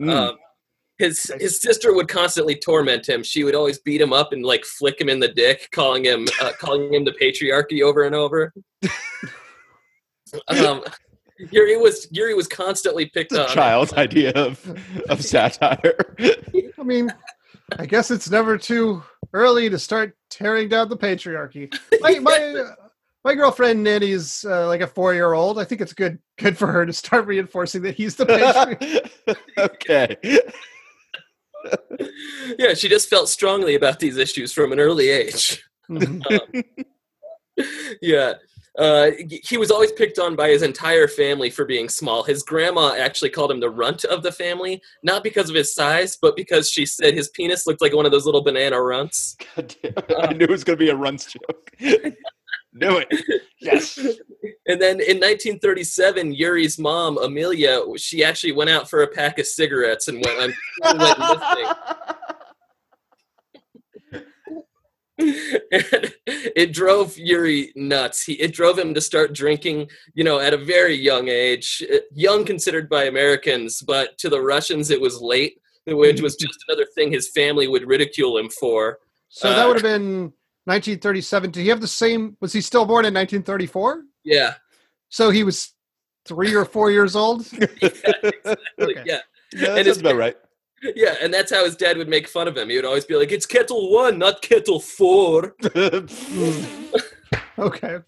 Mm. 0.00 0.10
Um, 0.10 0.36
his 0.98 1.32
his 1.40 1.60
sister 1.60 1.94
would 1.94 2.08
constantly 2.08 2.54
torment 2.54 3.08
him. 3.08 3.22
She 3.22 3.44
would 3.44 3.54
always 3.54 3.78
beat 3.78 4.00
him 4.00 4.12
up 4.12 4.32
and 4.32 4.44
like 4.44 4.64
flick 4.64 5.00
him 5.00 5.08
in 5.08 5.18
the 5.20 5.28
dick, 5.28 5.68
calling 5.72 6.04
him 6.04 6.26
uh, 6.40 6.52
calling 6.60 6.92
him 6.94 7.04
the 7.04 7.12
patriarchy 7.12 7.82
over 7.82 8.04
and 8.04 8.14
over. 8.14 8.52
um, 10.48 10.82
Yuri 11.50 11.76
was 11.76 12.06
Yuri 12.12 12.34
was 12.34 12.46
constantly 12.46 13.06
picked 13.06 13.32
It's 13.32 13.38
a 13.38 13.48
on. 13.48 13.54
child's 13.54 13.92
idea 13.94 14.30
of 14.32 14.78
of 15.08 15.24
satire. 15.24 15.94
I 16.20 16.82
mean, 16.82 17.12
I 17.78 17.86
guess 17.86 18.10
it's 18.10 18.30
never 18.30 18.56
too 18.56 19.02
early 19.32 19.68
to 19.70 19.78
start 19.78 20.16
tearing 20.30 20.68
down 20.68 20.88
the 20.88 20.96
patriarchy. 20.96 21.74
My 22.00 22.18
my 22.20 22.38
uh, 22.38 22.74
my 23.24 23.34
girlfriend 23.34 23.82
Nanny's 23.82 24.44
uh, 24.44 24.68
like 24.68 24.80
a 24.80 24.86
four 24.86 25.12
year 25.12 25.32
old. 25.32 25.58
I 25.58 25.64
think 25.64 25.80
it's 25.80 25.92
good 25.92 26.20
good 26.38 26.56
for 26.56 26.68
her 26.68 26.86
to 26.86 26.92
start 26.92 27.26
reinforcing 27.26 27.82
that 27.82 27.96
he's 27.96 28.14
the 28.14 28.26
patriarch. 28.26 29.36
okay. 29.58 30.16
Yeah, 32.58 32.74
she 32.74 32.88
just 32.88 33.08
felt 33.08 33.28
strongly 33.28 33.74
about 33.74 34.00
these 34.00 34.16
issues 34.16 34.52
from 34.52 34.72
an 34.72 34.80
early 34.80 35.10
age. 35.10 35.64
Mhm. 35.90 36.64
yeah. 38.02 38.34
Uh, 38.76 39.12
he 39.44 39.56
was 39.56 39.70
always 39.70 39.92
picked 39.92 40.18
on 40.18 40.34
by 40.34 40.48
his 40.48 40.62
entire 40.62 41.06
family 41.06 41.48
for 41.48 41.64
being 41.64 41.88
small. 41.88 42.24
His 42.24 42.42
grandma 42.42 42.94
actually 42.98 43.30
called 43.30 43.52
him 43.52 43.60
the 43.60 43.70
runt 43.70 44.04
of 44.04 44.24
the 44.24 44.32
family, 44.32 44.82
not 45.04 45.22
because 45.22 45.48
of 45.48 45.54
his 45.54 45.72
size, 45.72 46.18
but 46.20 46.34
because 46.34 46.68
she 46.68 46.84
said 46.84 47.14
his 47.14 47.28
penis 47.28 47.68
looked 47.68 47.80
like 47.80 47.94
one 47.94 48.04
of 48.04 48.10
those 48.10 48.26
little 48.26 48.42
banana 48.42 48.80
runts. 48.80 49.36
God 49.54 49.74
damn 49.80 49.92
it. 49.96 50.14
I 50.18 50.32
knew 50.32 50.44
it 50.44 50.50
was 50.50 50.64
going 50.64 50.78
to 50.78 50.84
be 50.84 50.90
a 50.90 50.96
runs 50.96 51.26
joke. 51.26 51.70
knew 52.74 52.98
it. 52.98 53.08
Yes. 53.60 53.98
And 54.66 54.80
then 54.80 54.94
in 54.94 55.18
1937, 55.20 56.32
Yuri's 56.32 56.78
mom, 56.78 57.18
Amelia, 57.18 57.80
she 57.98 58.24
actually 58.24 58.52
went 58.52 58.70
out 58.70 58.88
for 58.88 59.02
a 59.02 59.06
pack 59.06 59.38
of 59.38 59.46
cigarettes 59.46 60.08
and 60.08 60.24
went, 60.24 60.54
went 60.82 61.18
missing. 61.18 61.66
and 65.70 66.14
it 66.56 66.72
drove 66.72 67.16
Yuri 67.18 67.72
nuts. 67.76 68.24
He 68.24 68.34
it 68.34 68.54
drove 68.54 68.78
him 68.78 68.94
to 68.94 69.02
start 69.02 69.34
drinking, 69.34 69.90
you 70.14 70.24
know, 70.24 70.40
at 70.40 70.54
a 70.54 70.58
very 70.58 70.94
young 70.94 71.28
age. 71.28 71.82
Uh, 71.92 71.98
Young 72.12 72.44
considered 72.44 72.88
by 72.88 73.04
Americans, 73.04 73.82
but 73.86 74.16
to 74.18 74.30
the 74.30 74.40
Russians 74.40 74.90
it 74.90 75.00
was 75.00 75.20
late, 75.20 75.58
which 75.86 76.22
was 76.22 76.36
just 76.36 76.64
another 76.68 76.86
thing 76.94 77.12
his 77.12 77.30
family 77.30 77.68
would 77.68 77.86
ridicule 77.86 78.38
him 78.38 78.48
for. 78.48 78.98
so 79.28 79.48
that 79.50 79.66
would 79.66 79.76
have 79.76 79.82
been 79.82 80.32
1937. 80.64 81.50
Did 81.50 81.60
he 81.62 81.68
have 81.68 81.80
the 81.80 81.86
same? 81.86 82.36
Was 82.40 82.52
he 82.52 82.60
still 82.60 82.84
born 82.86 83.04
in 83.04 83.14
1934? 83.14 84.02
Yeah, 84.24 84.54
So 85.10 85.30
he 85.30 85.44
was 85.44 85.72
three 86.26 86.54
or 86.54 86.64
four 86.64 86.90
years 86.90 87.14
old. 87.16 87.46
Okay. 88.80 89.02
yeah, 89.06 89.20
Yeah, 89.52 89.68
that 89.68 89.78
And 89.78 89.86
his 89.86 89.98
about 89.98 90.16
right. 90.16 90.36
yeah, 90.96 91.14
and 91.22 91.32
that's 91.32 91.52
how 91.52 91.64
his 91.64 91.76
dad 91.76 91.96
would 91.96 92.08
make 92.08 92.28
fun 92.28 92.48
of 92.48 92.56
him. 92.56 92.68
He 92.68 92.76
would 92.76 92.84
always 92.84 93.04
be 93.04 93.14
like, 93.16 93.32
"It's 93.32 93.46
Ketel 93.46 93.90
One, 93.92 94.18
not 94.18 94.42
kettle 94.42 94.80
four. 94.80 95.54
Okay. 97.56 97.98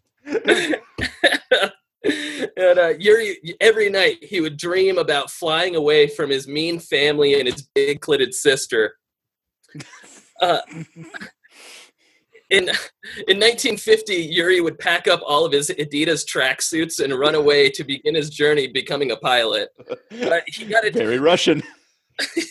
and 2.57 2.79
uh, 2.79 2.89
Yuri, 2.99 3.39
every 3.61 3.89
night 3.91 4.23
he 4.25 4.41
would 4.41 4.57
dream 4.57 4.99
about 4.99 5.31
flying 5.31 5.77
away 5.77 6.09
from 6.09 6.31
his 6.31 6.49
mean 6.49 6.81
family 6.81 7.39
and 7.39 7.47
his 7.47 7.63
big 7.75 8.01
clitted 8.01 8.35
sister. 8.35 8.97
Uh, 10.43 10.59
in 12.51 12.65
in 13.29 13.39
1950, 13.39 14.15
Yuri 14.15 14.61
would 14.61 14.79
pack 14.79 15.09
up 15.09 15.21
all 15.27 15.45
of 15.45 15.53
his 15.53 15.71
Adidas 15.71 16.25
tracksuits 16.25 17.03
and 17.03 17.19
run 17.19 17.35
away 17.35 17.71
to 17.71 17.85
begin 17.85 18.15
his 18.15 18.31
journey 18.31 18.69
becoming 18.69 19.11
a 19.11 19.17
pilot. 19.17 19.71
But 20.11 20.45
he 20.47 20.65
got 20.65 20.85
it. 20.85 20.95
Very 20.95 21.19
Russian. 21.19 21.63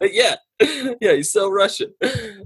yeah, 0.00 0.36
yeah, 1.00 1.14
he's 1.14 1.32
so 1.32 1.50
Russian. 1.50 1.92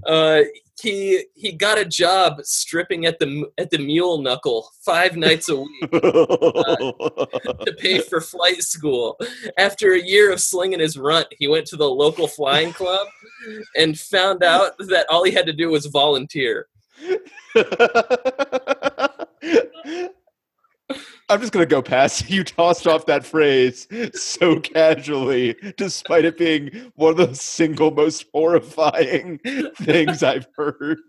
Uh, 0.05 0.41
he 0.81 1.25
he 1.35 1.51
got 1.51 1.77
a 1.77 1.85
job 1.85 2.41
stripping 2.43 3.05
at 3.05 3.19
the 3.19 3.45
at 3.57 3.69
the 3.69 3.77
Mule 3.77 4.21
Knuckle 4.21 4.69
five 4.83 5.15
nights 5.15 5.49
a 5.49 5.57
week 5.57 5.91
to 5.91 7.75
pay 7.79 7.99
for 7.99 8.19
flight 8.19 8.63
school. 8.63 9.19
After 9.57 9.93
a 9.93 10.01
year 10.01 10.31
of 10.31 10.41
slinging 10.41 10.79
his 10.79 10.97
runt, 10.97 11.27
he 11.31 11.47
went 11.47 11.67
to 11.67 11.75
the 11.75 11.89
local 11.89 12.27
flying 12.27 12.73
club 12.73 13.07
and 13.77 13.97
found 13.97 14.43
out 14.43 14.71
that 14.79 15.05
all 15.09 15.23
he 15.23 15.31
had 15.31 15.45
to 15.45 15.53
do 15.53 15.69
was 15.69 15.85
volunteer. 15.85 16.67
I'm 21.29 21.39
just 21.39 21.53
gonna 21.53 21.65
go 21.65 21.81
past. 21.81 22.29
You 22.29 22.43
tossed 22.43 22.87
off 22.87 23.05
that 23.07 23.25
phrase 23.25 23.87
so 24.13 24.59
casually, 24.59 25.55
despite 25.77 26.25
it 26.25 26.37
being 26.37 26.91
one 26.95 27.11
of 27.11 27.17
the 27.17 27.33
single 27.35 27.91
most 27.91 28.25
horrifying 28.33 29.39
things 29.77 30.23
I've 30.23 30.47
heard. 30.55 30.99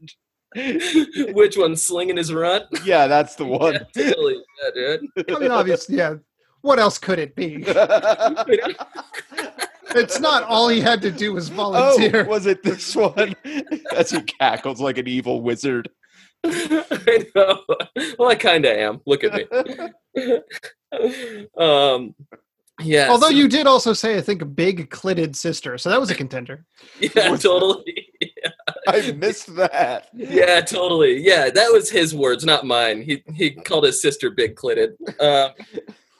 Which 0.54 1.56
one, 1.56 1.76
slinging 1.76 2.16
his 2.16 2.32
runt? 2.32 2.64
Yeah, 2.84 3.08
that's 3.08 3.34
the 3.34 3.44
one. 3.44 3.74
Yeah, 3.74 4.10
totally, 4.10 4.36
yeah, 4.62 4.96
dude. 5.16 5.30
I 5.30 5.38
mean, 5.38 5.50
obviously, 5.50 5.96
yeah. 5.96 6.14
What 6.60 6.78
else 6.78 6.96
could 6.96 7.18
it 7.18 7.34
be? 7.34 7.56
It's 9.94 10.20
not 10.20 10.44
all 10.44 10.68
he 10.68 10.80
had 10.80 11.02
to 11.02 11.10
do 11.10 11.32
was 11.32 11.50
oh, 11.52 11.54
volunteer. 11.54 12.24
was 12.24 12.46
it 12.46 12.62
this 12.62 12.94
one? 12.94 13.34
As 13.96 14.10
he 14.10 14.20
cackles 14.22 14.80
like 14.80 14.98
an 14.98 15.08
evil 15.08 15.40
wizard. 15.42 15.90
I 16.44 17.26
know. 17.34 17.60
Well, 18.18 18.30
I 18.30 18.34
kind 18.34 18.64
of 18.66 18.76
am. 18.76 19.00
Look 19.06 19.24
at 19.24 19.32
me. 19.34 20.40
um, 21.58 22.14
yeah. 22.82 23.08
Although 23.08 23.28
so- 23.28 23.34
you 23.34 23.48
did 23.48 23.66
also 23.66 23.92
say, 23.92 24.16
I 24.18 24.20
think, 24.20 24.42
a 24.42 24.46
big 24.46 24.90
clitted 24.90 25.36
sister, 25.36 25.78
so 25.78 25.88
that 25.90 26.00
was 26.00 26.10
a 26.10 26.14
contender. 26.14 26.64
yeah, 27.00 27.36
totally. 27.36 28.08
I 28.86 29.12
missed 29.12 29.54
that. 29.56 30.08
Yeah, 30.12 30.60
totally. 30.60 31.18
Yeah, 31.24 31.48
that 31.50 31.72
was 31.72 31.90
his 31.90 32.14
words, 32.14 32.44
not 32.44 32.66
mine. 32.66 33.02
He 33.02 33.22
he 33.34 33.50
called 33.52 33.84
his 33.84 34.02
sister 34.02 34.30
big 34.30 34.56
clitted. 34.56 34.96
Um, 35.20 35.50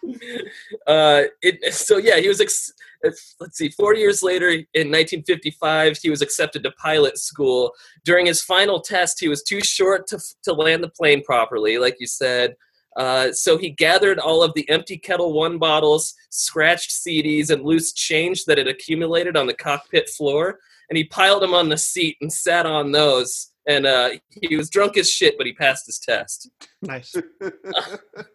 uh, 0.87 1.23
it, 1.43 1.75
so 1.75 1.99
yeah, 1.99 2.19
he 2.19 2.29
was. 2.29 2.41
Ex- 2.41 2.73
let's 3.03 3.59
see. 3.59 3.69
Four 3.69 3.95
years 3.95 4.23
later, 4.23 4.49
in 4.49 4.91
1955, 4.91 5.99
he 5.99 6.11
was 6.11 6.23
accepted 6.23 6.63
to 6.63 6.71
pilot 6.73 7.19
school. 7.19 7.73
During 8.05 8.27
his 8.27 8.43
final 8.43 8.81
test, 8.81 9.21
he 9.21 9.29
was 9.29 9.43
too 9.43 9.61
short 9.61 10.07
to 10.09 10.19
to 10.45 10.53
land 10.53 10.83
the 10.83 10.89
plane 10.89 11.23
properly, 11.23 11.79
like 11.79 11.97
you 12.01 12.07
said. 12.07 12.55
Uh, 12.97 13.33
so 13.33 13.59
he 13.59 13.71
gathered 13.71 14.19
all 14.21 14.43
of 14.43 14.53
the 14.55 14.69
empty 14.71 14.97
Ketel 14.97 15.33
One 15.33 15.59
bottles, 15.59 16.15
scratched 16.31 16.91
CDs, 16.91 17.51
and 17.51 17.65
loose 17.65 17.93
change 17.93 18.45
that 18.45 18.59
had 18.59 18.69
accumulated 18.69 19.37
on 19.37 19.47
the 19.47 19.55
cockpit 19.55 20.09
floor, 20.09 20.59
and 20.89 20.97
he 20.97 21.05
piled 21.05 21.43
them 21.43 21.55
on 21.55 21.69
the 21.69 21.79
seat 21.79 22.17
and 22.21 22.33
sat 22.33 22.67
on 22.67 22.93
those. 22.93 23.51
And 23.67 23.87
uh, 23.87 24.11
he 24.29 24.57
was 24.57 24.69
drunk 24.69 24.99
as 24.99 25.11
shit, 25.11 25.39
but 25.39 25.47
he 25.47 25.55
passed 25.55 25.87
his 25.87 25.99
test. 25.99 26.51
Nice. 26.83 27.15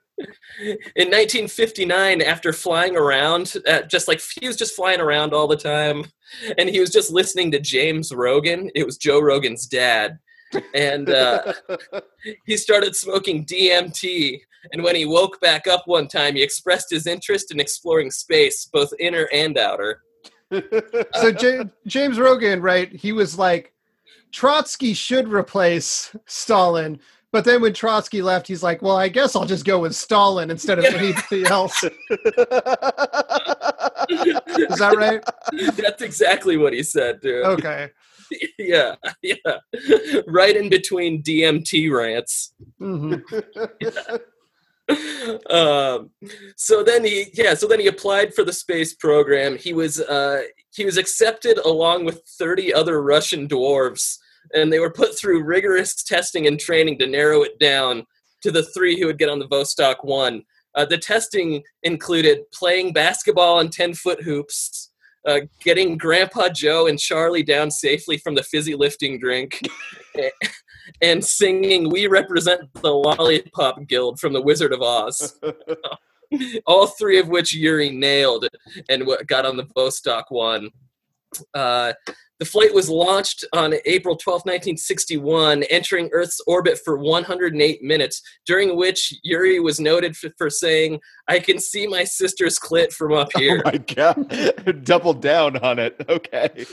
In 0.59 1.07
1959, 1.07 2.22
after 2.22 2.51
flying 2.51 2.95
around, 2.97 3.53
uh, 3.67 3.84
just 3.84 4.07
like 4.07 4.22
he 4.39 4.47
was 4.47 4.57
just 4.57 4.76
flying 4.76 4.99
around 4.99 5.34
all 5.34 5.47
the 5.47 5.55
time, 5.55 6.03
and 6.57 6.70
he 6.70 6.80
was 6.80 6.89
just 6.89 7.11
listening 7.11 7.51
to 7.51 7.59
James 7.59 8.13
Rogan. 8.13 8.70
It 8.76 8.86
was 8.86 8.97
Joe 8.97 9.20
Rogan's 9.22 9.65
dad. 9.67 10.20
and 10.74 11.09
uh, 11.09 11.53
he 12.45 12.57
started 12.57 12.95
smoking 12.95 13.45
DMT. 13.45 14.39
And 14.74 14.84
when 14.84 14.95
he 14.95 15.05
woke 15.05 15.39
back 15.39 15.67
up 15.67 15.84
one 15.86 16.07
time, 16.07 16.36
he 16.36 16.43
expressed 16.43 16.89
his 16.89 17.07
interest 17.07 17.51
in 17.51 17.59
exploring 17.61 18.11
space, 18.11 18.65
both 18.65 18.91
inner 18.99 19.30
and 19.34 19.57
outer. 19.57 20.01
So 21.13 21.32
J- 21.32 21.70
James 21.86 22.17
Rogan, 22.20 22.59
right? 22.61 22.91
He 22.91 23.11
was 23.11 23.38
like, 23.38 23.72
Trotsky 24.32 24.93
should 24.93 25.28
replace 25.28 26.15
Stalin. 26.26 26.99
But 27.32 27.45
then 27.45 27.61
when 27.61 27.73
Trotsky 27.73 28.21
left, 28.23 28.47
he's 28.47 28.63
like, 28.63 28.82
well, 28.82 28.97
I 28.97 29.07
guess 29.07 29.36
I'll 29.36 29.45
just 29.45 29.65
go 29.65 29.80
with 29.80 29.95
Stalin 29.95 30.49
instead 30.49 30.80
of 30.80 30.86
anybody 30.86 31.45
else. 31.45 31.84
Is 31.84 31.91
that 34.80 34.95
right? 34.97 35.23
That's 35.77 36.01
exactly 36.01 36.57
what 36.57 36.73
he 36.73 36.82
said, 36.84 37.21
dude. 37.21 37.45
Okay. 37.45 37.89
Yeah, 38.59 38.93
yeah. 39.23 39.34
Right 40.27 40.55
in 40.55 40.69
between 40.69 41.23
DMT 41.23 41.91
rants. 41.91 42.53
hmm 42.77 43.15
um, 45.49 46.11
so 46.55 46.84
then 46.84 47.03
he 47.03 47.25
yeah 47.34 47.53
so 47.53 47.67
then 47.67 47.80
he 47.80 47.88
applied 47.88 48.34
for 48.34 48.43
the 48.43 48.53
space 48.53 48.93
program 48.93 49.57
he 49.57 49.73
was 49.73 49.99
uh, 49.99 50.43
he 50.73 50.86
was 50.86 50.97
accepted 50.97 51.57
along 51.59 52.05
with 52.05 52.21
30 52.38 52.73
other 52.73 53.01
russian 53.01 53.47
dwarves 53.47 54.17
and 54.53 54.71
they 54.71 54.79
were 54.79 54.91
put 54.91 55.17
through 55.17 55.43
rigorous 55.43 56.03
testing 56.03 56.47
and 56.47 56.59
training 56.59 56.97
to 56.99 57.07
narrow 57.07 57.43
it 57.43 57.57
down 57.59 58.05
to 58.41 58.51
the 58.51 58.63
three 58.63 58.99
who 58.99 59.05
would 59.05 59.19
get 59.19 59.29
on 59.29 59.39
the 59.39 59.47
vostok 59.47 59.97
1 60.03 60.43
uh, 60.75 60.85
the 60.85 60.97
testing 60.97 61.63
included 61.83 62.39
playing 62.53 62.93
basketball 62.93 63.59
on 63.59 63.69
10 63.69 63.93
foot 63.93 64.21
hoops 64.23 64.91
uh, 65.27 65.41
getting 65.61 65.97
grandpa 65.97 66.49
joe 66.49 66.87
and 66.87 66.99
charlie 66.99 67.43
down 67.43 67.69
safely 67.69 68.17
from 68.17 68.35
the 68.35 68.43
fizzy 68.43 68.75
lifting 68.75 69.19
drink 69.19 69.61
and 71.01 71.23
singing 71.23 71.89
"We 71.89 72.07
Represent 72.07 72.61
the 72.73 72.93
Lollipop 72.93 73.87
Guild" 73.87 74.19
from 74.19 74.33
The 74.33 74.41
Wizard 74.41 74.73
of 74.73 74.81
Oz. 74.81 75.39
All 76.67 76.87
three 76.87 77.19
of 77.19 77.27
which 77.27 77.55
Yuri 77.55 77.89
nailed 77.89 78.47
and 78.87 79.07
got 79.27 79.45
on 79.45 79.57
the 79.57 79.65
Vostok 79.65 80.25
one. 80.29 80.69
Uh, 81.53 81.93
the 82.39 82.45
flight 82.45 82.73
was 82.73 82.89
launched 82.89 83.43
on 83.51 83.73
April 83.86 84.15
12, 84.15 84.39
1961, 84.39 85.63
entering 85.63 86.09
Earth's 86.13 86.39
orbit 86.47 86.80
for 86.84 86.97
108 86.97 87.84
minutes, 87.84 88.21
during 88.45 88.77
which 88.77 89.13
Yuri 89.23 89.59
was 89.59 89.80
noted 89.80 90.15
for, 90.15 90.30
for 90.38 90.49
saying, 90.49 91.01
I 91.27 91.39
can 91.39 91.59
see 91.59 91.86
my 91.86 92.05
sister's 92.05 92.57
clit 92.57 92.93
from 92.93 93.13
up 93.13 93.30
here. 93.36 93.61
oh 93.65 93.71
here. 93.71 93.80
my 93.80 93.93
god! 93.93 94.84
Double 94.86 95.13
down 95.13 95.57
on 95.57 95.80
it. 95.80 96.01
Okay. 96.07 96.65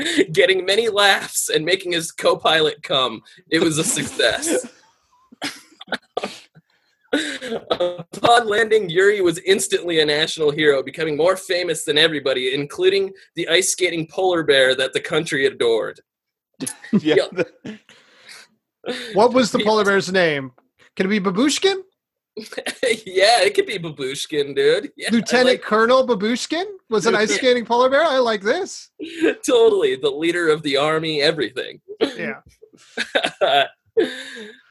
Getting 0.32 0.64
many 0.64 0.88
laughs 0.88 1.48
and 1.48 1.64
making 1.64 1.92
his 1.92 2.12
co 2.12 2.36
pilot 2.36 2.82
come. 2.82 3.22
It 3.50 3.60
was 3.60 3.78
a 3.78 3.84
success. 3.84 4.66
Upon 7.70 8.48
landing, 8.48 8.88
Yuri 8.88 9.20
was 9.20 9.38
instantly 9.38 10.00
a 10.00 10.06
national 10.06 10.50
hero, 10.50 10.82
becoming 10.82 11.16
more 11.16 11.36
famous 11.36 11.84
than 11.84 11.98
everybody, 11.98 12.54
including 12.54 13.12
the 13.36 13.46
ice 13.48 13.70
skating 13.72 14.06
polar 14.06 14.42
bear 14.42 14.74
that 14.74 14.92
the 14.92 15.00
country 15.00 15.46
adored. 15.46 16.00
Yeah. 17.00 17.26
What 19.14 19.32
was 19.32 19.52
the 19.52 19.60
polar 19.60 19.84
bear's 19.84 20.10
name? 20.10 20.50
Can 20.96 21.06
it 21.06 21.08
be 21.08 21.20
Babushkin? 21.20 21.82
yeah, 23.06 23.42
it 23.42 23.54
could 23.54 23.66
be 23.66 23.78
Babushkin, 23.78 24.56
dude. 24.56 24.90
Yeah, 24.96 25.10
Lieutenant 25.12 25.48
like- 25.50 25.62
Colonel 25.62 26.04
Babushkin 26.04 26.64
was 26.90 27.06
an 27.06 27.14
ice 27.14 27.32
skating 27.32 27.64
polar 27.64 27.88
bear. 27.88 28.02
I 28.02 28.18
like 28.18 28.42
this. 28.42 28.90
totally 29.46 29.94
the 29.94 30.10
leader 30.10 30.48
of 30.48 30.62
the 30.64 30.76
army, 30.78 31.22
everything. 31.22 31.80
Yeah. 32.00 32.40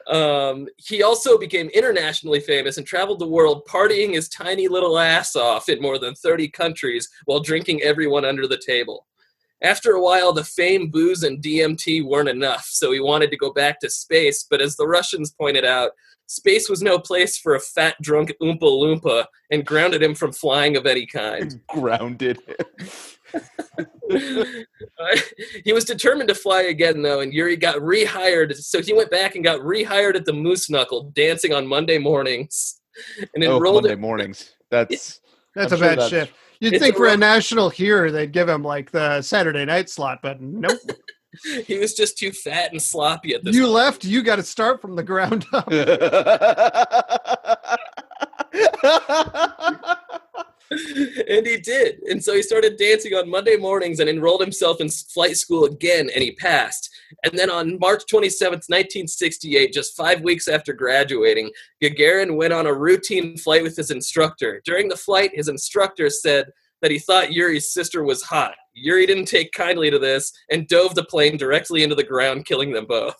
Um, 0.08 0.68
he 0.76 1.02
also 1.02 1.38
became 1.38 1.68
internationally 1.68 2.40
famous 2.40 2.76
and 2.76 2.86
traveled 2.86 3.18
the 3.18 3.28
world 3.28 3.66
partying 3.68 4.14
his 4.14 4.28
tiny 4.28 4.68
little 4.68 4.98
ass 4.98 5.36
off 5.36 5.68
in 5.68 5.80
more 5.80 5.98
than 5.98 6.14
30 6.14 6.48
countries 6.48 7.08
while 7.24 7.40
drinking 7.40 7.82
everyone 7.82 8.24
under 8.24 8.46
the 8.46 8.60
table. 8.64 9.06
After 9.62 9.92
a 9.92 10.02
while, 10.02 10.32
the 10.32 10.42
fame, 10.42 10.90
booze, 10.90 11.22
and 11.22 11.40
DMT 11.40 12.04
weren't 12.04 12.28
enough, 12.28 12.64
so 12.64 12.90
he 12.90 12.98
wanted 12.98 13.30
to 13.30 13.36
go 13.36 13.52
back 13.52 13.78
to 13.80 13.90
space. 13.90 14.44
But 14.48 14.60
as 14.60 14.74
the 14.74 14.88
Russians 14.88 15.30
pointed 15.30 15.64
out, 15.64 15.92
space 16.26 16.68
was 16.68 16.82
no 16.82 16.98
place 16.98 17.38
for 17.38 17.54
a 17.54 17.60
fat, 17.60 17.94
drunk 18.02 18.32
Oompa 18.42 18.60
Loompa 18.60 19.26
and 19.52 19.64
grounded 19.64 20.02
him 20.02 20.16
from 20.16 20.32
flying 20.32 20.76
of 20.76 20.86
any 20.86 21.06
kind. 21.06 21.60
Grounded. 21.68 22.38
He 25.64 25.72
was 25.72 25.84
determined 25.84 26.28
to 26.28 26.34
fly 26.34 26.62
again, 26.62 27.02
though, 27.02 27.20
and 27.20 27.32
Yuri 27.32 27.56
got 27.56 27.76
rehired. 27.76 28.54
So 28.56 28.82
he 28.82 28.92
went 28.92 29.10
back 29.10 29.34
and 29.34 29.44
got 29.44 29.60
rehired 29.60 30.16
at 30.16 30.24
the 30.24 30.32
Moose 30.32 30.68
Knuckle, 30.68 31.10
dancing 31.14 31.52
on 31.52 31.66
Monday 31.66 31.98
mornings, 31.98 32.80
and 33.34 33.44
oh, 33.44 33.56
enrolled. 33.56 33.84
Monday 33.84 33.96
mornings. 33.96 34.52
That's 34.70 35.20
That's 35.54 35.72
I'm 35.72 35.76
a 35.76 35.78
sure 35.78 35.88
bad 35.88 35.98
that's- 35.98 36.10
shift. 36.10 36.34
You'd 36.60 36.74
It's 36.74 36.82
think 36.84 36.94
a 36.94 36.98
for 36.98 37.06
a 37.08 37.16
national 37.16 37.70
hero 37.70 38.08
they'd 38.12 38.30
give 38.30 38.48
him 38.48 38.62
like 38.62 38.92
the 38.92 39.20
Saturday 39.20 39.64
night 39.64 39.90
slot, 39.90 40.20
but 40.22 40.40
nope. 40.40 40.78
he 41.66 41.76
was 41.78 41.94
just 41.94 42.16
too 42.16 42.30
fat 42.30 42.70
and 42.70 42.80
sloppy 42.80 43.34
at 43.34 43.42
this. 43.42 43.56
you 43.56 43.66
left, 43.66 44.04
you 44.04 44.22
got 44.22 44.36
to 44.36 44.44
start 44.44 44.80
from 44.80 44.94
the 44.94 45.02
ground 45.02 45.44
up. 45.52 45.68
and 51.28 51.46
he 51.46 51.58
did. 51.58 52.00
And 52.08 52.22
so 52.22 52.34
he 52.34 52.42
started 52.42 52.76
dancing 52.76 53.14
on 53.14 53.30
Monday 53.30 53.56
mornings 53.56 54.00
and 54.00 54.08
enrolled 54.08 54.40
himself 54.40 54.80
in 54.80 54.88
flight 54.88 55.36
school 55.36 55.64
again, 55.64 56.10
and 56.14 56.22
he 56.22 56.32
passed. 56.32 56.90
And 57.24 57.38
then 57.38 57.50
on 57.50 57.78
March 57.78 58.02
27th, 58.10 58.68
1968, 58.68 59.72
just 59.72 59.96
five 59.96 60.22
weeks 60.22 60.48
after 60.48 60.72
graduating, 60.72 61.50
Gagarin 61.82 62.36
went 62.36 62.52
on 62.52 62.66
a 62.66 62.74
routine 62.74 63.36
flight 63.36 63.62
with 63.62 63.76
his 63.76 63.90
instructor. 63.90 64.62
During 64.64 64.88
the 64.88 64.96
flight, 64.96 65.30
his 65.34 65.48
instructor 65.48 66.08
said 66.10 66.46
that 66.80 66.90
he 66.90 66.98
thought 66.98 67.32
Yuri's 67.32 67.72
sister 67.72 68.02
was 68.02 68.22
hot. 68.22 68.54
Yuri 68.74 69.06
didn't 69.06 69.26
take 69.26 69.52
kindly 69.52 69.90
to 69.90 69.98
this 69.98 70.32
and 70.50 70.66
dove 70.66 70.94
the 70.94 71.04
plane 71.04 71.36
directly 71.36 71.82
into 71.82 71.94
the 71.94 72.02
ground, 72.02 72.46
killing 72.46 72.72
them 72.72 72.86
both. 72.86 73.16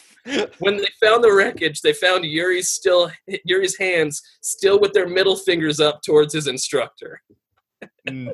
when 0.58 0.76
they 0.76 0.88
found 1.00 1.22
the 1.24 1.32
wreckage, 1.32 1.80
they 1.82 1.92
found 1.92 2.24
Yuri's 2.24 2.68
still 2.68 3.10
Yuri's 3.44 3.76
hands 3.78 4.22
still 4.40 4.78
with 4.80 4.92
their 4.92 5.08
middle 5.08 5.36
fingers 5.36 5.80
up 5.80 6.02
towards 6.02 6.32
his 6.34 6.46
instructor, 6.46 7.20
Mm. 8.08 8.32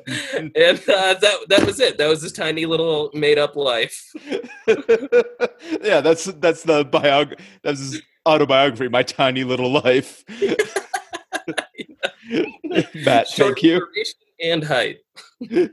and 0.57 0.79
uh, 0.89 1.15
that 1.15 1.37
that 1.49 1.67
was 1.67 1.79
it. 1.81 1.99
That 1.99 2.09
was 2.09 2.23
his 2.23 2.33
tiny 2.33 2.65
little 2.65 3.11
made 3.13 3.39
up 3.39 3.57
life. 3.57 4.03
yeah, 5.83 6.01
that's 6.01 6.25
that's 6.25 6.63
the 6.63 6.85
biog. 6.87 7.39
That's 7.63 7.81
his 7.81 8.03
autobiography. 8.27 8.89
My 8.89 9.03
tiny 9.03 9.45
little 9.45 9.71
life. 9.71 10.25
Matt, 13.05 13.29
Short 13.29 13.59
thank 13.59 13.63
you. 13.63 13.87
and 14.41 14.65
height. 14.65 14.99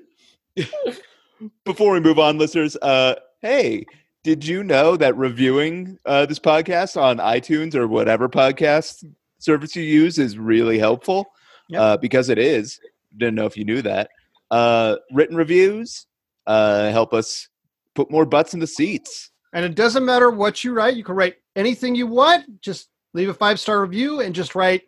Before 1.65 1.93
we 1.93 1.99
move 1.99 2.19
on, 2.19 2.37
listeners, 2.37 2.75
uh, 2.81 3.15
hey, 3.41 3.85
did 4.23 4.45
you 4.45 4.63
know 4.63 4.95
that 4.97 5.17
reviewing 5.17 5.97
uh, 6.05 6.25
this 6.25 6.39
podcast 6.39 6.99
on 7.01 7.17
iTunes 7.17 7.73
or 7.75 7.87
whatever 7.87 8.29
podcast 8.29 9.03
service 9.39 9.75
you 9.75 9.83
use 9.83 10.19
is 10.19 10.37
really 10.37 10.77
helpful? 10.77 11.25
Yep. 11.69 11.81
Uh, 11.81 11.97
because 11.97 12.29
it 12.29 12.37
is. 12.37 12.79
Didn't 13.17 13.35
know 13.35 13.45
if 13.45 13.57
you 13.57 13.65
knew 13.65 13.81
that. 13.81 14.09
Uh, 14.51 14.97
written 15.11 15.35
reviews 15.37 16.05
uh, 16.47 16.91
help 16.91 17.13
us 17.13 17.47
put 17.95 18.11
more 18.11 18.25
butts 18.25 18.53
in 18.53 18.59
the 18.59 18.67
seats. 18.67 19.31
And 19.53 19.65
it 19.65 19.75
doesn't 19.75 20.05
matter 20.05 20.29
what 20.29 20.63
you 20.63 20.73
write. 20.73 20.95
You 20.95 21.03
can 21.03 21.15
write 21.15 21.35
anything 21.55 21.95
you 21.95 22.07
want. 22.07 22.61
Just 22.61 22.89
leave 23.13 23.29
a 23.29 23.33
five 23.33 23.59
star 23.59 23.81
review 23.81 24.21
and 24.21 24.33
just 24.35 24.55
write 24.55 24.83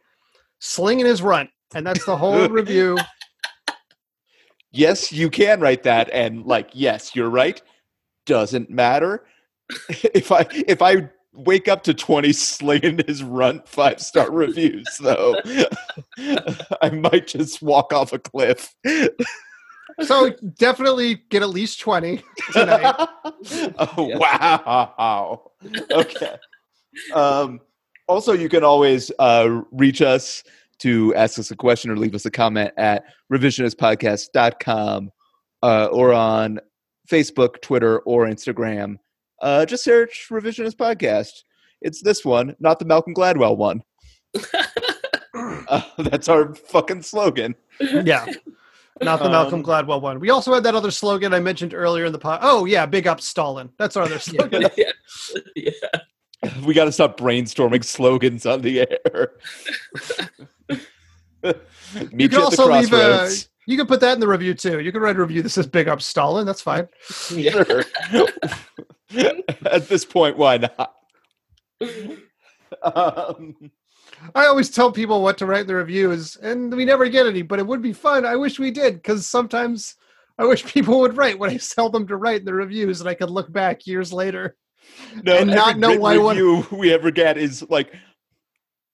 slinging 0.60 1.06
his 1.06 1.22
runt. 1.22 1.50
And 1.76 1.86
that's 1.86 2.06
the 2.06 2.16
whole 2.16 2.48
review. 2.50 2.98
yes, 4.72 5.12
you 5.12 5.30
can 5.30 5.60
write 5.60 5.84
that, 5.84 6.10
and 6.12 6.46
like, 6.46 6.70
yes, 6.74 7.16
you're 7.16 7.30
right. 7.30 7.62
Doesn't 8.26 8.69
matter 8.69 9.26
if 9.89 10.32
I 10.32 10.45
if 10.51 10.82
I 10.82 11.09
wake 11.34 11.67
up 11.67 11.84
to 11.84 11.93
twenty 11.93 12.32
slinging 12.34 12.99
his 13.07 13.24
runt 13.24 13.67
five 13.67 13.99
star 13.99 14.32
reviews, 14.32 14.86
though, 14.99 15.36
I 16.82 16.89
might 16.91 17.28
just 17.28 17.61
walk 17.61 17.93
off 17.93 18.13
a 18.13 18.19
cliff. 18.19 18.74
So 20.01 20.32
definitely 20.57 21.21
get 21.30 21.43
at 21.43 21.49
least 21.49 21.80
20 21.80 22.24
tonight. 22.51 22.95
oh 23.78 24.07
Yeah. 24.09 24.17
wow! 24.17 25.51
Okay. 25.91 26.36
Um, 27.13 27.59
also, 28.07 28.34
you 28.34 28.49
can 28.49 28.63
always 28.63 29.11
uh, 29.19 29.61
reach 29.71 30.01
us 30.01 30.43
to 30.80 31.13
ask 31.15 31.38
us 31.38 31.51
a 31.51 31.55
question 31.55 31.91
or 31.91 31.97
leave 31.97 32.15
us 32.15 32.26
a 32.26 32.32
comment 32.32 32.71
at 32.78 33.03
revisionistpodcast.com 33.32 35.11
uh, 35.61 35.86
or 35.91 36.13
on 36.13 36.59
Facebook, 37.10 37.62
Twitter, 37.62 37.99
or 37.99 38.26
Instagram. 38.28 38.97
Uh, 39.41 39.66
just 39.66 39.84
search 39.84 40.28
Revisionist 40.30 40.76
Podcast. 40.76 41.43
It's 41.82 42.01
this 42.01 42.24
one, 42.24 42.56
not 42.60 42.80
the 42.80 42.86
Malcolm 42.86 43.14
Gladwell 43.14 43.58
one. 43.58 43.84
Uh, 45.68 45.82
that's 45.97 46.30
our 46.30 46.54
fucking 46.54 47.01
slogan. 47.01 47.56
Yeah. 47.80 48.26
Not 49.01 49.20
the 49.24 49.30
Malcolm 49.30 49.62
Um, 49.62 49.66
Gladwell 49.66 50.01
one. 50.01 50.20
We 50.20 50.30
also 50.30 50.54
had 50.54 50.64
that 50.64 50.76
other 50.76 50.91
slogan 50.91 51.34
I 51.34 51.39
mentioned 51.39 51.74
earlier 51.74 52.06
in 52.06 52.12
the 52.12 52.20
pod. 52.20 52.39
Oh 52.43 52.66
yeah, 52.66 52.86
big 52.86 53.08
up 53.08 53.20
Stalin. 53.20 53.70
That's 53.80 53.95
our 53.95 54.04
other 54.04 54.20
slogan. 54.20 54.64
yeah. 54.78 54.91
yeah. 55.56 55.72
We 56.66 56.74
got 56.76 56.86
to 56.86 56.91
stop 56.91 57.18
brainstorming 57.18 57.84
slogans 57.84 58.45
on 58.45 58.62
the 58.62 58.82
air. 58.82 59.32
you 60.70 62.10
Meet 62.12 62.12
can 62.12 62.20
you 62.20 62.26
at 62.26 62.30
the 62.32 62.39
also 62.39 62.72
leave 62.72 62.86
a. 62.86 62.89
crossroads. 62.89 63.49
You 63.66 63.78
can 63.78 63.88
put 63.88 63.99
that 64.01 64.14
in 64.14 64.20
the 64.20 64.28
review 64.28 64.53
too. 64.53 64.80
You 64.80 64.91
can 64.91 65.01
write 65.01 65.16
a 65.16 65.22
review 65.22 65.41
that 65.41 65.49
says 65.49 65.68
"Big 65.68 65.88
Up 65.88 66.01
Stalin." 66.01 66.45
That's 66.45 66.61
fine. 66.61 66.88
Yeah. 67.32 67.64
At 69.72 69.88
this 69.88 70.05
point, 70.05 70.38
why 70.38 70.57
not? 70.57 70.95
Um, 72.82 73.55
I 74.36 74.45
always 74.45 74.70
tell 74.70 74.91
people 74.91 75.22
what 75.22 75.38
to 75.39 75.45
write 75.45 75.61
in 75.61 75.68
the 75.68 75.76
reviews, 75.76 76.36
and 76.38 76.74
we 76.74 76.86
never 76.86 77.07
get 77.09 77.28
any. 77.28 77.41
But 77.41 77.59
it 77.59 77.68
would 77.68 77.82
be 77.82 77.93
fun. 77.93 78.26
I 78.26 78.36
wish 78.36 78.59
we 78.59 78.72
did 78.72 78.95
because 78.95 79.28
sometimes 79.28 79.95
I 80.38 80.45
wish 80.45 80.66
people 80.66 80.99
would 81.01 81.18
write 81.18 81.38
what 81.39 81.49
I 81.51 81.57
tell 81.57 81.89
them 81.89 82.07
to 82.07 82.16
write 82.18 82.39
in 82.39 82.45
the 82.45 82.53
reviews, 82.53 82.99
and 83.01 83.09
I 83.09 83.14
could 83.14 83.30
look 83.30 83.51
back 83.51 83.86
years 83.86 84.11
later. 84.11 84.55
no, 85.24 85.38
And 85.38 85.49
not 85.51 85.78
know 85.78 85.89
written 85.89 86.01
why 86.01 86.18
one- 86.18 86.66
we 86.72 86.91
ever 86.93 87.11
get 87.11 87.38
is 87.38 87.64
like 87.70 87.93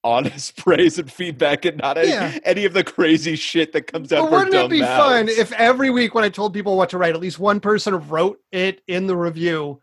honest 0.03 0.55
praise 0.63 0.97
and 0.99 1.11
feedback, 1.11 1.65
and 1.65 1.77
not 1.77 1.97
any, 1.97 2.09
Yeah. 2.09 2.37
any 2.45 2.65
of 2.65 2.73
the 2.73 2.83
crazy 2.83 3.35
shit 3.35 3.71
that 3.73 3.83
comes 3.91 4.11
out. 4.13 4.23
But 4.23 4.31
wouldn't 4.31 4.53
it 4.53 4.57
dumb 4.57 4.69
be 4.69 4.81
fun 4.81 5.29
if 5.29 5.51
every 5.53 5.89
week 5.89 6.13
when 6.15 6.23
I 6.23 6.29
told 6.29 6.53
people 6.53 6.77
what 6.77 6.89
to 6.91 6.97
write, 6.97 7.13
at 7.15 7.19
least 7.19 7.39
one 7.39 7.59
person 7.59 7.95
wrote 8.09 8.39
it 8.51 8.81
in 8.87 9.07
the 9.07 9.15
review, 9.17 9.81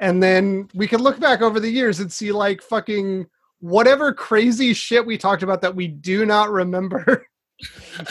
and 0.00 0.22
then 0.22 0.68
we 0.74 0.86
could 0.88 1.00
look 1.00 1.20
back 1.20 1.42
over 1.42 1.60
the 1.60 1.70
years 1.70 2.00
and 2.00 2.10
see 2.12 2.32
like 2.32 2.60
fucking 2.62 3.26
whatever 3.60 4.12
crazy 4.12 4.74
shit 4.74 5.06
we 5.06 5.16
talked 5.16 5.42
about 5.44 5.60
that 5.62 5.74
we 5.76 5.86
do 5.86 6.26
not 6.26 6.50
remember. 6.50 7.26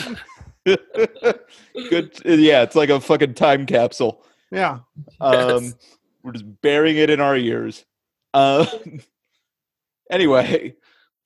Good, 0.64 2.18
yeah, 2.24 2.62
it's 2.62 2.76
like 2.76 2.88
a 2.90 3.00
fucking 3.00 3.34
time 3.34 3.66
capsule. 3.66 4.24
yeah. 4.50 4.78
Um, 5.20 5.64
Yes. 5.64 5.74
We're 6.22 6.32
just 6.32 6.62
burying 6.62 6.98
it 6.98 7.10
in 7.10 7.20
our 7.20 7.36
ears. 7.36 7.84
Um, 8.32 9.00
anyway, 10.10 10.76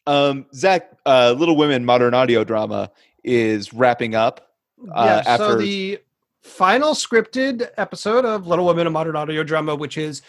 um, 0.07 0.47
Zach, 0.55 0.91
uh, 1.05 1.35
Little 1.37 1.57
Women 1.57 1.85
modern 1.85 2.15
audio 2.15 2.45
drama 2.45 2.91
is 3.25 3.73
wrapping 3.73 4.15
up. 4.15 4.53
Uh, 4.95 5.23
yeah, 5.25 5.37
so 5.37 5.57
the 5.57 5.99
final 6.43 6.93
scripted 6.93 7.69
episode 7.77 8.25
of 8.25 8.47
Little 8.47 8.67
Women, 8.67 8.87
a 8.87 8.91
modern 8.91 9.17
audio 9.17 9.43
drama, 9.43 9.75
which 9.75 9.99
is 9.99 10.23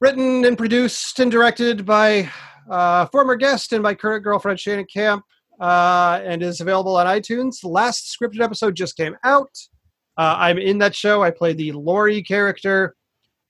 written 0.00 0.44
and 0.44 0.56
produced 0.56 1.20
and 1.20 1.30
directed 1.30 1.84
by 1.84 2.30
uh, 2.70 3.06
former 3.06 3.36
guest 3.36 3.72
and 3.72 3.82
my 3.82 3.94
current 3.94 4.24
girlfriend 4.24 4.58
Shannon 4.58 4.86
Camp, 4.86 5.24
uh, 5.60 6.20
and 6.24 6.42
is 6.42 6.60
available 6.60 6.96
on 6.96 7.06
iTunes. 7.06 7.60
The 7.60 7.68
last 7.68 8.16
scripted 8.16 8.40
episode 8.40 8.74
just 8.74 8.96
came 8.96 9.16
out. 9.24 9.50
Uh, 10.16 10.36
I'm 10.38 10.58
in 10.58 10.78
that 10.78 10.94
show. 10.94 11.22
I 11.22 11.30
play 11.30 11.52
the 11.52 11.72
Laurie 11.72 12.22
character. 12.22 12.94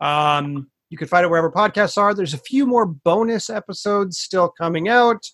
Um, 0.00 0.69
you 0.90 0.98
can 0.98 1.08
find 1.08 1.24
it 1.24 1.28
wherever 1.28 1.50
podcasts 1.50 1.96
are. 1.96 2.12
There's 2.12 2.34
a 2.34 2.38
few 2.38 2.66
more 2.66 2.84
bonus 2.84 3.48
episodes 3.48 4.18
still 4.18 4.48
coming 4.48 4.88
out. 4.88 5.24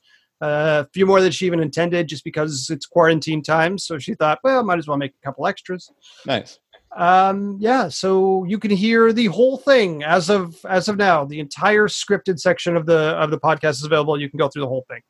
Uh, 0.43 0.85
a 0.87 0.91
few 0.93 1.07
more 1.07 1.23
than 1.23 1.33
she 1.33 1.47
even 1.47 1.61
intended, 1.61 2.07
just 2.07 2.23
because 2.23 2.69
it's 2.69 2.85
quarantine 2.85 3.43
time. 3.43 3.79
So 3.79 3.99
she 3.99 4.13
thought, 4.15 4.39
well, 4.45 4.63
might 4.63 4.79
as 4.79 4.87
well 4.87 4.99
make 4.99 5.13
a 5.13 5.25
couple 5.25 5.47
extras. 5.47 5.91
Nice. 6.27 6.59
Um, 6.95 7.57
yeah, 7.59 7.89
so 7.89 8.45
you 8.45 8.59
can 8.59 8.71
hear 8.71 9.13
the 9.15 9.27
whole 9.27 9.57
thing 9.57 10.03
as 10.03 10.29
of 10.29 10.57
as 10.69 10.89
of 10.89 10.99
now. 10.99 11.25
The 11.25 11.41
entire 11.41 11.89
scripted 11.89 12.39
section 12.39 12.77
of 12.77 12.85
the 12.85 13.17
of 13.19 13.31
the 13.31 13.39
podcast 13.39 13.71
is 13.71 13.85
available. 13.85 14.21
You 14.21 14.29
can 14.29 14.39
go 14.39 14.49
through 14.49 14.63
the 14.63 14.69
whole 14.69 14.85
thing. 14.91 15.01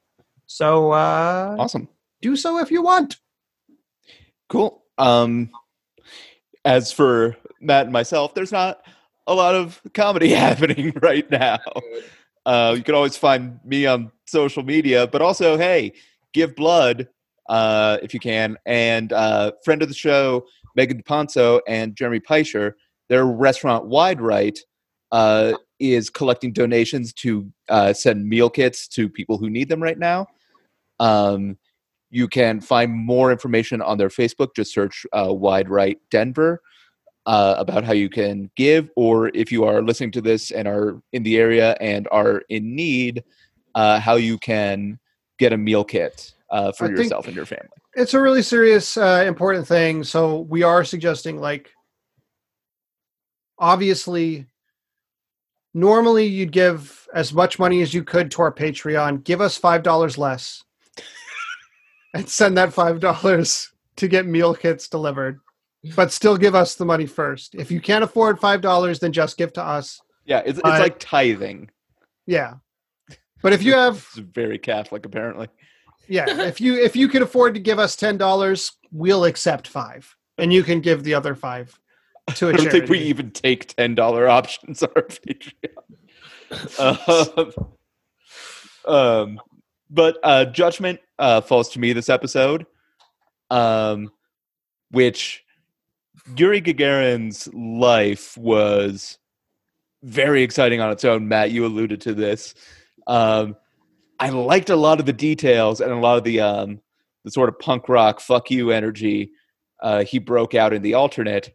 So 0.47 0.93
uh, 0.93 1.57
Awesome. 1.59 1.89
do 2.23 2.37
so 2.37 2.59
if 2.59 2.71
you 2.71 2.83
want. 2.83 3.17
Cool. 4.49 4.85
Um, 4.97 5.51
as 6.65 6.93
for 6.93 7.37
Matt 7.61 7.85
and 7.87 7.93
myself, 7.93 8.33
there's 8.35 8.53
not 8.53 8.81
a 9.27 9.35
lot 9.35 9.55
of 9.55 9.81
comedy 9.95 10.31
happening 10.35 10.93
right 11.03 11.29
now. 11.31 11.59
Uh, 12.45 12.75
you 12.77 12.83
can 12.83 12.95
always 12.95 13.17
find 13.17 13.59
me 13.65 13.87
on 13.87 14.11
social 14.27 14.63
media, 14.63 15.07
but 15.07 15.21
also, 15.21 15.57
hey, 15.57 15.93
give 16.33 16.55
blood 16.55 17.09
uh, 17.49 17.99
if 18.03 18.15
you 18.15 18.21
can. 18.21 18.57
And 18.67 19.13
uh, 19.13 19.53
friend 19.65 19.83
of 19.83 19.89
the 19.89 19.95
show, 19.95 20.47
Megan 20.77 21.03
Ponzo 21.03 21.61
and 21.67 21.97
Jeremy 21.97 22.21
Peischer, 22.21 22.73
their 23.09 23.25
restaurant 23.25 23.87
Wide 23.87 24.21
Right 24.21 24.59
uh, 25.13 25.55
is 25.79 26.11
collecting 26.11 26.53
donations 26.53 27.13
to 27.15 27.51
uh, 27.69 27.93
send 27.93 28.29
meal 28.29 28.51
kits 28.51 28.89
to 28.89 29.09
people 29.09 29.39
who 29.39 29.51
need 29.51 29.69
them 29.69 29.83
right 29.83 29.99
now. 29.99 30.27
Um, 31.01 31.59
you 32.11 32.29
can 32.29 32.61
find 32.61 32.93
more 32.93 33.33
information 33.33 33.83
on 33.83 33.99
their 33.99 34.09
Facebook. 34.09 34.55
Just 34.55 34.73
search 34.73 35.05
uh, 35.13 35.33
Wide 35.33 35.69
Right 35.69 35.99
Denver 36.11 36.63
uh, 37.27 37.57
about 37.59 37.85
how 37.85 37.93
you 37.93 38.09
can 38.09 38.51
give, 38.57 38.89
or 38.97 39.29
if 39.35 39.51
you 39.51 39.65
are 39.65 39.83
listening 39.83 40.13
to 40.13 40.21
this 40.21 40.53
and 40.53 40.67
are 40.69 41.01
in 41.13 41.23
the 41.25 41.37
area 41.37 41.77
and 41.81 42.09
are 42.13 42.43
in 42.49 42.75
need, 42.75 43.25
uh, 43.75 43.99
how 44.01 44.15
you 44.15 44.39
can 44.39 44.99
get 45.39 45.53
a 45.53 45.57
meal 45.57 45.85
kit 45.85 46.33
uh, 46.51 46.73
for 46.73 46.87
I 46.87 46.91
yourself 46.91 47.27
and 47.27 47.35
your 47.35 47.45
family. 47.45 47.69
It's 47.95 48.15
a 48.15 48.21
really 48.21 48.43
serious, 48.43 48.97
uh, 48.97 49.25
important 49.27 49.67
thing. 49.67 50.05
So 50.05 50.41
we 50.41 50.63
are 50.63 50.85
suggesting, 50.85 51.41
like, 51.41 51.71
obviously, 53.59 54.47
normally 55.75 56.27
you'd 56.27 56.53
give 56.53 57.09
as 57.13 57.33
much 57.33 57.59
money 57.59 57.83
as 57.83 57.93
you 57.93 58.05
could 58.05 58.31
to 58.33 58.43
our 58.43 58.53
Patreon. 58.53 59.25
Give 59.25 59.41
us 59.41 59.57
five 59.57 59.83
dollars 59.83 60.17
less, 60.17 60.63
and 62.15 62.29
send 62.29 62.57
that 62.59 62.73
five 62.73 63.01
dollars 63.01 63.73
to 63.97 64.09
get 64.09 64.27
meal 64.27 64.55
kits 64.55 64.89
delivered. 64.89 65.41
But 65.95 66.11
still 66.13 66.37
give 66.37 66.55
us 66.55 66.75
the 66.75 66.85
money 66.85 67.07
first. 67.07 67.55
If 67.55 67.71
you 67.71 67.81
can't 67.81 68.03
afford 68.03 68.41
five 68.41 68.61
dollars, 68.61 68.99
then 68.99 69.13
just 69.13 69.37
give 69.37 69.53
to 69.55 69.63
us. 69.63 70.01
Yeah, 70.25 70.39
it's, 70.45 70.59
it's 70.59 70.67
Uh, 70.67 70.79
like 70.81 70.99
tithing. 70.99 71.71
Yeah. 72.27 72.55
But 73.43 73.53
if 73.53 73.63
you 73.63 73.75
have 73.75 73.97
It's 73.97 74.17
very 74.19 74.59
Catholic, 74.59 75.05
apparently. 75.07 75.49
Yeah, 76.09 76.25
if 76.47 76.61
you 76.61 76.75
if 76.83 76.97
you 76.97 77.09
can 77.09 77.23
afford 77.23 77.55
to 77.55 77.61
give 77.61 77.79
us 77.79 77.95
ten 77.95 78.17
dollars, 78.17 78.73
we'll 78.91 79.25
accept 79.27 79.69
five, 79.69 80.17
and 80.39 80.53
you 80.53 80.63
can 80.63 80.81
give 80.81 81.05
the 81.05 81.15
other 81.15 81.35
five 81.35 81.79
to 82.37 82.47
a 82.47 82.49
I 82.49 82.53
don't 82.53 82.63
charity. 82.63 82.79
think 82.81 82.91
we 82.91 82.99
even 83.01 83.31
take 83.31 83.75
ten 83.77 83.95
dollar 83.95 84.29
options 84.39 84.83
on 84.83 84.89
our 84.97 85.03
Patreon. 85.03 85.77
um, 86.79 87.53
um, 88.95 89.41
but 89.91 90.19
uh, 90.23 90.45
judgment 90.47 91.01
uh, 91.19 91.41
falls 91.41 91.69
to 91.71 91.79
me 91.81 91.93
this 91.93 92.09
episode, 92.09 92.67
um, 93.51 94.11
which 94.91 95.45
Yuri 96.37 96.61
Gagarin's 96.61 97.49
life 97.55 98.37
was 98.39 99.19
very 100.03 100.43
exciting 100.43 100.81
on 100.81 100.91
its 100.91 101.05
own. 101.05 101.29
Matt, 101.29 101.51
you 101.51 101.67
alluded 101.67 102.01
to 102.03 102.15
this. 102.15 102.55
Um, 103.07 103.57
I 104.19 104.31
liked 104.31 104.71
a 104.71 104.77
lot 104.77 104.99
of 105.01 105.07
the 105.07 105.13
details 105.13 105.81
and 105.81 105.93
a 105.93 105.97
lot 105.97 106.19
of 106.19 106.25
the 106.25 106.41
um, 106.41 106.81
the 107.25 107.31
sort 107.31 107.49
of 107.49 107.59
punk 107.59 107.89
rock 107.89 108.21
"fuck 108.21 108.51
you" 108.51 108.71
energy 108.71 109.31
uh, 109.83 110.05
he 110.05 110.19
broke 110.19 110.55
out 110.55 110.73
in 110.73 110.83
the 110.83 110.95
alternate. 110.95 111.53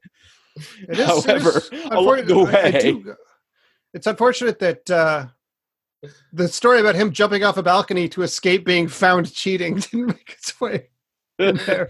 It 0.55 0.99
is- 0.99 0.99
it 0.99 0.99
is 0.99 1.25
However, 1.25 1.61
along 1.91 2.25
the 2.25 2.37
unfortunate- 2.39 2.55
I- 2.55 2.67
I 2.67 2.71
way, 2.71 2.81
do- 2.91 3.15
it's 3.93 4.07
unfortunate 4.07 4.59
that 4.59 4.89
uh, 4.91 5.27
the 6.33 6.47
story 6.47 6.79
about 6.81 6.95
him 6.95 7.11
jumping 7.11 7.43
off 7.43 7.57
a 7.57 7.63
balcony 7.63 8.07
to 8.09 8.21
escape 8.21 8.65
being 8.65 8.87
found 8.87 9.33
cheating 9.33 9.75
didn't 9.91 10.07
make 10.07 10.35
its 10.37 10.59
way 10.61 10.89
in 11.41 11.57
there. 11.65 11.89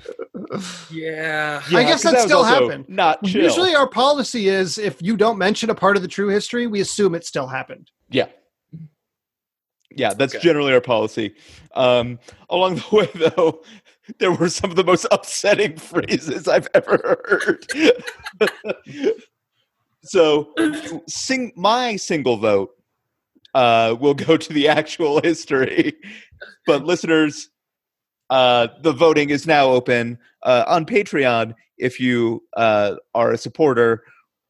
Yeah. 0.91 1.62
I 1.74 1.84
guess 1.84 2.04
that 2.04 2.14
was 2.14 2.24
still 2.24 2.43
happened. 2.43 2.86
Not 2.88 3.24
chill. 3.24 3.43
Usually, 3.43 3.76
our 3.76 3.88
policy 3.88 4.47
is 4.47 4.78
if 4.78 5.02
you 5.02 5.18
don't 5.18 5.38
mention 5.38 5.70
a 5.70 5.76
part 5.76 5.95
of 5.95 6.02
the 6.02 6.08
true 6.08 6.28
history, 6.28 6.68
we 6.68 6.82
assume 6.82 7.16
it 7.16 7.26
still 7.26 7.47
happened. 7.47 7.91
Yeah. 8.10 8.28
Yeah, 9.95 10.14
that's 10.14 10.34
Okay. 10.36 10.43
generally 10.43 10.74
our 10.74 10.82
policy. 10.82 11.36
Um, 11.76 12.20
along 12.49 12.76
the 12.76 12.86
way, 12.95 13.10
though, 13.36 13.62
there 14.20 14.32
were 14.32 14.49
some 14.49 14.70
of 14.70 14.76
the 14.76 14.84
most 14.84 15.06
upsetting 15.12 15.78
phrases 15.78 16.47
I've 16.47 16.68
ever 16.74 17.20
heard. 17.28 17.66
so, 20.04 20.54
sing 21.08 21.52
my 21.56 21.95
single 21.97 22.38
vote 22.38 22.72
uh, 23.54 23.95
will 23.99 24.14
go 24.14 24.38
to 24.38 24.54
the 24.54 24.68
actual 24.68 25.22
history, 25.22 25.93
but 26.66 26.86
listeners, 26.86 27.49
uh, 28.32 28.67
the 28.82 28.93
voting 28.93 29.29
is 29.29 29.45
now 29.45 29.69
open 29.69 30.17
uh, 30.43 30.63
on 30.65 30.86
Patreon 30.86 31.53
if 31.77 31.99
you 31.99 32.41
uh, 32.55 32.95
are 33.13 33.32
a 33.34 33.38
supporter, 33.38 34.03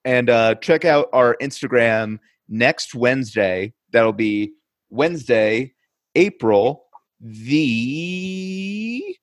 and 0.06 0.30
uh, 0.30 0.56
check 0.56 0.86
out 0.86 1.10
our 1.14 1.36
Instagram 1.42 2.20
next 2.48 2.94
Wednesday. 2.94 3.74
That'll 3.92 4.14
be 4.14 4.54
Wednesday, 4.92 5.74
April 6.16 6.86
the 7.20 9.16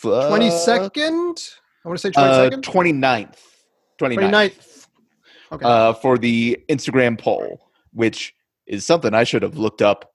Twenty 0.00 0.50
second. 0.50 1.42
I 1.84 1.88
want 1.88 1.98
to 1.98 2.02
say 2.02 2.10
twenty 2.10 2.28
uh, 2.28 2.44
second. 2.44 2.64
29th. 2.64 3.36
29th. 4.00 4.18
29th. 4.18 4.86
Okay. 5.52 5.64
uh, 5.64 5.92
for 5.94 6.18
the 6.18 6.58
Instagram 6.68 7.18
poll, 7.18 7.70
which 7.92 8.34
is 8.66 8.86
something 8.86 9.14
I 9.14 9.24
should 9.24 9.42
have 9.42 9.56
looked 9.56 9.82
up 9.82 10.12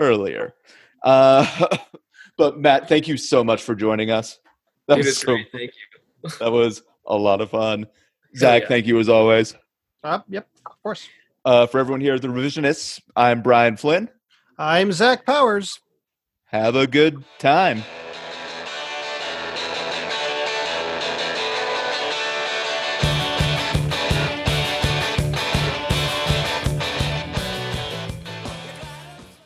earlier. 0.00 0.54
Uh, 1.02 1.76
but 2.36 2.58
Matt, 2.58 2.88
thank 2.88 3.08
you 3.08 3.16
so 3.16 3.44
much 3.44 3.62
for 3.62 3.74
joining 3.74 4.10
us. 4.10 4.38
That 4.86 4.94
It 4.94 4.98
was, 4.98 5.06
was 5.06 5.18
so, 5.18 5.26
great. 5.26 5.52
Thank 5.52 5.72
you. 5.74 6.30
that 6.40 6.52
was 6.52 6.82
a 7.06 7.16
lot 7.16 7.40
of 7.40 7.50
fun. 7.50 7.86
Zach, 8.36 8.62
yeah. 8.62 8.68
thank 8.68 8.86
you 8.86 8.98
as 8.98 9.08
always. 9.08 9.54
Uh, 10.04 10.20
yep, 10.28 10.46
of 10.66 10.82
course. 10.82 11.08
Uh, 11.44 11.66
for 11.66 11.78
everyone 11.78 12.00
here 12.00 12.14
at 12.14 12.22
the 12.22 12.28
Revisionists, 12.28 13.00
I'm 13.16 13.42
Brian 13.42 13.76
Flynn. 13.76 14.08
I'm 14.58 14.92
Zach 14.92 15.24
Powers. 15.24 15.80
Have 16.46 16.76
a 16.76 16.86
good 16.86 17.24
time. 17.38 17.82